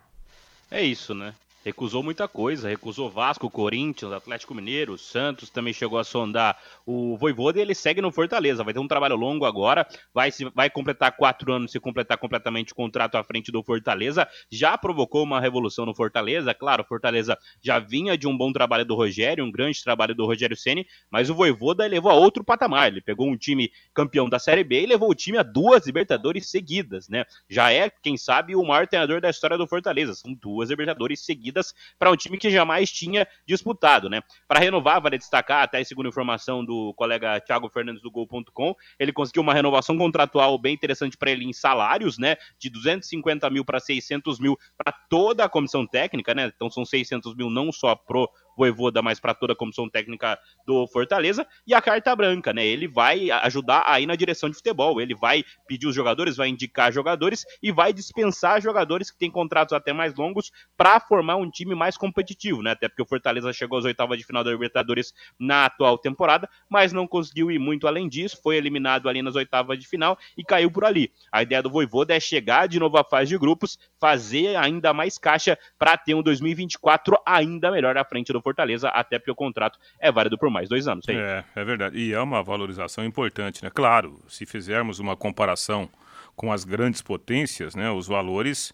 É 0.71 0.81
isso, 0.81 1.13
né? 1.13 1.35
Recusou 1.63 2.01
muita 2.01 2.27
coisa, 2.27 2.67
recusou 2.67 3.09
Vasco, 3.09 3.49
Corinthians, 3.49 4.11
Atlético 4.11 4.55
Mineiro, 4.55 4.97
Santos 4.97 5.49
também 5.49 5.73
chegou 5.73 5.99
a 5.99 6.03
sondar 6.03 6.57
o 6.85 7.15
Voivoda 7.17 7.59
e 7.59 7.61
ele 7.61 7.75
segue 7.75 8.01
no 8.01 8.11
Fortaleza, 8.11 8.63
vai 8.63 8.73
ter 8.73 8.79
um 8.79 8.87
trabalho 8.87 9.15
longo 9.15 9.45
agora, 9.45 9.87
vai, 10.13 10.31
se, 10.31 10.45
vai 10.55 10.69
completar 10.69 11.15
quatro 11.15 11.53
anos, 11.53 11.71
se 11.71 11.79
completar 11.79 12.17
completamente 12.17 12.73
o 12.73 12.75
contrato 12.75 13.15
à 13.15 13.23
frente 13.23 13.51
do 13.51 13.63
Fortaleza, 13.63 14.27
já 14.49 14.77
provocou 14.77 15.23
uma 15.23 15.39
revolução 15.39 15.85
no 15.85 15.93
Fortaleza, 15.93 16.53
claro, 16.53 16.83
o 16.83 16.85
Fortaleza 16.85 17.37
já 17.61 17.79
vinha 17.79 18.17
de 18.17 18.27
um 18.27 18.35
bom 18.35 18.51
trabalho 18.51 18.85
do 18.85 18.95
Rogério, 18.95 19.45
um 19.45 19.51
grande 19.51 19.83
trabalho 19.83 20.15
do 20.15 20.25
Rogério 20.25 20.57
Ceni, 20.57 20.87
mas 21.09 21.29
o 21.29 21.35
Voivoda 21.35 21.85
levou 21.85 22.11
a 22.11 22.15
outro 22.15 22.43
patamar, 22.43 22.87
ele 22.87 23.01
pegou 23.01 23.27
um 23.27 23.37
time 23.37 23.71
campeão 23.93 24.27
da 24.27 24.39
Série 24.39 24.63
B 24.63 24.81
e 24.81 24.87
levou 24.87 25.09
o 25.09 25.15
time 25.15 25.37
a 25.37 25.43
duas 25.43 25.85
Libertadores 25.85 26.49
seguidas, 26.49 27.07
né, 27.07 27.25
já 27.47 27.71
é, 27.71 27.89
quem 27.89 28.17
sabe, 28.17 28.55
o 28.55 28.65
maior 28.65 28.87
treinador 28.87 29.21
da 29.21 29.29
história 29.29 29.57
do 29.57 29.67
Fortaleza, 29.67 30.15
são 30.15 30.33
duas 30.33 30.69
Libertadores 30.69 31.19
seguidas 31.19 31.50
seguidas 31.51 31.73
para 31.99 32.09
um 32.09 32.15
time 32.15 32.37
que 32.37 32.49
jamais 32.49 32.91
tinha 32.91 33.27
disputado, 33.45 34.09
né? 34.09 34.21
Para 34.47 34.59
renovar, 34.59 35.01
vale 35.01 35.17
destacar, 35.17 35.63
até 35.63 35.83
segundo 35.83 36.07
informação 36.07 36.63
do 36.63 36.93
colega 36.95 37.39
Thiago 37.41 37.69
Fernandes 37.69 38.01
do 38.01 38.09
Gol.com, 38.09 38.73
ele 38.97 39.11
conseguiu 39.11 39.43
uma 39.43 39.53
renovação 39.53 39.97
contratual 39.97 40.57
bem 40.57 40.73
interessante 40.73 41.17
para 41.17 41.31
ele 41.31 41.45
em 41.45 41.53
salários, 41.53 42.17
né? 42.17 42.37
De 42.57 42.69
250 42.69 43.49
mil 43.49 43.65
para 43.65 43.79
600 43.79 44.39
mil 44.39 44.57
para 44.77 44.91
toda 45.09 45.43
a 45.43 45.49
comissão 45.49 45.85
técnica, 45.85 46.33
né? 46.33 46.51
Então 46.55 46.69
são 46.69 46.85
600 46.85 47.35
mil 47.35 47.49
não 47.49 47.71
só 47.71 47.95
pro 47.95 48.29
Voivoda, 48.61 49.01
mas 49.01 49.19
para 49.19 49.33
toda 49.33 49.53
a 49.53 49.55
comissão 49.55 49.89
técnica 49.89 50.37
do 50.67 50.85
Fortaleza, 50.85 51.47
e 51.65 51.73
a 51.73 51.81
carta 51.81 52.15
branca, 52.15 52.53
né? 52.53 52.63
Ele 52.63 52.87
vai 52.87 53.31
ajudar 53.31 53.83
aí 53.87 54.05
na 54.05 54.15
direção 54.15 54.49
de 54.49 54.55
futebol, 54.55 55.01
ele 55.01 55.15
vai 55.15 55.43
pedir 55.67 55.87
os 55.87 55.95
jogadores, 55.95 56.37
vai 56.37 56.47
indicar 56.47 56.93
jogadores 56.93 57.43
e 57.63 57.71
vai 57.71 57.91
dispensar 57.91 58.61
jogadores 58.61 59.09
que 59.09 59.17
têm 59.17 59.31
contratos 59.31 59.73
até 59.73 59.91
mais 59.91 60.13
longos 60.13 60.51
para 60.77 60.99
formar 60.99 61.37
um 61.37 61.49
time 61.49 61.73
mais 61.73 61.97
competitivo, 61.97 62.61
né? 62.61 62.71
Até 62.71 62.87
porque 62.87 63.01
o 63.01 63.05
Fortaleza 63.05 63.51
chegou 63.51 63.79
às 63.79 63.85
oitavas 63.85 64.19
de 64.19 64.23
final 64.23 64.43
da 64.43 64.51
Libertadores 64.51 65.11
na 65.39 65.65
atual 65.65 65.97
temporada, 65.97 66.47
mas 66.69 66.93
não 66.93 67.07
conseguiu 67.07 67.49
ir 67.49 67.57
muito 67.57 67.87
além 67.87 68.07
disso, 68.07 68.39
foi 68.43 68.57
eliminado 68.57 69.09
ali 69.09 69.23
nas 69.23 69.35
oitavas 69.35 69.79
de 69.79 69.87
final 69.87 70.15
e 70.37 70.43
caiu 70.43 70.69
por 70.69 70.85
ali. 70.85 71.11
A 71.31 71.41
ideia 71.41 71.63
do 71.63 71.69
Voivoda 71.71 72.15
é 72.15 72.19
chegar 72.19 72.67
de 72.67 72.79
novo 72.79 72.97
à 72.97 73.03
fase 73.03 73.29
de 73.29 73.39
grupos, 73.39 73.79
fazer 73.99 74.55
ainda 74.55 74.93
mais 74.93 75.17
caixa 75.17 75.57
para 75.79 75.97
ter 75.97 76.13
um 76.13 76.21
2024 76.21 77.17
ainda 77.25 77.71
melhor 77.71 77.97
à 77.97 78.05
frente 78.05 78.31
do 78.31 78.39
Fortaleza. 78.39 78.50
Fortaleza, 78.51 78.89
até 78.89 79.17
porque 79.17 79.31
o 79.31 79.35
contrato 79.35 79.79
é 79.99 80.11
válido 80.11 80.37
por 80.37 80.49
mais 80.49 80.69
dois 80.69 80.87
anos. 80.87 81.05
É, 81.07 81.43
é 81.55 81.63
verdade. 81.63 81.97
E 81.97 82.13
é 82.13 82.19
uma 82.19 82.43
valorização 82.43 83.03
importante, 83.03 83.63
né? 83.63 83.69
Claro, 83.73 84.21
se 84.27 84.45
fizermos 84.45 84.99
uma 84.99 85.15
comparação 85.15 85.89
com 86.35 86.51
as 86.51 86.63
grandes 86.63 87.01
potências, 87.01 87.75
né, 87.75 87.91
os 87.91 88.07
valores 88.07 88.73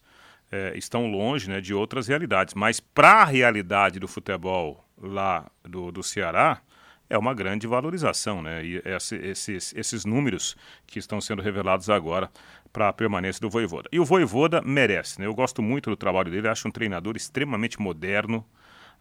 é, 0.51 0.73
estão 0.75 1.07
longe 1.07 1.49
né, 1.49 1.59
de 1.59 1.73
outras 1.73 2.07
realidades. 2.07 2.53
Mas 2.53 2.79
para 2.79 3.21
a 3.21 3.25
realidade 3.25 3.99
do 3.99 4.07
futebol 4.07 4.83
lá 5.01 5.45
do, 5.63 5.91
do 5.91 6.03
Ceará, 6.03 6.61
é 7.09 7.17
uma 7.17 7.33
grande 7.33 7.65
valorização, 7.67 8.41
né? 8.41 8.65
E 8.65 8.81
esses, 8.85 9.73
esses 9.73 10.05
números 10.05 10.55
que 10.85 10.99
estão 10.99 11.21
sendo 11.21 11.41
revelados 11.41 11.89
agora 11.89 12.29
para 12.73 12.89
a 12.89 12.93
permanência 12.93 13.39
do 13.39 13.49
Voivoda. 13.49 13.87
E 13.91 13.99
o 13.99 14.05
Voivoda 14.05 14.61
merece, 14.61 15.19
né? 15.19 15.25
Eu 15.25 15.33
gosto 15.33 15.61
muito 15.61 15.89
do 15.89 15.95
trabalho 15.95 16.29
dele, 16.29 16.47
acho 16.47 16.67
um 16.67 16.71
treinador 16.71 17.15
extremamente 17.15 17.79
moderno, 17.79 18.45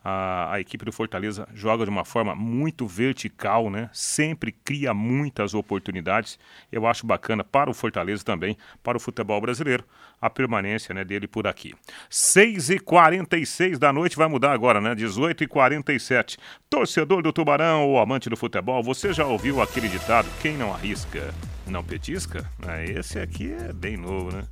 A, 0.08 0.52
a, 0.52 0.60
equipe 0.60 0.84
do 0.84 0.92
Fortaleza 0.92 1.48
joga 1.52 1.82
de 1.82 1.90
uma 1.90 2.04
forma 2.04 2.32
muito 2.32 2.86
vertical, 2.86 3.68
né? 3.68 3.90
Sempre 3.92 4.52
cria 4.52 4.94
muitas 4.94 5.52
oportunidades. 5.52 6.38
Eu 6.70 6.86
acho 6.86 7.04
bacana 7.04 7.42
para 7.42 7.68
o 7.68 7.74
Fortaleza 7.74 8.22
também, 8.22 8.56
para 8.84 8.96
o 8.96 9.00
futebol 9.00 9.40
brasileiro, 9.40 9.82
a 10.22 10.30
permanência 10.30 10.94
né, 10.94 11.04
dele 11.04 11.26
por 11.26 11.48
aqui. 11.48 11.74
6h46 12.08 13.78
da 13.78 13.92
noite 13.92 14.16
vai 14.16 14.28
mudar 14.28 14.52
agora, 14.52 14.80
né? 14.80 14.94
18h47. 14.94 16.38
Torcedor 16.70 17.20
do 17.20 17.32
Tubarão 17.32 17.88
ou 17.88 17.98
amante 17.98 18.30
do 18.30 18.36
futebol, 18.36 18.80
você 18.84 19.12
já 19.12 19.26
ouviu 19.26 19.60
aquele 19.60 19.88
ditado: 19.88 20.28
quem 20.40 20.56
não 20.56 20.72
arrisca? 20.72 21.34
Não 21.66 21.82
petisca? 21.82 22.48
Ah, 22.64 22.80
esse 22.84 23.18
aqui 23.18 23.52
é 23.52 23.72
bem 23.72 23.96
novo, 23.96 24.30
né? 24.30 24.44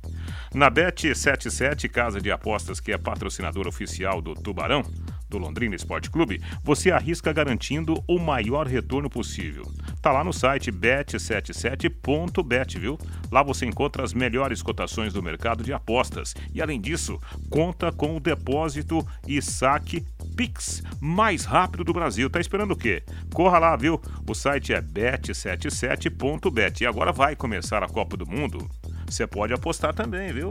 Na 0.53 0.69
Bet77, 0.69 1.89
casa 1.89 2.19
de 2.19 2.29
apostas 2.29 2.81
que 2.81 2.91
é 2.91 2.97
patrocinador 2.97 3.69
oficial 3.69 4.21
do 4.21 4.35
Tubarão, 4.35 4.83
do 5.29 5.37
Londrina 5.37 5.75
Esporte 5.75 6.09
Clube, 6.09 6.41
você 6.63 6.91
arrisca 6.91 7.33
garantindo 7.33 8.01
o 8.07 8.19
maior 8.19 8.67
retorno 8.67 9.09
possível. 9.09 9.63
Tá 10.01 10.11
lá 10.11 10.23
no 10.23 10.33
site 10.33 10.71
bet77.bet, 10.71 12.79
viu? 12.79 12.97
Lá 13.31 13.43
você 13.43 13.65
encontra 13.65 14.03
as 14.03 14.13
melhores 14.13 14.61
cotações 14.61 15.13
do 15.13 15.23
mercado 15.23 15.63
de 15.63 15.73
apostas. 15.73 16.35
E 16.53 16.61
além 16.61 16.79
disso, 16.79 17.19
conta 17.49 17.91
com 17.91 18.15
o 18.15 18.19
depósito 18.19 19.05
e 19.27 19.41
saque 19.41 20.05
Pix 20.35 20.83
mais 20.99 21.45
rápido 21.45 21.83
do 21.83 21.93
Brasil. 21.93 22.29
Tá 22.29 22.39
esperando 22.39 22.71
o 22.71 22.77
quê? 22.77 23.03
Corra 23.33 23.59
lá, 23.59 23.75
viu? 23.75 24.01
O 24.27 24.33
site 24.33 24.73
é 24.73 24.81
bet77.bet. 24.81 26.81
E 26.81 26.85
agora 26.85 27.11
vai 27.11 27.35
começar 27.35 27.83
a 27.83 27.87
Copa 27.87 28.17
do 28.17 28.25
Mundo. 28.25 28.69
Você 29.05 29.25
pode 29.25 29.53
apostar 29.53 29.93
também, 29.93 30.33
viu? 30.33 30.49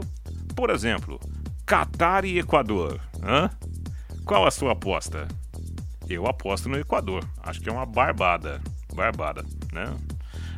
Por 0.55 0.69
exemplo, 0.69 1.19
Catar 1.65 2.25
e 2.25 2.39
Equador. 2.39 2.99
Hã? 3.23 3.49
Qual 4.25 4.43
a 4.43 4.49
sua 4.49 4.71
aposta? 4.71 5.27
Eu 6.09 6.25
aposto 6.25 6.67
no 6.67 6.79
Equador. 6.79 7.23
Acho 7.43 7.61
que 7.61 7.69
é 7.69 7.71
uma 7.71 7.85
barbada. 7.85 8.59
Barbada, 8.91 9.45
né? 9.71 9.95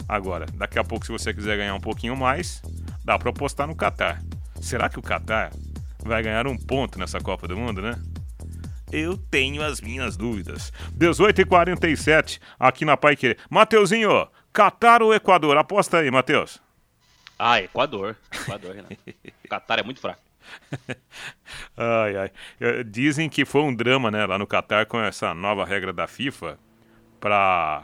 Agora, 0.08 0.46
daqui 0.54 0.80
a 0.80 0.86
pouco, 0.86 1.06
se 1.06 1.12
você 1.12 1.34
quiser 1.34 1.58
ganhar 1.58 1.76
um 1.76 1.80
pouquinho 1.80 2.16
mais, 2.16 2.62
dá 3.04 3.20
para 3.20 3.30
apostar 3.30 3.68
no 3.68 3.76
Catar. 3.76 4.24
Será 4.62 4.88
que 4.88 4.98
o 4.98 5.02
Catar 5.02 5.52
vai 6.00 6.24
ganhar 6.24 6.48
um 6.48 6.58
ponto 6.58 6.98
nessa 6.98 7.20
Copa 7.20 7.46
do 7.46 7.58
Mundo, 7.58 7.82
né? 7.82 8.02
Eu 8.90 9.18
tenho 9.18 9.62
as 9.62 9.82
minhas 9.82 10.16
dúvidas. 10.16 10.72
18 10.94 11.42
e 11.42 11.46
47 11.46 12.40
aqui 12.58 12.86
na 12.86 12.96
Pai 12.96 13.18
Querer. 13.18 13.38
Mateuzinho, 13.50 14.30
Catar 14.54 15.04
ou 15.04 15.14
Equador? 15.14 15.58
Aposta 15.58 15.98
aí, 15.98 16.10
Mateus. 16.10 16.62
Ah, 17.38 17.62
Equador. 17.62 18.16
Equador, 18.32 18.76
Renato. 18.76 18.96
Catar 19.50 19.80
é 19.80 19.84
muito 19.84 20.00
fraco. 20.00 20.27
ai, 21.78 22.18
ai. 22.18 22.32
Eh, 22.60 22.84
dizem 22.84 23.30
que 23.30 23.46
foi 23.46 23.62
um 23.62 23.76
drama, 23.76 24.12
né, 24.12 24.26
lá 24.26 24.38
no 24.38 24.48
Catar 24.48 24.86
com 24.86 25.00
essa 25.00 25.34
nova 25.34 25.66
regra 25.66 25.94
da 25.94 26.08
FIFA 26.08 26.58
para 27.20 27.84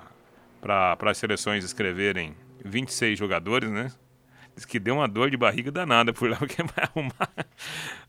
as 1.02 1.18
seleções 1.18 1.64
escreverem 1.64 2.36
26 2.64 3.18
jogadores, 3.18 3.70
né? 3.70 3.92
Diz 4.56 4.66
que 4.66 4.80
deu 4.80 4.96
uma 4.96 5.08
dor 5.08 5.32
de 5.32 5.38
barriga 5.38 5.72
danada 5.72 6.14
por 6.14 6.30
lá, 6.30 6.38
porque 6.40 6.62
vai 6.62 6.86
arrumar. 6.86 7.30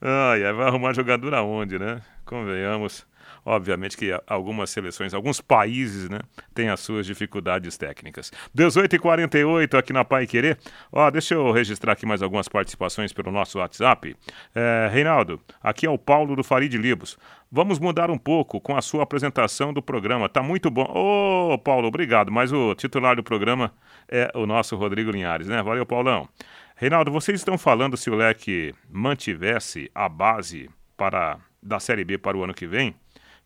Ai, 0.01 0.45
ai, 0.45 0.53
vai 0.53 0.67
arrumar 0.67 0.93
jogador 0.95 1.35
aonde, 1.35 1.79
né? 1.79 2.03
Convenhamos. 2.25 3.07
Obviamente 3.45 3.97
que 3.97 4.11
algumas 4.27 4.71
seleções, 4.71 5.13
alguns 5.13 5.41
países, 5.41 6.09
né, 6.09 6.21
têm 6.55 6.71
as 6.71 6.81
suas 6.81 7.05
dificuldades 7.05 7.77
técnicas. 7.77 8.33
18 8.55 8.97
e 8.97 8.99
48 8.99 9.77
aqui 9.77 9.93
na 9.93 10.05
Pai 10.05 10.27
Querer. 10.27 10.59
Ó, 10.91 11.11
deixa 11.11 11.35
eu 11.35 11.53
registrar 11.53 11.93
aqui 11.93 12.07
mais 12.07 12.23
algumas 12.23 12.49
participações 12.49 13.13
pelo 13.13 13.31
nosso 13.31 13.59
WhatsApp. 13.59 14.17
É, 14.55 14.89
Reinaldo, 14.91 15.41
aqui 15.63 15.87
é 15.87 15.91
o 15.91 15.99
Paulo 15.99 16.35
do 16.35 16.43
Farid 16.43 16.75
Libos. 16.77 17.19
Vamos 17.53 17.79
mudar 17.79 18.11
um 18.11 18.19
pouco 18.19 18.61
com 18.61 18.77
a 18.77 18.83
sua 18.83 19.03
apresentação 19.03 19.73
do 19.73 19.83
programa. 19.83 20.29
Tá 20.29 20.43
muito 20.43 20.71
bom. 20.71 20.91
Ô, 20.93 21.59
Paulo, 21.59 21.87
obrigado. 21.87 22.33
Mas 22.33 22.53
o 22.53 22.75
titular 22.75 23.15
do 23.15 23.23
programa 23.23 23.73
é 24.09 24.31
o 24.35 24.47
nosso 24.47 24.75
Rodrigo 24.75 25.11
Linhares, 25.11 25.47
né? 25.47 25.63
Valeu, 25.63 25.87
Paulão. 25.87 26.29
Reinaldo, 26.77 27.13
vocês 27.13 27.39
estão 27.39 27.57
falando 27.57 27.97
se 27.97 28.11
o 28.11 28.17
leque 28.17 28.75
mantivesse 28.91 29.89
a 29.95 30.09
base 30.09 30.69
para 30.97 31.39
da 31.63 31.79
Série 31.79 32.05
B 32.05 32.19
para 32.19 32.37
o 32.37 32.43
ano 32.43 32.53
que 32.53 32.67
vem? 32.67 32.95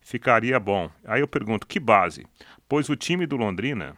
Ficaria 0.09 0.59
bom. 0.59 0.89
Aí 1.05 1.21
eu 1.21 1.27
pergunto, 1.27 1.67
que 1.67 1.79
base? 1.79 2.25
Pois 2.67 2.89
o 2.89 2.95
time 2.95 3.27
do 3.27 3.37
Londrina 3.37 3.95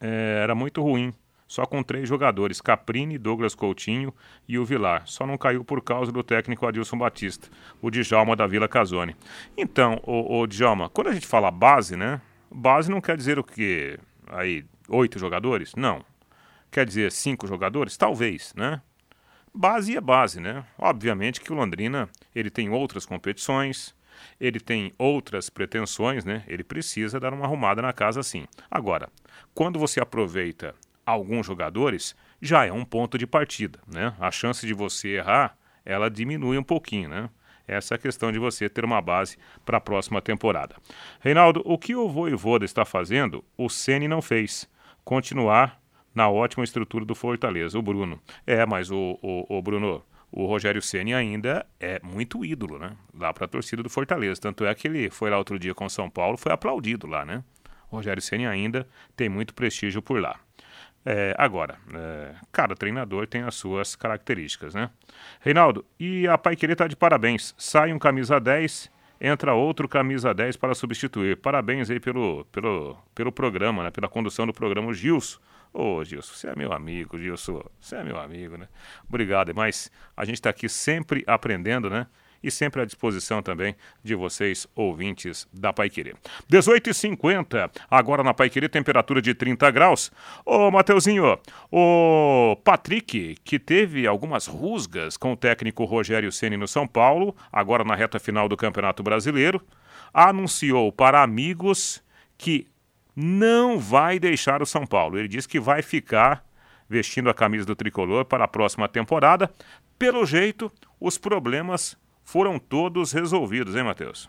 é, 0.00 0.40
era 0.42 0.52
muito 0.52 0.82
ruim, 0.82 1.14
só 1.46 1.64
com 1.64 1.80
três 1.80 2.08
jogadores, 2.08 2.60
Caprini, 2.60 3.16
Douglas 3.16 3.54
Coutinho 3.54 4.12
e 4.48 4.58
o 4.58 4.64
Vilar. 4.64 5.06
Só 5.06 5.24
não 5.24 5.38
caiu 5.38 5.64
por 5.64 5.80
causa 5.80 6.10
do 6.10 6.24
técnico 6.24 6.66
Adilson 6.66 6.98
Batista, 6.98 7.48
o 7.80 7.88
Djalma 7.88 8.34
da 8.34 8.48
Vila 8.48 8.66
Casone. 8.66 9.14
Então, 9.56 10.00
o, 10.02 10.40
o 10.40 10.46
Djalma, 10.48 10.88
quando 10.88 11.06
a 11.06 11.12
gente 11.12 11.26
fala 11.26 11.52
base, 11.52 11.96
né? 11.96 12.20
Base 12.50 12.90
não 12.90 13.00
quer 13.00 13.16
dizer 13.16 13.38
o 13.38 13.44
quê? 13.44 13.96
Aí, 14.26 14.64
oito 14.88 15.20
jogadores? 15.20 15.72
Não. 15.76 16.04
Quer 16.68 16.84
dizer 16.84 17.12
cinco 17.12 17.46
jogadores? 17.46 17.96
Talvez, 17.96 18.52
né? 18.56 18.82
Base 19.54 19.96
é 19.96 20.00
base, 20.00 20.40
né? 20.40 20.64
Obviamente 20.76 21.40
que 21.40 21.52
o 21.52 21.56
Londrina 21.56 22.08
ele 22.34 22.50
tem 22.50 22.70
outras 22.70 23.06
competições, 23.06 23.94
ele 24.40 24.60
tem 24.60 24.92
outras 24.98 25.50
pretensões, 25.50 26.24
né? 26.24 26.44
Ele 26.46 26.64
precisa 26.64 27.20
dar 27.20 27.32
uma 27.32 27.44
arrumada 27.44 27.82
na 27.82 27.92
casa 27.92 28.22
sim. 28.22 28.46
Agora, 28.70 29.08
quando 29.54 29.78
você 29.78 30.00
aproveita 30.00 30.74
alguns 31.04 31.46
jogadores, 31.46 32.14
já 32.40 32.64
é 32.64 32.72
um 32.72 32.84
ponto 32.84 33.18
de 33.18 33.26
partida, 33.26 33.78
né? 33.86 34.14
A 34.18 34.30
chance 34.30 34.66
de 34.66 34.74
você 34.74 35.16
errar, 35.16 35.56
ela 35.84 36.10
diminui 36.10 36.58
um 36.58 36.62
pouquinho, 36.62 37.08
né? 37.08 37.30
Essa 37.66 37.94
é 37.94 37.96
a 37.96 37.98
questão 37.98 38.32
de 38.32 38.38
você 38.38 38.68
ter 38.68 38.84
uma 38.84 39.00
base 39.00 39.38
para 39.64 39.78
a 39.78 39.80
próxima 39.80 40.20
temporada. 40.20 40.74
Reinaldo, 41.20 41.62
o 41.64 41.78
que 41.78 41.94
o 41.94 42.08
Voivoda 42.08 42.64
está 42.64 42.84
fazendo, 42.84 43.44
o 43.56 43.68
Ceni 43.68 44.08
não 44.08 44.20
fez. 44.20 44.68
Continuar 45.04 45.80
na 46.12 46.28
ótima 46.28 46.64
estrutura 46.64 47.04
do 47.04 47.14
Fortaleza, 47.14 47.78
o 47.78 47.82
Bruno. 47.82 48.20
É, 48.44 48.66
mas 48.66 48.90
o, 48.90 49.16
o, 49.22 49.58
o 49.58 49.62
Bruno, 49.62 50.02
o 50.32 50.46
Rogério 50.46 50.80
Ceni 50.80 51.12
ainda 51.12 51.66
é 51.78 52.00
muito 52.02 52.44
ídolo, 52.44 52.78
né? 52.78 52.96
Lá 53.18 53.32
para 53.32 53.46
a 53.46 53.48
torcida 53.48 53.82
do 53.82 53.90
Fortaleza. 53.90 54.40
Tanto 54.40 54.64
é 54.64 54.74
que 54.74 54.86
ele 54.86 55.10
foi 55.10 55.30
lá 55.30 55.38
outro 55.38 55.58
dia 55.58 55.74
com 55.74 55.88
São 55.88 56.08
Paulo, 56.08 56.36
foi 56.36 56.52
aplaudido 56.52 57.06
lá, 57.06 57.24
né? 57.24 57.42
O 57.90 57.96
Rogério 57.96 58.22
Ceni 58.22 58.46
ainda 58.46 58.86
tem 59.16 59.28
muito 59.28 59.52
prestígio 59.52 60.00
por 60.00 60.20
lá. 60.20 60.38
É, 61.04 61.34
agora, 61.38 61.78
é, 61.94 62.34
cada 62.52 62.74
treinador 62.76 63.26
tem 63.26 63.42
as 63.42 63.54
suas 63.54 63.96
características, 63.96 64.74
né? 64.74 64.90
Reinaldo, 65.40 65.84
e 65.98 66.28
a 66.28 66.38
Pai 66.38 66.54
Querer 66.54 66.76
tá 66.76 66.86
de 66.86 66.94
parabéns. 66.94 67.54
Sai 67.58 67.92
um 67.92 67.98
camisa 67.98 68.38
10, 68.38 68.90
entra 69.20 69.54
outro 69.54 69.88
camisa 69.88 70.32
10 70.32 70.56
para 70.56 70.74
substituir. 70.74 71.38
Parabéns 71.38 71.90
aí 71.90 71.98
pelo, 71.98 72.44
pelo, 72.52 72.96
pelo 73.14 73.32
programa, 73.32 73.84
né? 73.84 73.90
Pela 73.90 74.08
condução 74.08 74.46
do 74.46 74.52
programa, 74.52 74.88
o 74.88 74.94
Gilson 74.94 75.40
Ô, 75.72 76.02
Gilson, 76.04 76.34
você 76.34 76.48
é 76.48 76.56
meu 76.56 76.72
amigo, 76.72 77.18
Gilson. 77.18 77.62
Você 77.80 77.96
é 77.96 78.04
meu 78.04 78.18
amigo, 78.18 78.56
né? 78.56 78.68
Obrigado. 79.08 79.54
Mas 79.54 79.90
a 80.16 80.24
gente 80.24 80.36
está 80.36 80.50
aqui 80.50 80.68
sempre 80.68 81.22
aprendendo, 81.26 81.88
né? 81.88 82.06
E 82.42 82.50
sempre 82.50 82.80
à 82.80 82.86
disposição 82.86 83.42
também 83.42 83.76
de 84.02 84.14
vocês, 84.14 84.66
ouvintes 84.74 85.46
da 85.52 85.74
Paiquerê. 85.74 86.14
18h50, 86.50 87.70
agora 87.90 88.24
na 88.24 88.32
Paiquerê, 88.32 88.66
temperatura 88.66 89.20
de 89.20 89.34
30 89.34 89.70
graus. 89.70 90.10
Ô, 90.44 90.70
Mateuzinho, 90.70 91.38
o 91.70 92.56
Patrick, 92.64 93.36
que 93.44 93.58
teve 93.58 94.06
algumas 94.06 94.46
rusgas 94.46 95.18
com 95.18 95.34
o 95.34 95.36
técnico 95.36 95.84
Rogério 95.84 96.32
Ceni 96.32 96.56
no 96.56 96.66
São 96.66 96.86
Paulo, 96.86 97.36
agora 97.52 97.84
na 97.84 97.94
reta 97.94 98.18
final 98.18 98.48
do 98.48 98.56
Campeonato 98.56 99.02
Brasileiro, 99.02 99.62
anunciou 100.12 100.90
para 100.90 101.22
amigos 101.22 102.02
que 102.38 102.66
não 103.20 103.78
vai 103.78 104.18
deixar 104.18 104.62
o 104.62 104.66
São 104.66 104.86
Paulo. 104.86 105.18
Ele 105.18 105.28
diz 105.28 105.46
que 105.46 105.60
vai 105.60 105.82
ficar 105.82 106.44
vestindo 106.88 107.28
a 107.28 107.34
camisa 107.34 107.66
do 107.66 107.76
tricolor 107.76 108.24
para 108.24 108.44
a 108.44 108.48
próxima 108.48 108.88
temporada. 108.88 109.50
Pelo 109.98 110.24
jeito, 110.24 110.72
os 110.98 111.18
problemas 111.18 111.96
foram 112.24 112.58
todos 112.58 113.12
resolvidos, 113.12 113.76
hein, 113.76 113.84
Matheus? 113.84 114.28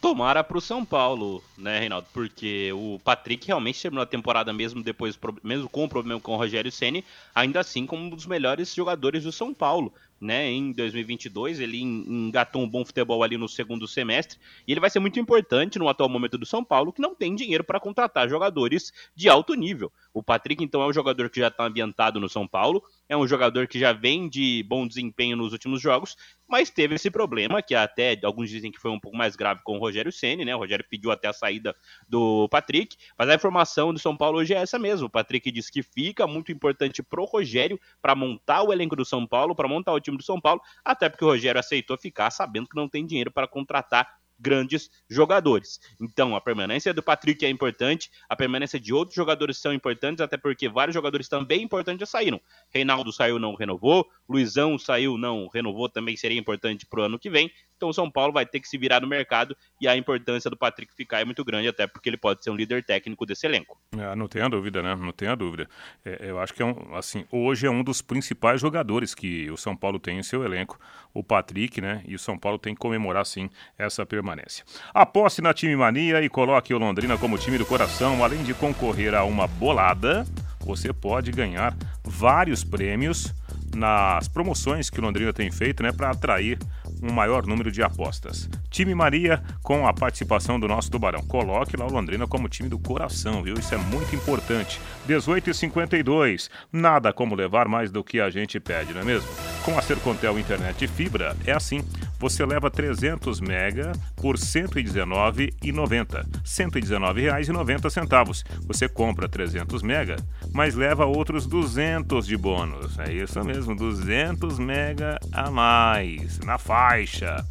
Tomara 0.00 0.42
para 0.42 0.56
o 0.56 0.60
São 0.62 0.82
Paulo, 0.82 1.44
né, 1.58 1.80
Reinaldo? 1.80 2.06
Porque 2.14 2.72
o 2.72 2.98
Patrick 3.04 3.46
realmente 3.46 3.82
terminou 3.82 4.02
a 4.02 4.06
temporada 4.06 4.50
mesmo 4.50 4.82
depois, 4.82 5.18
mesmo 5.42 5.68
com 5.68 5.84
o 5.84 5.88
problema 5.88 6.18
com 6.20 6.32
o 6.32 6.36
Rogério 6.36 6.72
Ceni, 6.72 7.04
ainda 7.34 7.60
assim 7.60 7.84
como 7.84 8.04
um 8.04 8.08
dos 8.08 8.24
melhores 8.24 8.74
jogadores 8.74 9.24
do 9.24 9.32
São 9.32 9.52
Paulo 9.52 9.92
né, 10.20 10.50
em 10.50 10.72
2022. 10.72 11.60
Ele 11.60 11.80
engatou 11.80 12.62
um 12.62 12.68
bom 12.68 12.84
futebol 12.84 13.22
ali 13.22 13.36
no 13.38 13.48
segundo 13.48 13.88
semestre 13.88 14.38
e 14.66 14.72
ele 14.72 14.80
vai 14.80 14.90
ser 14.90 15.00
muito 15.00 15.18
importante 15.18 15.78
no 15.78 15.88
atual 15.88 16.08
momento 16.08 16.36
do 16.36 16.44
São 16.44 16.62
Paulo, 16.62 16.92
que 16.92 17.00
não 17.00 17.14
tem 17.14 17.34
dinheiro 17.34 17.64
para 17.64 17.80
contratar 17.80 18.28
jogadores 18.28 18.92
de 19.14 19.28
alto 19.28 19.54
nível. 19.54 19.90
O 20.12 20.22
Patrick, 20.22 20.62
então, 20.62 20.82
é 20.82 20.86
um 20.86 20.92
jogador 20.92 21.30
que 21.30 21.40
já 21.40 21.48
está 21.48 21.64
ambientado 21.64 22.20
no 22.20 22.28
São 22.28 22.46
Paulo, 22.46 22.82
é 23.10 23.16
um 23.16 23.26
jogador 23.26 23.66
que 23.66 23.76
já 23.76 23.92
vem 23.92 24.28
de 24.28 24.64
bom 24.68 24.86
desempenho 24.86 25.36
nos 25.36 25.52
últimos 25.52 25.82
jogos, 25.82 26.16
mas 26.48 26.70
teve 26.70 26.94
esse 26.94 27.10
problema, 27.10 27.60
que 27.60 27.74
até 27.74 28.16
alguns 28.22 28.48
dizem 28.48 28.70
que 28.70 28.78
foi 28.78 28.92
um 28.92 29.00
pouco 29.00 29.16
mais 29.16 29.34
grave 29.34 29.62
com 29.64 29.76
o 29.76 29.80
Rogério 29.80 30.12
Ceni, 30.12 30.44
né? 30.44 30.54
O 30.54 30.58
Rogério 30.58 30.84
pediu 30.88 31.10
até 31.10 31.26
a 31.26 31.32
saída 31.32 31.74
do 32.08 32.48
Patrick, 32.48 32.96
mas 33.18 33.28
a 33.28 33.34
informação 33.34 33.92
do 33.92 33.98
São 33.98 34.16
Paulo 34.16 34.38
hoje 34.38 34.54
é 34.54 34.58
essa 34.58 34.78
mesmo. 34.78 35.08
O 35.08 35.10
Patrick 35.10 35.50
disse 35.50 35.72
que 35.72 35.82
fica 35.82 36.24
muito 36.24 36.52
importante 36.52 37.02
pro 37.02 37.24
Rogério 37.24 37.80
para 38.00 38.14
montar 38.14 38.62
o 38.62 38.72
elenco 38.72 38.94
do 38.94 39.04
São 39.04 39.26
Paulo, 39.26 39.56
para 39.56 39.66
montar 39.66 39.92
o 39.92 40.00
time 40.00 40.16
do 40.16 40.22
São 40.22 40.40
Paulo, 40.40 40.60
até 40.84 41.08
porque 41.08 41.24
o 41.24 41.28
Rogério 41.28 41.58
aceitou 41.58 41.98
ficar 41.98 42.30
sabendo 42.30 42.68
que 42.68 42.76
não 42.76 42.88
tem 42.88 43.04
dinheiro 43.04 43.32
para 43.32 43.48
contratar 43.48 44.19
grandes 44.40 44.90
jogadores. 45.08 45.78
Então, 46.00 46.34
a 46.34 46.40
permanência 46.40 46.94
do 46.94 47.02
Patrick 47.02 47.44
é 47.44 47.50
importante, 47.50 48.10
a 48.28 48.34
permanência 48.34 48.80
de 48.80 48.92
outros 48.92 49.14
jogadores 49.14 49.58
são 49.58 49.72
importantes, 49.72 50.20
até 50.20 50.36
porque 50.36 50.68
vários 50.68 50.94
jogadores 50.94 51.28
também 51.28 51.62
importantes 51.62 52.00
já 52.00 52.06
saíram. 52.06 52.40
Reinaldo 52.70 53.12
saiu, 53.12 53.38
não 53.38 53.54
renovou, 53.54 54.06
Luizão 54.28 54.78
saiu, 54.78 55.18
não 55.18 55.48
renovou, 55.48 55.88
também 55.88 56.16
seria 56.16 56.38
importante 56.38 56.86
para 56.86 57.00
o 57.00 57.04
ano 57.04 57.18
que 57.18 57.28
vem. 57.28 57.50
Então 57.80 57.88
o 57.88 57.94
São 57.94 58.10
Paulo 58.10 58.30
vai 58.30 58.44
ter 58.44 58.60
que 58.60 58.68
se 58.68 58.76
virar 58.76 59.00
no 59.00 59.06
mercado 59.06 59.56
e 59.80 59.88
a 59.88 59.96
importância 59.96 60.50
do 60.50 60.56
Patrick 60.56 60.94
ficar 60.94 61.22
é 61.22 61.24
muito 61.24 61.42
grande, 61.42 61.66
até 61.66 61.86
porque 61.86 62.10
ele 62.10 62.18
pode 62.18 62.44
ser 62.44 62.50
um 62.50 62.54
líder 62.54 62.84
técnico 62.84 63.24
desse 63.24 63.46
elenco. 63.46 63.80
É, 63.96 64.14
não 64.14 64.28
tenha 64.28 64.50
dúvida, 64.50 64.82
né? 64.82 64.94
Não 64.94 65.12
tenha 65.12 65.34
dúvida. 65.34 65.66
É, 66.04 66.28
eu 66.28 66.38
acho 66.38 66.52
que 66.52 66.60
é 66.60 66.66
um, 66.66 66.94
assim, 66.94 67.24
hoje 67.32 67.66
é 67.66 67.70
um 67.70 67.82
dos 67.82 68.02
principais 68.02 68.60
jogadores 68.60 69.14
que 69.14 69.50
o 69.50 69.56
São 69.56 69.74
Paulo 69.74 69.98
tem 69.98 70.18
em 70.18 70.22
seu 70.22 70.44
elenco, 70.44 70.78
o 71.14 71.24
Patrick, 71.24 71.80
né? 71.80 72.04
E 72.06 72.14
o 72.14 72.18
São 72.18 72.38
Paulo 72.38 72.58
tem 72.58 72.74
que 72.74 72.80
comemorar 72.80 73.24
sim 73.24 73.48
essa 73.78 74.04
permanência. 74.04 74.62
Aposte 74.92 75.40
na 75.40 75.54
time 75.54 75.74
mania 75.74 76.20
e 76.20 76.28
coloque 76.28 76.74
o 76.74 76.78
Londrina 76.78 77.16
como 77.16 77.38
time 77.38 77.56
do 77.56 77.64
coração, 77.64 78.22
além 78.22 78.42
de 78.42 78.52
concorrer 78.52 79.14
a 79.14 79.24
uma 79.24 79.46
bolada, 79.46 80.26
você 80.60 80.92
pode 80.92 81.32
ganhar 81.32 81.74
vários 82.04 82.62
prêmios 82.62 83.32
nas 83.74 84.28
promoções 84.28 84.90
que 84.90 84.98
o 84.98 85.02
Londrina 85.02 85.32
tem 85.32 85.50
feito, 85.50 85.82
né, 85.82 85.92
para 85.92 86.10
atrair 86.10 86.58
um 87.02 87.12
maior 87.12 87.46
número 87.46 87.70
de 87.70 87.82
apostas. 87.82 88.48
Time 88.70 88.94
Maria 88.94 89.42
com 89.62 89.86
a 89.86 89.92
participação 89.92 90.58
do 90.58 90.68
nosso 90.68 90.90
Tubarão. 90.90 91.22
Coloque 91.22 91.76
lá 91.76 91.86
o 91.86 91.92
Londrina 91.92 92.26
como 92.26 92.48
time 92.48 92.68
do 92.68 92.78
coração, 92.78 93.42
viu? 93.42 93.54
Isso 93.54 93.74
é 93.74 93.78
muito 93.78 94.14
importante. 94.14 94.80
18 95.06 95.50
e 95.50 95.54
52. 95.54 96.50
Nada 96.72 97.12
como 97.12 97.34
levar 97.34 97.68
mais 97.68 97.90
do 97.90 98.04
que 98.04 98.20
a 98.20 98.30
gente 98.30 98.60
pede, 98.60 98.92
não 98.92 99.00
é 99.00 99.04
mesmo? 99.04 99.28
Com 99.64 99.78
a 99.78 99.82
Sercontel 99.82 100.38
Internet 100.38 100.86
Fibra 100.86 101.36
é 101.46 101.52
assim. 101.52 101.84
Você 102.20 102.44
leva 102.44 102.70
300 102.70 103.40
mega 103.40 103.92
por 104.14 104.36
R$ 104.36 104.42
119,90. 104.42 106.16
R$ 106.16 106.26
119,90. 106.44 108.44
Você 108.66 108.88
compra 108.90 109.26
300 109.26 109.82
mega, 109.82 110.16
mas 110.52 110.74
leva 110.74 111.06
outros 111.06 111.46
200 111.46 112.26
de 112.26 112.36
bônus. 112.36 112.98
É 112.98 113.10
isso 113.10 113.42
mesmo, 113.42 113.74
200 113.74 114.58
mega 114.58 115.18
a 115.32 115.50
mais 115.50 116.38
na 116.40 116.58
faixa. 116.58 117.42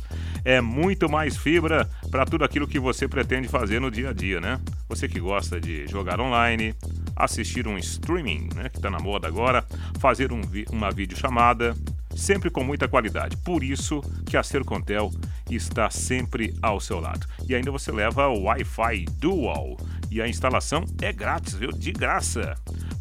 É 0.45 0.61
muito 0.61 1.09
mais 1.09 1.36
fibra 1.36 1.89
para 2.11 2.26
tudo 2.26 2.45
aquilo 2.45 2.67
que 2.67 2.80
você 2.80 3.07
pretende 3.07 3.47
fazer 3.47 3.82
no 3.82 3.89
dia 3.89 4.11
a 4.11 4.13
dia, 4.13 4.39
né? 4.39 4.61
Você 4.88 5.07
que 5.07 5.20
gosta 5.20 5.59
de 5.59 5.88
jogar 5.88 6.22
online, 6.22 6.76
assistir 7.15 7.67
um 7.67 7.78
streaming, 7.78 8.49
né, 8.55 8.70
que 8.70 8.78
está 8.78 8.89
na 8.89 8.99
moda 8.99 9.28
agora, 9.28 9.65
fazer 9.99 10.32
um 10.32 10.41
vi 10.41 10.65
uma 10.72 10.91
videochamada, 10.91 11.76
sempre 12.16 12.49
com 12.49 12.64
muita 12.64 12.88
qualidade. 12.88 13.38
Por 13.38 13.64
isso 13.64 14.01
que 14.26 14.38
a 14.38 14.43
Sercontel 14.43 15.12
está 15.49 15.89
sempre 15.89 16.53
ao 16.62 16.80
seu 16.80 16.99
lado. 16.99 17.26
E 17.47 17.55
ainda 17.55 17.72
você 17.72 17.91
leva 17.91 18.28
o 18.28 18.43
Wi-Fi 18.43 19.05
Dual 19.18 19.78
e 20.12 20.22
a 20.22 20.28
instalação 20.28 20.86
é 21.01 21.14
grátis, 21.14 21.53
viu? 21.53 21.72
De 21.72 21.91
graça. 21.91 22.55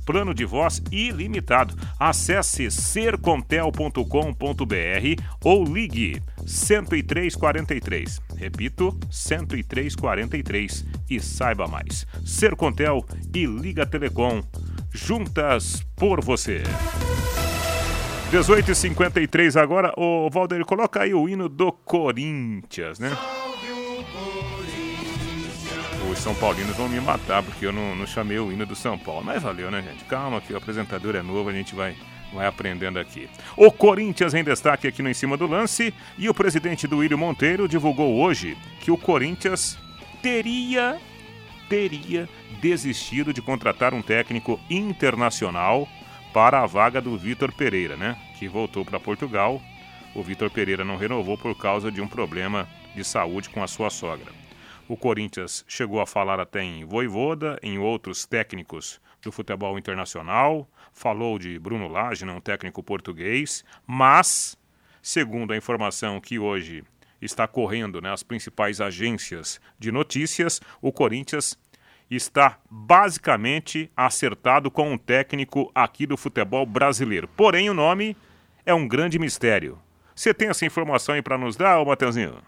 Plano 0.05 0.33
de 0.33 0.45
voz 0.45 0.83
ilimitado. 0.91 1.75
Acesse 1.99 2.71
sercontel.com.br 2.71 5.23
ou 5.45 5.65
ligue 5.65 6.23
10343. 6.47 8.21
Repito, 8.37 8.99
10343 9.11 10.87
e 11.11 11.21
saiba 11.21 11.67
mais. 11.67 12.07
Sercontel 12.25 13.05
e 13.35 13.45
Liga 13.45 13.85
Telecom, 13.85 14.43
juntas 14.93 15.83
por 15.97 16.25
você. 16.25 16.63
18h53 18.31 19.59
agora. 19.59 19.91
Ô, 19.97 20.29
Valdir, 20.29 20.63
coloca 20.67 21.01
aí 21.03 21.15
o 21.15 21.27
hino 21.27 21.49
do 21.49 21.73
Corinthians, 21.73 22.99
né? 22.99 23.11
Os 26.13 26.19
São 26.19 26.35
Paulinos 26.35 26.77
vão 26.77 26.91
me 26.91 27.01
matar 27.01 27.43
porque 27.43 27.65
eu 27.65 27.73
não, 27.73 27.97
não 27.97 28.07
chamei 28.07 28.39
o 28.39 28.53
hino 28.53 28.67
do 28.67 28.77
São 28.77 28.99
Paulo. 28.99 29.25
Mas 29.25 29.43
valeu, 29.43 29.71
né, 29.71 29.81
gente? 29.83 30.05
Calma 30.05 30.43
que 30.43 30.53
o 30.53 30.59
apresentador 30.59 31.17
é 31.17 31.23
novo, 31.23 31.49
a 31.49 31.53
gente 31.53 31.75
vai 31.75 31.97
vai 32.31 32.47
aprendendo 32.47 32.99
aqui. 32.99 33.27
O 33.57 33.73
Corinthians 33.73 34.35
em 34.35 34.45
destaque 34.45 34.87
aqui 34.87 35.03
no 35.03 35.09
Em 35.09 35.15
Cima 35.15 35.35
do 35.35 35.47
Lance 35.47 35.95
e 36.19 36.29
o 36.29 36.35
presidente 36.35 36.87
do 36.87 36.99
William 36.99 37.17
Monteiro 37.17 37.67
divulgou 37.67 38.21
hoje 38.21 38.55
que 38.81 38.91
o 38.91 38.99
Corinthians 38.99 39.79
teria 40.23 40.99
teria 41.71 42.29
desistido 42.61 43.33
de 43.33 43.41
contratar 43.41 43.95
um 43.95 44.03
técnico 44.03 44.61
internacional 44.69 45.89
para 46.39 46.63
a 46.63 46.67
vaga 46.67 47.01
do 47.01 47.19
Vitor 47.19 47.53
Pereira, 47.53 47.97
né? 47.97 48.17
Que 48.39 48.47
voltou 48.47 48.85
para 48.85 49.01
Portugal. 49.01 49.61
O 50.15 50.23
Vitor 50.23 50.49
Pereira 50.49 50.85
não 50.85 50.97
renovou 50.97 51.37
por 51.37 51.53
causa 51.59 51.91
de 51.91 52.01
um 52.01 52.07
problema 52.07 52.69
de 52.95 53.03
saúde 53.03 53.51
com 53.51 53.61
a 53.61 53.67
sua 53.67 53.91
sogra. 53.91 54.31
O 54.87 54.97
Corinthians 54.97 55.65
chegou 55.67 56.01
a 56.01 56.07
falar 56.07 56.39
até 56.39 56.63
em 56.63 56.85
Voivoda, 56.85 57.59
em 57.61 57.77
outros 57.77 58.25
técnicos 58.25 59.01
do 59.21 59.33
futebol 59.33 59.77
internacional, 59.81 60.71
falou 60.93 61.41
de 61.41 61.59
Bruno 61.59 61.89
Lage, 61.89 62.25
um 62.25 62.41
técnico 62.41 62.85
português, 62.85 63.65
mas, 63.85 64.57
segundo 65.03 65.53
a 65.53 65.57
informação 65.57 66.21
que 66.21 66.39
hoje 66.39 66.85
está 67.21 67.49
correndo 67.49 68.01
nas 68.01 68.23
né, 68.23 68.27
principais 68.29 68.81
agências 68.81 69.61
de 69.77 69.91
notícias, 69.91 70.61
o 70.81 70.93
Corinthians 70.93 71.59
está 72.11 72.59
basicamente 72.71 73.91
acertado 73.97 74.71
com 74.71 74.93
um 74.93 74.99
técnico 74.99 75.71
aqui 75.75 76.07
do 76.07 76.17
futebol 76.17 76.65
brasileiro. 76.65 77.29
Porém, 77.29 77.69
o 77.69 77.75
nome 77.75 78.17
é 78.65 78.73
um 78.73 78.89
grande 78.89 79.19
mistério. 79.19 79.79
Você 80.15 80.33
tem 80.35 80.49
essa 80.49 80.67
informação 80.67 81.15
aí 81.15 81.23
para 81.23 81.39
nos 81.39 81.57
dar, 81.57 81.79
ô 81.79 81.85
Mateuzinho? 81.85 82.43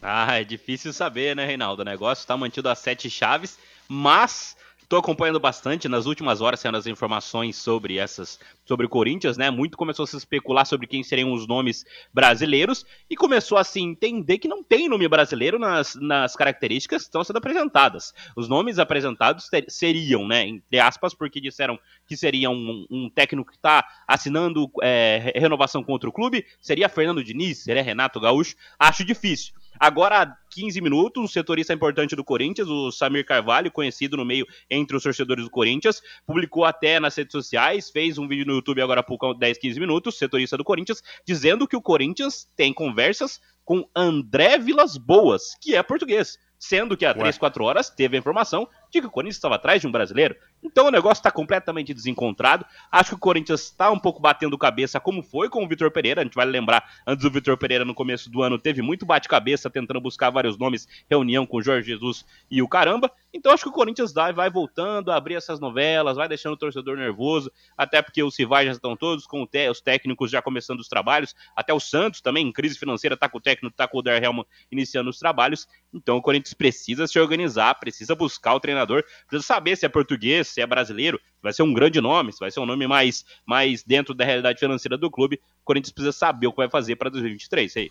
Ah, 0.00 0.40
é 0.40 0.44
difícil 0.44 0.92
saber, 0.92 1.34
né, 1.36 1.46
Reinaldo? 1.46 1.82
O 1.82 1.84
negócio 1.84 2.22
está 2.22 2.36
mantido 2.36 2.68
a 2.68 2.74
sete 2.74 3.08
chaves, 3.08 3.58
mas 3.88 4.56
Estou 4.92 5.00
acompanhando 5.00 5.40
bastante 5.40 5.88
nas 5.88 6.04
últimas 6.04 6.42
horas 6.42 6.60
sendo 6.60 6.76
as 6.76 6.86
informações 6.86 7.56
sobre 7.56 7.96
essas, 7.96 8.38
sobre 8.62 8.84
o 8.84 8.90
Corinthians, 8.90 9.38
né? 9.38 9.50
Muito 9.50 9.74
começou 9.74 10.02
a 10.02 10.06
se 10.06 10.18
especular 10.18 10.66
sobre 10.66 10.86
quem 10.86 11.02
seriam 11.02 11.32
os 11.32 11.46
nomes 11.46 11.82
brasileiros 12.12 12.84
e 13.08 13.16
começou 13.16 13.56
a 13.56 13.64
se 13.64 13.80
entender 13.80 14.36
que 14.36 14.46
não 14.46 14.62
tem 14.62 14.90
nome 14.90 15.08
brasileiro 15.08 15.58
nas, 15.58 15.94
nas 15.94 16.36
características 16.36 17.04
que 17.04 17.08
estão 17.08 17.24
sendo 17.24 17.38
apresentadas. 17.38 18.12
Os 18.36 18.50
nomes 18.50 18.78
apresentados 18.78 19.48
ter, 19.48 19.64
seriam, 19.66 20.28
né, 20.28 20.46
entre 20.46 20.78
aspas, 20.78 21.14
porque 21.14 21.40
disseram 21.40 21.78
que 22.06 22.14
seria 22.14 22.50
um, 22.50 22.86
um 22.90 23.08
técnico 23.08 23.50
que 23.50 23.56
está 23.56 23.82
assinando 24.06 24.70
é, 24.82 25.32
renovação 25.34 25.82
contra 25.82 26.06
o 26.06 26.12
clube, 26.12 26.44
seria 26.60 26.86
Fernando 26.90 27.24
Diniz, 27.24 27.62
seria 27.62 27.82
Renato 27.82 28.20
Gaúcho. 28.20 28.56
Acho 28.78 29.06
difícil. 29.06 29.54
Agora, 29.78 30.22
há 30.22 30.36
15 30.50 30.80
minutos, 30.80 31.22
um 31.22 31.26
setorista 31.26 31.72
importante 31.72 32.14
do 32.14 32.24
Corinthians, 32.24 32.68
o 32.68 32.90
Samir 32.92 33.24
Carvalho, 33.24 33.70
conhecido 33.70 34.16
no 34.16 34.24
meio 34.24 34.46
entre 34.70 34.96
os 34.96 35.02
torcedores 35.02 35.44
do 35.44 35.50
Corinthians, 35.50 36.00
publicou 36.26 36.64
até 36.64 37.00
nas 37.00 37.16
redes 37.16 37.32
sociais, 37.32 37.90
fez 37.90 38.18
um 38.18 38.28
vídeo 38.28 38.46
no 38.46 38.54
YouTube 38.54 38.82
agora 38.82 39.00
há 39.00 39.02
pouco, 39.02 39.34
10, 39.34 39.58
15 39.58 39.80
minutos, 39.80 40.18
setorista 40.18 40.56
do 40.56 40.64
Corinthians, 40.64 41.02
dizendo 41.26 41.66
que 41.66 41.76
o 41.76 41.82
Corinthians 41.82 42.48
tem 42.56 42.72
conversas 42.72 43.40
com 43.64 43.88
André 43.94 44.58
Vilas 44.58 44.96
Boas, 44.96 45.56
que 45.60 45.74
é 45.74 45.82
português. 45.82 46.38
Sendo 46.58 46.96
que 46.96 47.04
há 47.04 47.12
3, 47.12 47.38
4 47.38 47.64
horas 47.64 47.90
teve 47.90 48.16
a 48.16 48.20
informação 48.20 48.68
de 48.92 49.00
que 49.00 49.06
o 49.06 49.10
Corinthians 49.10 49.36
estava 49.36 49.54
atrás 49.54 49.80
de 49.80 49.86
um 49.86 49.90
brasileiro. 49.90 50.36
Então 50.62 50.86
o 50.86 50.90
negócio 50.90 51.20
está 51.20 51.30
completamente 51.30 51.94
desencontrado. 51.94 52.64
Acho 52.90 53.10
que 53.10 53.14
o 53.16 53.18
Corinthians 53.18 53.62
está 53.62 53.90
um 53.90 53.98
pouco 53.98 54.20
batendo 54.20 54.56
cabeça, 54.58 55.00
como 55.00 55.22
foi 55.22 55.48
com 55.48 55.64
o 55.64 55.68
Vitor 55.68 55.90
Pereira. 55.90 56.20
A 56.20 56.24
gente 56.24 56.34
vai 56.34 56.44
lembrar, 56.44 56.84
antes 57.06 57.24
do 57.24 57.30
Vitor 57.30 57.56
Pereira, 57.56 57.84
no 57.84 57.94
começo 57.94 58.30
do 58.30 58.42
ano, 58.42 58.58
teve 58.58 58.82
muito 58.82 59.06
bate-cabeça 59.06 59.70
tentando 59.70 60.00
buscar 60.00 60.30
vários 60.30 60.58
nomes, 60.58 60.86
reunião 61.10 61.46
com 61.46 61.56
o 61.56 61.62
Jorge 61.62 61.86
Jesus 61.86 62.24
e 62.50 62.60
o 62.60 62.68
caramba. 62.68 63.10
Então 63.32 63.50
acho 63.50 63.62
que 63.64 63.70
o 63.70 63.72
Corinthians 63.72 64.12
vai, 64.12 64.32
vai 64.32 64.50
voltando 64.50 65.10
a 65.10 65.16
abrir 65.16 65.36
essas 65.36 65.58
novelas, 65.58 66.16
vai 66.16 66.28
deixando 66.28 66.52
o 66.52 66.56
torcedor 66.56 66.98
nervoso, 66.98 67.50
até 67.76 68.02
porque 68.02 68.22
os 68.22 68.38
rivais 68.38 68.66
já 68.66 68.72
estão 68.72 68.94
todos 68.94 69.26
com 69.26 69.42
os 69.42 69.80
técnicos 69.80 70.30
já 70.30 70.42
começando 70.42 70.80
os 70.80 70.88
trabalhos. 70.88 71.34
Até 71.56 71.72
o 71.72 71.80
Santos 71.80 72.20
também, 72.20 72.46
em 72.46 72.52
crise 72.52 72.78
financeira, 72.78 73.14
está 73.14 73.28
com 73.28 73.38
o 73.38 73.40
técnico, 73.40 73.72
está 73.72 73.88
com 73.88 73.98
o 73.98 74.02
Der 74.02 74.22
Helman 74.22 74.44
iniciando 74.70 75.08
os 75.08 75.18
trabalhos. 75.18 75.66
Então 75.94 76.18
o 76.18 76.22
Corinthians 76.22 76.52
precisa 76.52 77.06
se 77.06 77.18
organizar, 77.18 77.74
precisa 77.80 78.14
buscar 78.14 78.54
o 78.54 78.60
treinador, 78.60 78.81
precisa 78.86 79.46
saber 79.46 79.76
se 79.76 79.86
é 79.86 79.88
português, 79.88 80.48
se 80.48 80.60
é 80.60 80.66
brasileiro, 80.66 81.20
vai 81.42 81.52
ser 81.52 81.62
um 81.62 81.72
grande 81.72 82.00
nome, 82.00 82.32
se 82.32 82.38
vai 82.38 82.50
ser 82.50 82.60
um 82.60 82.66
nome 82.66 82.86
mais, 82.86 83.24
mais 83.46 83.82
dentro 83.82 84.14
da 84.14 84.24
realidade 84.24 84.58
financeira 84.58 84.96
do 84.96 85.10
clube. 85.10 85.40
O 85.60 85.64
Corinthians 85.64 85.92
precisa 85.92 86.12
saber 86.12 86.46
o 86.46 86.50
que 86.50 86.56
vai 86.56 86.70
fazer 86.70 86.96
para 86.96 87.10
2023. 87.10 87.76
Aí. 87.76 87.90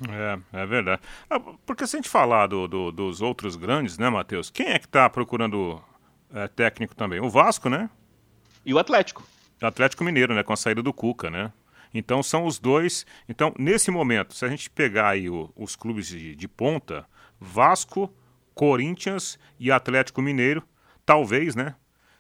É, 0.54 0.62
é 0.62 0.66
verdade. 0.66 1.02
Ah, 1.30 1.40
porque 1.66 1.86
se 1.86 1.96
a 1.96 2.00
gente 2.00 2.10
falar 2.10 2.48
do, 2.48 2.68
do, 2.68 2.92
dos 2.92 3.22
outros 3.22 3.56
grandes, 3.56 3.98
né, 3.98 4.10
Matheus? 4.10 4.50
Quem 4.50 4.68
é 4.68 4.80
que 4.80 4.86
está 4.86 5.10
procurando 5.10 5.82
é, 6.34 6.48
técnico 6.48 6.96
também? 6.96 7.20
O 7.20 7.30
Vasco, 7.30 7.70
né? 7.70 7.90
E 8.66 8.74
o 8.74 8.80
Atlético. 8.80 9.24
O 9.62 9.66
Atlético 9.66 10.04
Mineiro, 10.04 10.34
né? 10.34 10.44
Com 10.44 10.54
a 10.54 10.58
saída 10.58 10.82
do 10.82 10.94
Cuca, 10.94 11.30
né? 11.30 11.52
Então 11.94 12.24
são 12.24 12.46
os 12.46 12.58
dois. 12.58 13.06
Então, 13.28 13.54
nesse 13.58 13.92
momento, 13.92 14.34
se 14.34 14.46
a 14.46 14.48
gente 14.48 14.70
pegar 14.70 15.10
aí 15.10 15.30
o, 15.30 15.52
os 15.56 15.76
clubes 15.76 16.08
de, 16.08 16.36
de 16.36 16.48
ponta, 16.48 17.06
Vasco, 17.40 18.14
Corinthians 18.54 19.40
e 19.60 19.72
Atlético 19.72 20.22
Mineiro, 20.22 20.64
talvez, 21.06 21.56
né? 21.56 21.76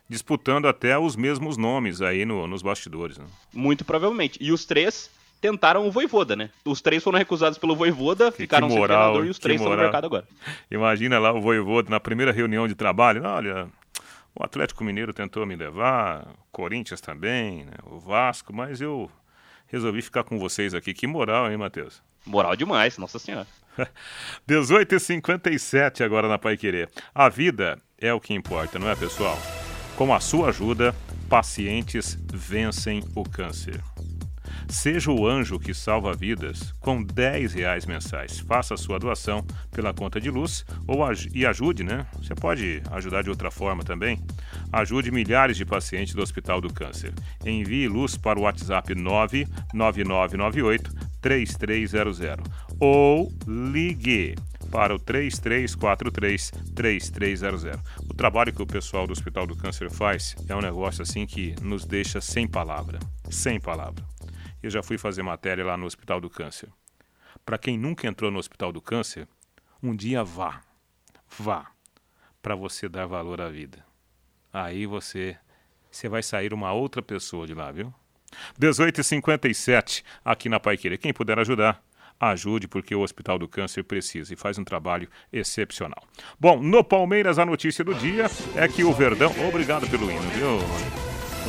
Disputando 0.08 0.68
até 0.68 0.98
os 0.98 1.16
mesmos 1.16 1.58
nomes 1.58 2.02
aí 2.02 2.26
no, 2.26 2.46
nos 2.48 2.62
bastidores. 2.62 3.18
Né? 3.18 3.26
Muito 3.54 3.86
provavelmente. 3.86 4.38
E 4.42 4.52
os 4.52 4.66
três 4.66 5.10
tentaram 5.40 5.88
o 5.88 5.92
Voivoda, 5.92 6.36
né? 6.36 6.50
Os 6.64 6.82
três 6.82 7.04
foram 7.04 7.18
recusados 7.18 7.58
pelo 7.58 7.76
Voivoda, 7.76 8.32
ficaram 8.32 8.68
que 8.68 8.76
moral, 8.76 8.88
sem 8.88 8.98
treinador 8.98 9.26
e 9.26 9.30
os 9.30 9.40
três 9.40 9.60
estão 9.60 9.76
no 9.76 9.82
mercado 9.82 10.06
agora. 10.06 10.28
Imagina 10.70 11.18
lá 11.18 11.32
o 11.34 11.42
Voivoda 11.42 11.90
na 11.90 12.00
primeira 12.00 12.32
reunião 12.32 12.68
de 12.68 12.76
trabalho, 12.76 13.24
olha, 13.24 13.68
o 14.36 14.44
Atlético 14.44 14.84
Mineiro 14.84 15.14
tentou 15.14 15.46
me 15.46 15.56
levar, 15.56 16.28
Corinthians 16.52 17.02
também, 17.02 17.66
né? 17.66 17.74
o 17.84 18.00
Vasco, 18.00 18.54
mas 18.54 18.80
eu 18.80 19.10
resolvi 19.68 20.02
ficar 20.02 20.24
com 20.24 20.38
vocês 20.38 20.74
aqui. 20.74 20.94
Que 20.94 21.08
moral, 21.08 21.50
hein, 21.50 21.58
Matheus? 21.58 22.04
Moral 22.26 22.56
demais, 22.56 22.98
nossa 22.98 23.18
senhora. 23.18 23.48
18h57 24.48 26.04
agora 26.04 26.28
na 26.28 26.38
Pai 26.38 26.58
Querer. 26.58 26.90
A 27.14 27.30
vida 27.30 27.78
é 27.98 28.14
o 28.14 28.20
que 28.20 28.34
importa, 28.34 28.80
não 28.80 28.90
é, 28.90 28.96
pessoal? 28.96 29.38
Com 29.96 30.14
a 30.14 30.20
sua 30.20 30.50
ajuda, 30.50 30.96
pacientes 31.30 32.18
vencem 32.34 33.04
o 33.16 33.24
câncer. 33.24 33.82
Seja 34.72 35.12
o 35.12 35.28
anjo 35.28 35.60
que 35.60 35.74
salva 35.74 36.14
vidas 36.14 36.74
com 36.80 37.04
10 37.04 37.54
reais 37.54 37.86
mensais. 37.86 38.40
Faça 38.40 38.74
a 38.74 38.78
sua 38.78 38.98
doação 38.98 39.46
pela 39.70 39.94
conta 39.94 40.20
de 40.20 40.32
luz 40.32 40.66
ou 40.88 41.02
e 41.34 41.46
ajude, 41.46 41.84
né? 41.84 42.06
Você 42.14 42.34
pode 42.34 42.82
ajudar 42.90 43.22
de 43.22 43.30
outra 43.30 43.52
forma 43.52 43.84
também. 43.84 44.18
Ajude 44.72 45.12
milhares 45.12 45.58
de 45.58 45.66
pacientes 45.66 46.14
do 46.14 46.22
Hospital 46.22 46.62
do 46.62 46.74
Câncer. 46.74 47.14
Envie 47.46 47.90
luz 47.90 48.16
para 48.16 48.40
o 48.40 48.44
WhatsApp 48.44 48.96
99998 48.96 50.90
3300 51.22 52.22
ou 52.82 53.32
ligue 53.48 54.36
para 54.72 54.96
o 54.96 55.00
3343-3300. 55.00 57.80
O 58.10 58.14
trabalho 58.16 58.52
que 58.52 58.64
o 58.64 58.66
pessoal 58.66 59.06
do 59.06 59.14
Hospital 59.14 59.46
do 59.46 59.56
Câncer 59.56 59.92
faz 59.92 60.36
é 60.50 60.56
um 60.56 60.62
negócio 60.62 61.04
assim 61.04 61.28
que 61.28 61.54
nos 61.62 61.86
deixa 61.86 62.20
sem 62.20 62.48
palavra. 62.48 62.98
Sem 63.30 63.60
palavra. 63.60 64.04
Eu 64.64 64.72
já 64.72 64.82
fui 64.82 64.98
fazer 64.98 65.22
matéria 65.22 65.64
lá 65.64 65.78
no 65.78 65.86
Hospital 65.86 66.20
do 66.20 66.28
Câncer. 66.30 66.70
Para 67.46 67.60
quem 67.60 67.78
nunca 67.78 68.08
entrou 68.08 68.32
no 68.32 68.40
Hospital 68.40 68.72
do 68.72 68.82
Câncer, 68.82 69.28
um 69.82 69.96
dia 69.96 70.22
vá. 70.24 70.62
Vá. 71.38 71.70
Para 72.42 72.56
você 72.56 72.90
dar 72.90 73.06
valor 73.06 73.42
à 73.42 73.50
vida. 73.50 73.86
Aí 74.52 74.88
você, 74.88 75.38
você 75.92 76.10
vai 76.10 76.24
sair 76.24 76.52
uma 76.52 76.74
outra 76.74 77.04
pessoa 77.04 77.46
de 77.46 77.54
lá, 77.54 77.72
viu? 77.72 77.94
18h57 78.60 80.04
aqui 80.26 80.50
na 80.50 80.60
Paiqueira. 80.60 80.98
Quem 80.98 81.14
puder 81.14 81.38
ajudar, 81.38 81.80
ajude, 82.30 82.68
porque 82.68 82.94
o 82.94 83.02
Hospital 83.02 83.40
do 83.40 83.48
Câncer 83.48 83.84
precisa 83.84 84.34
e 84.34 84.38
faz 84.38 84.58
um 84.58 84.64
trabalho 84.64 85.10
excepcional. 85.32 86.04
Bom, 86.40 86.62
no 86.62 86.84
Palmeiras, 86.84 87.40
a 87.40 87.46
notícia 87.46 87.84
do 87.84 87.94
dia 87.96 88.30
é 88.56 88.68
que 88.68 88.84
o 88.84 88.94
Verdão. 88.94 89.34
Obrigado 89.48 89.90
pelo 89.90 90.12
hino, 90.12 90.22
viu? 90.30 90.60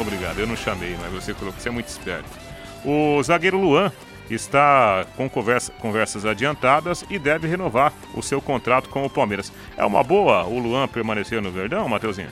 Obrigado, 0.00 0.38
eu 0.38 0.46
não 0.46 0.56
chamei, 0.56 0.96
mas 1.00 1.12
você 1.12 1.34
colocou, 1.34 1.60
você 1.60 1.68
é 1.68 1.72
muito 1.72 1.88
esperto. 1.88 2.28
O 2.84 3.22
zagueiro 3.22 3.58
Luan 3.58 3.92
está 4.30 5.06
com 5.16 5.28
conversa, 5.28 5.70
conversas 5.72 6.24
adiantadas 6.24 7.04
e 7.10 7.18
deve 7.18 7.46
renovar 7.46 7.92
o 8.14 8.22
seu 8.22 8.40
contrato 8.40 8.88
com 8.88 9.04
o 9.04 9.10
Palmeiras. 9.10 9.52
É 9.76 9.84
uma 9.84 10.02
boa 10.02 10.44
o 10.44 10.58
Luan 10.58 10.88
permanecer 10.88 11.42
no 11.42 11.50
Verdão, 11.50 11.88
Mateuzinho? 11.88 12.30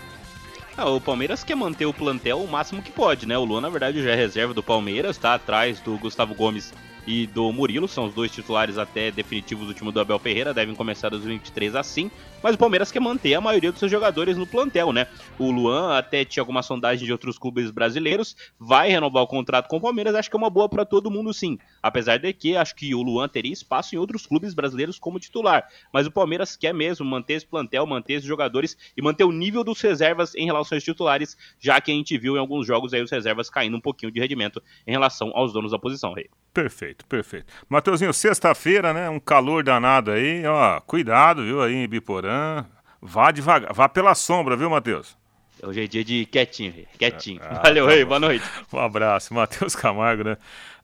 Ah, 0.77 0.89
o 0.89 1.01
Palmeiras 1.01 1.45
quer 1.45 1.57
manter 1.57 1.85
o 1.85 1.93
plantel 1.93 2.41
o 2.41 2.51
máximo 2.51 2.81
que 2.81 2.91
pode, 2.91 3.27
né? 3.27 3.37
O 3.37 3.45
Luan, 3.45 3.61
na 3.61 3.69
verdade, 3.69 4.03
já 4.03 4.13
é 4.13 4.15
reserva 4.15 4.55
do 4.55 4.63
Palmeiras, 4.63 5.17
está 5.17 5.35
atrás 5.35 5.81
do 5.81 5.99
Gustavo 5.99 6.35
Gomes 6.35 6.73
e 7.07 7.27
do 7.27 7.53
Murilo, 7.53 7.89
são 7.89 8.07
os 8.07 8.15
dois 8.15 8.31
titulares 8.31 8.79
até 8.79 9.11
definitivos 9.11 9.67
do 9.67 9.75
time 9.75 9.91
do 9.93 10.01
Abel 10.01 10.19
Ferreira, 10.19 10.55
devem 10.55 10.75
começar 10.75 11.09
2023 11.09 11.75
assim, 11.75 12.11
mas 12.43 12.55
o 12.55 12.59
Palmeiras 12.59 12.91
quer 12.91 13.01
manter 13.01 13.35
a 13.35 13.41
maioria 13.41 13.71
dos 13.71 13.79
seus 13.79 13.91
jogadores 13.91 14.37
no 14.37 14.47
plantel, 14.47 14.93
né? 14.93 15.07
O 15.39 15.51
Luan 15.51 15.97
até 15.97 16.25
tinha 16.25 16.43
alguma 16.43 16.63
sondagem 16.63 17.05
de 17.05 17.13
outros 17.13 17.39
clubes 17.39 17.71
brasileiros, 17.71 18.37
vai 18.59 18.91
renovar 18.91 19.23
o 19.23 19.27
contrato 19.27 19.69
com 19.69 19.77
o 19.77 19.81
Palmeiras, 19.81 20.15
acho 20.15 20.31
que 20.31 20.37
é 20.37 20.39
uma 20.39 20.51
boa 20.51 20.69
para 20.69 20.85
todo 20.85 21.11
mundo 21.11 21.33
sim. 21.35 21.59
Apesar 21.83 22.19
de 22.19 22.33
que 22.33 22.57
acho 22.57 22.75
que 22.75 22.95
o 22.95 23.03
Luan 23.03 23.29
teria 23.29 23.53
espaço 23.53 23.95
em 23.95 23.99
outros 23.99 24.27
clubes 24.27 24.55
brasileiros 24.55 24.99
como 24.99 25.21
titular, 25.21 25.69
mas 25.93 26.07
o 26.07 26.11
Palmeiras 26.11 26.57
quer 26.57 26.73
mesmo 26.73 27.05
manter 27.05 27.35
esse 27.35 27.47
plantel, 27.47 27.87
manter 27.87 28.15
esses 28.15 28.29
jogadores 28.29 28.77
e 28.97 29.03
manter 29.03 29.25
o 29.25 29.33
nível 29.33 29.63
dos 29.63 29.81
reservas 29.81 30.35
em 30.35 30.47
relação 30.47 30.77
aos 30.77 30.85
titulares, 30.85 31.37
já 31.59 31.81
que 31.81 31.91
a 31.91 31.95
gente 31.95 32.17
viu 32.17 32.37
em 32.37 32.39
alguns 32.39 32.67
jogos 32.67 32.95
aí 32.95 33.03
os 33.03 33.11
reservas 33.11 33.51
caindo 33.51 33.77
um 33.77 33.81
pouquinho 33.81 34.13
de 34.13 34.21
rendimento 34.21 34.63
em 34.87 34.91
relação 34.91 35.31
aos 35.35 35.53
donos 35.53 35.73
da 35.73 35.79
posição, 35.79 36.13
Rei. 36.15 36.29
Perfeito, 36.53 37.00
perfeito. 37.07 37.47
Mateuzinho, 37.69 38.13
sexta-feira, 38.13 38.93
né? 38.93 39.09
Um 39.09 39.21
calor 39.21 39.63
danado 39.63 40.11
aí, 40.11 40.47
ó. 40.47 40.81
Cuidado, 40.81 41.43
viu, 41.43 41.63
aí 41.63 41.75
em 41.75 41.89
Biporã. 41.89 42.65
Vá 43.01 43.31
devagar, 43.31 43.73
vá 43.73 43.89
pela 43.89 44.15
sombra, 44.15 44.57
viu, 44.57 44.69
Matheus? 44.69 45.17
Hoje 45.63 45.85
é 45.85 45.87
dia 45.87 46.05
de 46.05 46.25
quietinho, 46.27 46.87
quietinho. 46.99 47.41
Ah, 47.43 47.63
Valeu, 47.63 47.87
tá 47.87 47.93
rei, 47.93 48.05
boa 48.05 48.21
noite. 48.21 48.45
Um 48.73 48.79
abraço, 48.79 49.35
Matheus 49.35 49.77
Camargo, 49.77 50.25
né? 50.25 50.37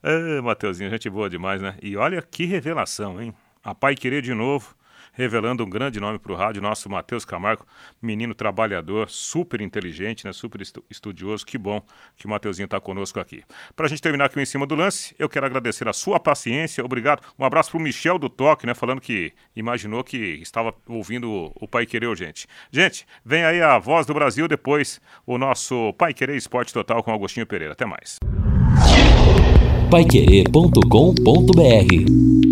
É, 0.03 0.41
Mateuzinho, 0.41 0.89
gente 0.89 1.09
boa 1.09 1.29
demais, 1.29 1.61
né? 1.61 1.75
E 1.81 1.97
olha 1.97 2.21
que 2.21 2.45
revelação, 2.45 3.21
hein? 3.21 3.33
A 3.63 3.73
Pai 3.73 3.95
Querer 3.95 4.21
de 4.21 4.33
novo 4.33 4.75
revelando 5.17 5.65
um 5.65 5.69
grande 5.69 5.99
nome 5.99 6.19
para 6.19 6.31
o 6.31 6.35
rádio, 6.35 6.61
nosso 6.61 6.87
Matheus 6.89 7.25
Camargo, 7.25 7.65
menino 7.99 8.35
trabalhador, 8.35 9.09
super 9.09 9.59
inteligente, 9.59 10.25
né, 10.25 10.31
super 10.31 10.61
estudioso. 10.89 11.43
Que 11.43 11.57
bom 11.57 11.81
que 12.15 12.27
o 12.27 12.29
Mateuzinho 12.29 12.65
está 12.65 12.79
conosco 12.79 13.19
aqui. 13.19 13.43
Para 13.75 13.87
a 13.87 13.89
gente 13.89 14.01
terminar 14.01 14.25
aqui 14.25 14.39
em 14.39 14.45
cima 14.45 14.67
do 14.67 14.75
lance, 14.75 15.15
eu 15.17 15.27
quero 15.27 15.47
agradecer 15.47 15.87
a 15.87 15.93
sua 15.93 16.19
paciência, 16.19 16.85
obrigado. 16.85 17.23
Um 17.37 17.43
abraço 17.43 17.71
para 17.71 17.79
o 17.79 17.81
Michel 17.81 18.19
do 18.19 18.29
Toque, 18.29 18.67
né, 18.67 18.75
falando 18.75 19.01
que 19.01 19.33
imaginou 19.55 20.03
que 20.03 20.17
estava 20.17 20.73
ouvindo 20.87 21.51
o 21.55 21.67
Pai 21.67 21.85
Querer 21.85 22.07
Gente. 22.15 22.47
Gente, 22.71 23.05
vem 23.25 23.43
aí 23.43 23.61
a 23.61 23.79
voz 23.79 24.05
do 24.05 24.13
Brasil, 24.13 24.47
depois 24.47 25.01
o 25.25 25.37
nosso 25.37 25.91
Pai 25.93 26.13
Querer 26.13 26.35
Esporte 26.35 26.71
Total 26.71 27.01
com 27.03 27.11
Agostinho 27.11 27.47
Pereira. 27.47 27.73
Até 27.73 27.85
mais. 27.85 28.17
Paiquerê.com.br 29.89 32.46